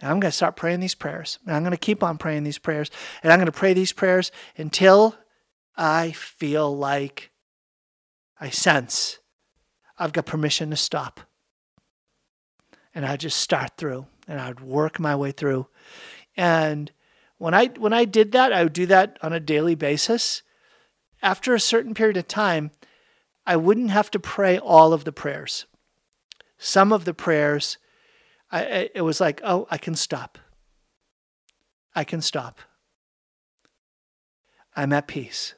I'm 0.02 0.20
going 0.20 0.30
to 0.30 0.36
start 0.36 0.56
praying 0.56 0.80
these 0.80 0.94
prayers. 0.94 1.38
And 1.46 1.54
I'm 1.54 1.62
going 1.62 1.72
to 1.72 1.76
keep 1.76 2.02
on 2.02 2.18
praying 2.18 2.44
these 2.44 2.58
prayers. 2.58 2.90
And 3.22 3.32
I'm 3.32 3.38
going 3.38 3.46
to 3.46 3.52
pray 3.52 3.74
these 3.74 3.92
prayers 3.92 4.32
until 4.56 5.16
I 5.76 6.12
feel 6.12 6.76
like 6.76 7.30
I 8.40 8.50
sense 8.50 9.18
I've 9.98 10.12
got 10.12 10.26
permission 10.26 10.70
to 10.70 10.76
stop. 10.76 11.20
And 12.94 13.04
I 13.04 13.16
just 13.16 13.38
start 13.38 13.76
through 13.76 14.06
and 14.26 14.40
I'd 14.40 14.60
work 14.60 14.98
my 14.98 15.14
way 15.14 15.30
through. 15.32 15.66
And 16.36 16.90
when 17.38 17.54
I 17.54 17.66
when 17.66 17.92
I 17.92 18.04
did 18.04 18.32
that, 18.32 18.52
I 18.52 18.62
would 18.62 18.72
do 18.72 18.86
that 18.86 19.18
on 19.22 19.32
a 19.32 19.40
daily 19.40 19.74
basis. 19.74 20.42
After 21.22 21.54
a 21.54 21.60
certain 21.60 21.94
period 21.94 22.16
of 22.16 22.28
time, 22.28 22.70
I 23.46 23.56
wouldn't 23.56 23.90
have 23.90 24.10
to 24.12 24.18
pray 24.18 24.58
all 24.58 24.92
of 24.92 25.04
the 25.04 25.12
prayers. 25.12 25.66
Some 26.58 26.92
of 26.92 27.04
the 27.04 27.14
prayers, 27.14 27.78
I, 28.52 28.90
it 28.94 29.02
was 29.02 29.20
like, 29.20 29.40
oh, 29.42 29.66
I 29.70 29.78
can 29.78 29.94
stop. 29.94 30.38
I 31.94 32.04
can 32.04 32.20
stop. 32.20 32.60
I'm 34.76 34.92
at 34.92 35.08
peace. 35.08 35.54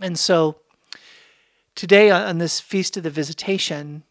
And 0.00 0.18
so 0.18 0.56
today 1.74 2.10
on 2.10 2.38
this 2.38 2.60
Feast 2.60 2.96
of 2.96 3.02
the 3.02 3.10
Visitation, 3.10 4.02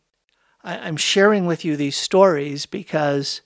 I'm 0.63 0.97
sharing 0.97 1.45
with 1.45 1.65
you 1.65 1.75
these 1.75 1.97
stories 1.97 2.65
because 2.65 3.41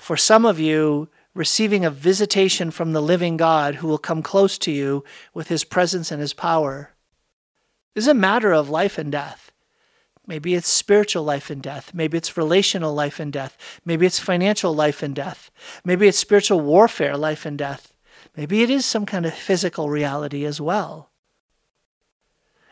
for 0.00 0.16
some 0.16 0.46
of 0.46 0.58
you, 0.58 1.10
receiving 1.34 1.84
a 1.84 1.90
visitation 1.90 2.70
from 2.70 2.92
the 2.92 3.02
living 3.02 3.36
God 3.36 3.76
who 3.76 3.86
will 3.86 3.98
come 3.98 4.22
close 4.22 4.56
to 4.58 4.72
you 4.72 5.04
with 5.34 5.48
his 5.48 5.62
presence 5.62 6.10
and 6.10 6.22
his 6.22 6.32
power 6.32 6.92
is 7.94 8.08
a 8.08 8.14
matter 8.14 8.50
of 8.50 8.70
life 8.70 8.96
and 8.96 9.12
death. 9.12 9.52
Maybe 10.26 10.54
it's 10.54 10.68
spiritual 10.68 11.22
life 11.22 11.50
and 11.50 11.62
death. 11.62 11.92
Maybe 11.92 12.16
it's 12.16 12.38
relational 12.38 12.94
life 12.94 13.20
and 13.20 13.30
death. 13.30 13.58
Maybe 13.84 14.06
it's 14.06 14.18
financial 14.18 14.74
life 14.74 15.02
and 15.02 15.14
death. 15.14 15.50
Maybe 15.84 16.08
it's 16.08 16.18
spiritual 16.18 16.60
warfare, 16.60 17.18
life 17.18 17.44
and 17.44 17.58
death. 17.58 17.92
Maybe 18.34 18.62
it 18.62 18.70
is 18.70 18.86
some 18.86 19.04
kind 19.04 19.26
of 19.26 19.34
physical 19.34 19.90
reality 19.90 20.46
as 20.46 20.62
well. 20.62 21.10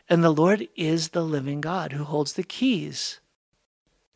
And 0.08 0.24
the 0.24 0.32
Lord 0.32 0.66
is 0.76 1.10
the 1.10 1.24
living 1.24 1.60
God 1.60 1.92
who 1.92 2.04
holds 2.04 2.32
the 2.32 2.42
keys 2.42 3.20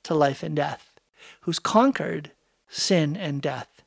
to 0.05 0.15
life 0.15 0.43
and 0.43 0.57
death, 0.57 0.99
who's 1.43 1.59
conquered 1.59 2.31
sin 2.73 3.16
and 3.16 3.43
death, 3.43 3.83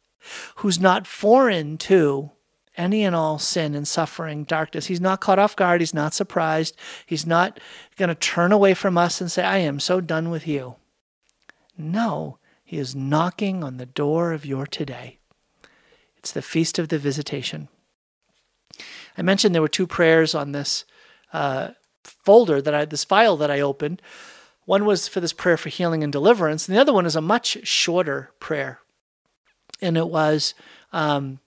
who's 0.57 0.79
not 0.79 1.07
foreign 1.07 1.77
to 1.77 2.31
any 2.77 3.03
and 3.03 3.15
all 3.15 3.39
sin 3.39 3.73
and 3.73 3.87
suffering, 3.87 4.43
darkness. 4.43 4.87
He's 4.87 5.01
not 5.01 5.21
caught 5.21 5.39
off 5.39 5.55
guard. 5.55 5.81
He's 5.81 5.93
not 5.93 6.13
surprised. 6.13 6.75
He's 7.05 7.25
not 7.25 7.59
going 7.97 8.09
to 8.09 8.15
turn 8.15 8.51
away 8.51 8.73
from 8.73 8.97
us 8.97 9.21
and 9.21 9.31
say, 9.31 9.43
I 9.43 9.57
am 9.57 9.79
so 9.79 10.01
done 10.01 10.29
with 10.29 10.45
you. 10.47 10.75
No, 11.77 12.37
he 12.63 12.77
is 12.77 12.95
knocking 12.95 13.63
on 13.63 13.77
the 13.77 13.85
door 13.85 14.33
of 14.33 14.45
your 14.45 14.65
today. 14.67 15.19
It's 16.17 16.31
the 16.31 16.41
Feast 16.41 16.79
of 16.79 16.89
the 16.89 16.99
Visitation. 16.99 17.69
I 19.17 19.21
mentioned 19.21 19.55
there 19.55 19.61
were 19.61 19.67
two 19.67 19.87
prayers 19.87 20.35
on 20.35 20.51
this 20.51 20.85
uh, 21.31 21.69
folder 22.03 22.61
that 22.61 22.73
I, 22.73 22.85
this 22.85 23.03
file 23.03 23.37
that 23.37 23.51
I 23.51 23.61
opened. 23.61 24.01
One 24.65 24.85
was 24.85 25.07
for 25.07 25.19
this 25.19 25.33
prayer 25.33 25.57
for 25.57 25.69
healing 25.69 26.03
and 26.03 26.11
deliverance, 26.11 26.67
and 26.67 26.75
the 26.75 26.81
other 26.81 26.93
one 26.93 27.05
is 27.05 27.15
a 27.15 27.21
much 27.21 27.65
shorter 27.67 28.31
prayer. 28.39 28.79
And 29.81 29.95
it 29.97 30.07
was, 30.07 30.55
um, 30.91 31.39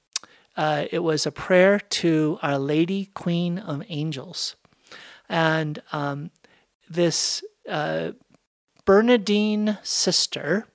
uh, 0.56 0.84
it 0.90 1.00
was 1.00 1.26
a 1.26 1.32
prayer 1.32 1.80
to 1.80 2.38
Our 2.42 2.58
Lady, 2.58 3.06
Queen 3.14 3.58
of 3.58 3.82
Angels, 3.88 4.54
and 5.28 5.82
um, 5.92 6.30
this 6.88 7.42
uh, 7.68 8.12
Bernardine 8.84 9.78
sister, 9.82 10.66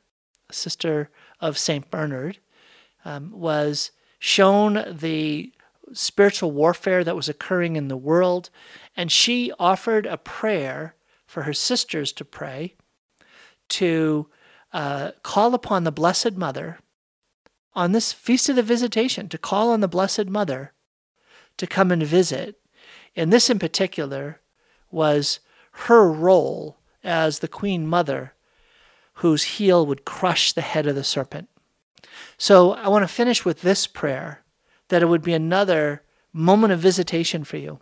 sister 0.51 1.09
of 1.39 1.57
Saint 1.57 1.89
Bernard, 1.89 2.39
um, 3.05 3.31
was 3.31 3.91
shown 4.19 4.85
the 4.89 5.51
spiritual 5.93 6.51
warfare 6.51 7.03
that 7.03 7.15
was 7.15 7.29
occurring 7.29 7.75
in 7.75 7.87
the 7.87 7.97
world, 7.97 8.49
and 8.95 9.11
she 9.11 9.51
offered 9.59 10.05
a 10.05 10.17
prayer 10.17 10.95
for 11.33 11.43
her 11.43 11.53
sisters 11.53 12.13
to 12.13 12.23
pray 12.23 12.75
to 13.67 14.29
uh, 14.71 15.09
call 15.23 15.55
upon 15.55 15.83
the 15.83 15.91
Blessed 15.91 16.33
Mother 16.33 16.77
on 17.73 17.91
this 17.91 18.13
Feast 18.13 18.49
of 18.49 18.55
the 18.55 18.61
Visitation, 18.61 19.27
to 19.29 19.39
call 19.39 19.71
on 19.71 19.79
the 19.79 19.87
Blessed 19.87 20.27
Mother 20.27 20.73
to 21.57 21.65
come 21.65 21.91
and 21.91 22.03
visit. 22.03 22.59
And 23.15 23.33
this 23.33 23.49
in 23.49 23.57
particular 23.57 24.41
was 24.91 25.39
her 25.71 26.07
role 26.11 26.77
as 27.03 27.39
the 27.39 27.47
Queen 27.47 27.87
Mother 27.87 28.33
whose 29.15 29.43
heel 29.43 29.87
would 29.87 30.05
crush 30.05 30.51
the 30.51 30.61
head 30.61 30.85
of 30.85 30.93
the 30.93 31.03
serpent. 31.03 31.49
So 32.37 32.73
I 32.73 32.89
want 32.89 33.01
to 33.01 33.07
finish 33.07 33.43
with 33.43 33.61
this 33.61 33.87
prayer 33.87 34.43
that 34.89 35.01
it 35.01 35.07
would 35.07 35.23
be 35.23 35.33
another 35.33 36.03
moment 36.31 36.73
of 36.73 36.79
visitation 36.79 37.43
for 37.43 37.57
you. 37.57 37.79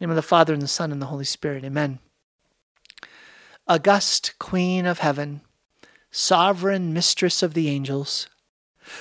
name 0.00 0.10
of 0.10 0.16
the 0.16 0.22
Father 0.22 0.52
and 0.52 0.62
the 0.62 0.66
Son 0.66 0.90
and 0.90 1.00
the 1.00 1.06
Holy 1.06 1.24
Spirit. 1.24 1.64
Amen. 1.64 2.00
August 3.70 4.32
Queen 4.38 4.86
of 4.86 5.00
Heaven, 5.00 5.42
sovereign 6.10 6.94
mistress 6.94 7.42
of 7.42 7.52
the 7.52 7.68
angels, 7.68 8.26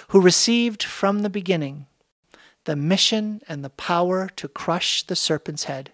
who 0.09 0.20
received 0.20 0.84
from 0.84 1.20
the 1.20 1.30
beginning 1.30 1.86
the 2.65 2.76
mission 2.76 3.39
and 3.47 3.63
the 3.63 3.70
power 3.70 4.28
to 4.36 4.49
crush 4.49 5.03
the 5.03 5.15
serpent's 5.15 5.63
head, 5.63 5.93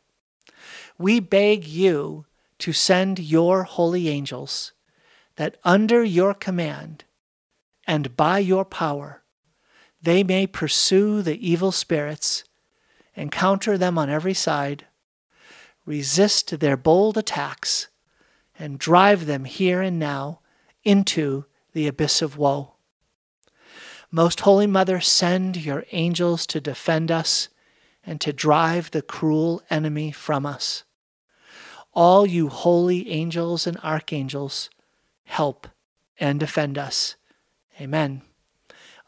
we 0.98 1.20
beg 1.20 1.68
you 1.68 2.26
to 2.58 2.74
send 2.74 3.20
your 3.20 3.62
holy 3.62 4.10
angels, 4.10 4.72
that 5.36 5.58
under 5.64 6.04
your 6.04 6.34
command 6.34 7.04
and 7.86 8.18
by 8.18 8.40
your 8.40 8.66
power 8.66 9.22
they 10.02 10.24
may 10.24 10.48
pursue 10.48 11.22
the 11.22 11.48
evil 11.48 11.72
spirits, 11.72 12.44
encounter 13.14 13.78
them 13.78 14.00
on 14.00 14.10
every 14.10 14.34
side, 14.34 14.88
resist 15.86 16.60
their 16.60 16.76
bold 16.76 17.20
attacks, 17.20 17.88
and 18.58 18.80
drive 18.80 19.26
them 19.26 19.46
here 19.46 19.82
and 19.82 20.00
now 20.00 20.40
into 20.84 21.46
the 21.74 21.88
abyss 21.88 22.22
of 22.22 22.38
woe. 22.38 22.74
Most 24.12 24.42
Holy 24.42 24.68
Mother, 24.68 25.02
send 25.02 25.58
your 25.58 25.86
angels 25.92 26.46
to 26.48 26.62
defend 26.62 27.12
us 27.12 27.50
and 28.06 28.22
to 28.22 28.32
drive 28.32 28.92
the 28.92 29.02
cruel 29.02 29.64
enemy 29.70 30.12
from 30.12 30.46
us. 30.46 30.84
All 31.94 32.26
you 32.26 32.50
holy 32.50 33.10
angels 33.10 33.66
and 33.66 33.78
archangels, 33.84 34.70
help 35.26 35.68
and 36.20 36.40
defend 36.40 36.78
us. 36.78 37.16
Amen. 37.82 38.22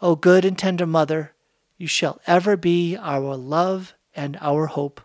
O 0.02 0.16
good 0.16 0.44
and 0.44 0.58
tender 0.58 0.86
Mother, 0.86 1.34
you 1.78 1.88
shall 1.88 2.20
ever 2.26 2.58
be 2.58 2.96
our 2.98 3.36
love 3.36 3.94
and 4.16 4.38
our 4.42 4.68
hope. 4.68 5.02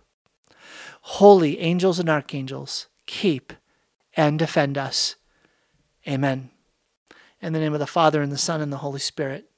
Holy 1.03 1.59
angels 1.59 1.99
and 1.99 2.09
archangels, 2.09 2.89
keep 3.07 3.53
and 4.17 4.39
defend 4.39 4.77
us. 4.77 5.17
Amen. 6.07 6.51
In 7.41 7.53
the 7.53 7.61
name 7.61 7.73
of 7.73 7.81
the 7.81 7.87
Father, 7.87 8.23
and 8.23 8.31
the 8.33 8.39
Son, 8.39 8.61
and 8.61 8.73
the 8.73 8.79
Holy 8.79 9.01
Spirit. 9.01 9.51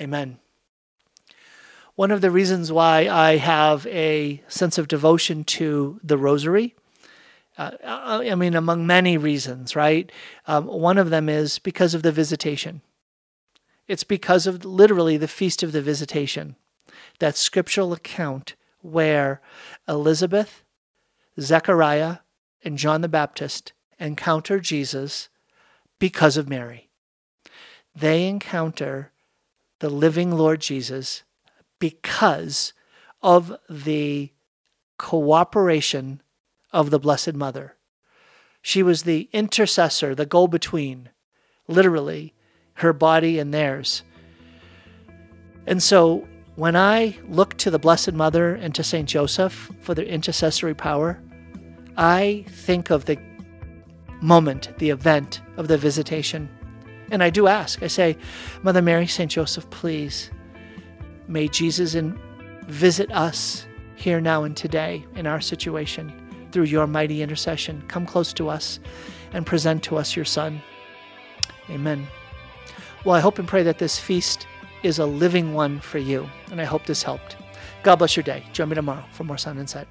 Amen. 0.00 0.38
One 1.94 2.10
of 2.10 2.20
the 2.20 2.30
reasons 2.30 2.70
why 2.70 3.08
I 3.08 3.38
have 3.38 3.86
a 3.88 4.42
sense 4.46 4.78
of 4.78 4.86
devotion 4.86 5.42
to 5.44 5.98
the 6.02 6.16
Rosary, 6.16 6.76
uh, 7.56 7.72
I 7.84 8.34
mean, 8.36 8.54
among 8.54 8.86
many 8.86 9.16
reasons, 9.18 9.74
right? 9.74 10.12
Um, 10.46 10.66
one 10.66 10.96
of 10.96 11.10
them 11.10 11.28
is 11.28 11.58
because 11.58 11.94
of 11.94 12.04
the 12.04 12.12
visitation. 12.12 12.82
It's 13.88 14.04
because 14.04 14.46
of 14.46 14.64
literally 14.64 15.16
the 15.16 15.26
Feast 15.26 15.64
of 15.64 15.72
the 15.72 15.82
Visitation, 15.82 16.54
that 17.18 17.36
scriptural 17.36 17.92
account 17.92 18.54
where 18.80 19.40
Elizabeth, 19.88 20.62
Zechariah, 21.40 22.18
and 22.64 22.78
John 22.78 23.00
the 23.00 23.08
Baptist 23.08 23.72
encounter 23.98 24.60
Jesus 24.60 25.28
because 25.98 26.36
of 26.36 26.48
Mary. 26.48 26.88
They 27.94 28.28
encounter 28.28 29.12
the 29.80 29.90
living 29.90 30.30
Lord 30.32 30.60
Jesus 30.60 31.24
because 31.78 32.72
of 33.22 33.56
the 33.68 34.32
cooperation 34.98 36.22
of 36.72 36.90
the 36.90 36.98
Blessed 36.98 37.34
Mother. 37.34 37.76
She 38.62 38.82
was 38.82 39.02
the 39.02 39.28
intercessor, 39.32 40.14
the 40.14 40.26
go 40.26 40.46
between, 40.46 41.10
literally, 41.66 42.34
her 42.74 42.92
body 42.92 43.38
and 43.38 43.52
theirs. 43.52 44.02
And 45.66 45.82
so 45.82 46.26
when 46.56 46.76
I 46.76 47.16
look 47.28 47.56
to 47.58 47.70
the 47.70 47.78
Blessed 47.78 48.12
Mother 48.12 48.54
and 48.54 48.74
to 48.74 48.82
St. 48.82 49.08
Joseph 49.08 49.70
for 49.80 49.94
their 49.94 50.04
intercessory 50.04 50.74
power, 50.74 51.20
I 51.98 52.44
think 52.46 52.90
of 52.90 53.06
the 53.06 53.18
moment, 54.22 54.70
the 54.78 54.90
event 54.90 55.42
of 55.56 55.66
the 55.66 55.76
visitation. 55.76 56.48
And 57.10 57.24
I 57.24 57.30
do 57.30 57.48
ask, 57.48 57.82
I 57.82 57.88
say, 57.88 58.16
Mother 58.62 58.80
Mary, 58.80 59.08
St. 59.08 59.30
Joseph, 59.30 59.68
please, 59.70 60.30
may 61.26 61.48
Jesus 61.48 61.96
in, 61.96 62.16
visit 62.68 63.10
us 63.10 63.66
here 63.96 64.20
now 64.20 64.44
and 64.44 64.56
today 64.56 65.04
in 65.16 65.26
our 65.26 65.40
situation 65.40 66.12
through 66.52 66.64
your 66.64 66.86
mighty 66.86 67.20
intercession. 67.20 67.82
Come 67.88 68.06
close 68.06 68.32
to 68.34 68.48
us 68.48 68.78
and 69.32 69.44
present 69.44 69.82
to 69.84 69.96
us 69.96 70.14
your 70.14 70.24
Son. 70.24 70.62
Amen. 71.68 72.06
Well, 73.04 73.16
I 73.16 73.20
hope 73.20 73.40
and 73.40 73.48
pray 73.48 73.64
that 73.64 73.78
this 73.78 73.98
feast 73.98 74.46
is 74.84 75.00
a 75.00 75.06
living 75.06 75.52
one 75.52 75.80
for 75.80 75.98
you, 75.98 76.30
and 76.52 76.60
I 76.60 76.64
hope 76.64 76.86
this 76.86 77.02
helped. 77.02 77.36
God 77.82 77.96
bless 77.96 78.16
your 78.16 78.22
day. 78.22 78.44
Join 78.52 78.68
me 78.68 78.76
tomorrow 78.76 79.04
for 79.10 79.24
more 79.24 79.38
Sound 79.38 79.58
Insight. 79.58 79.88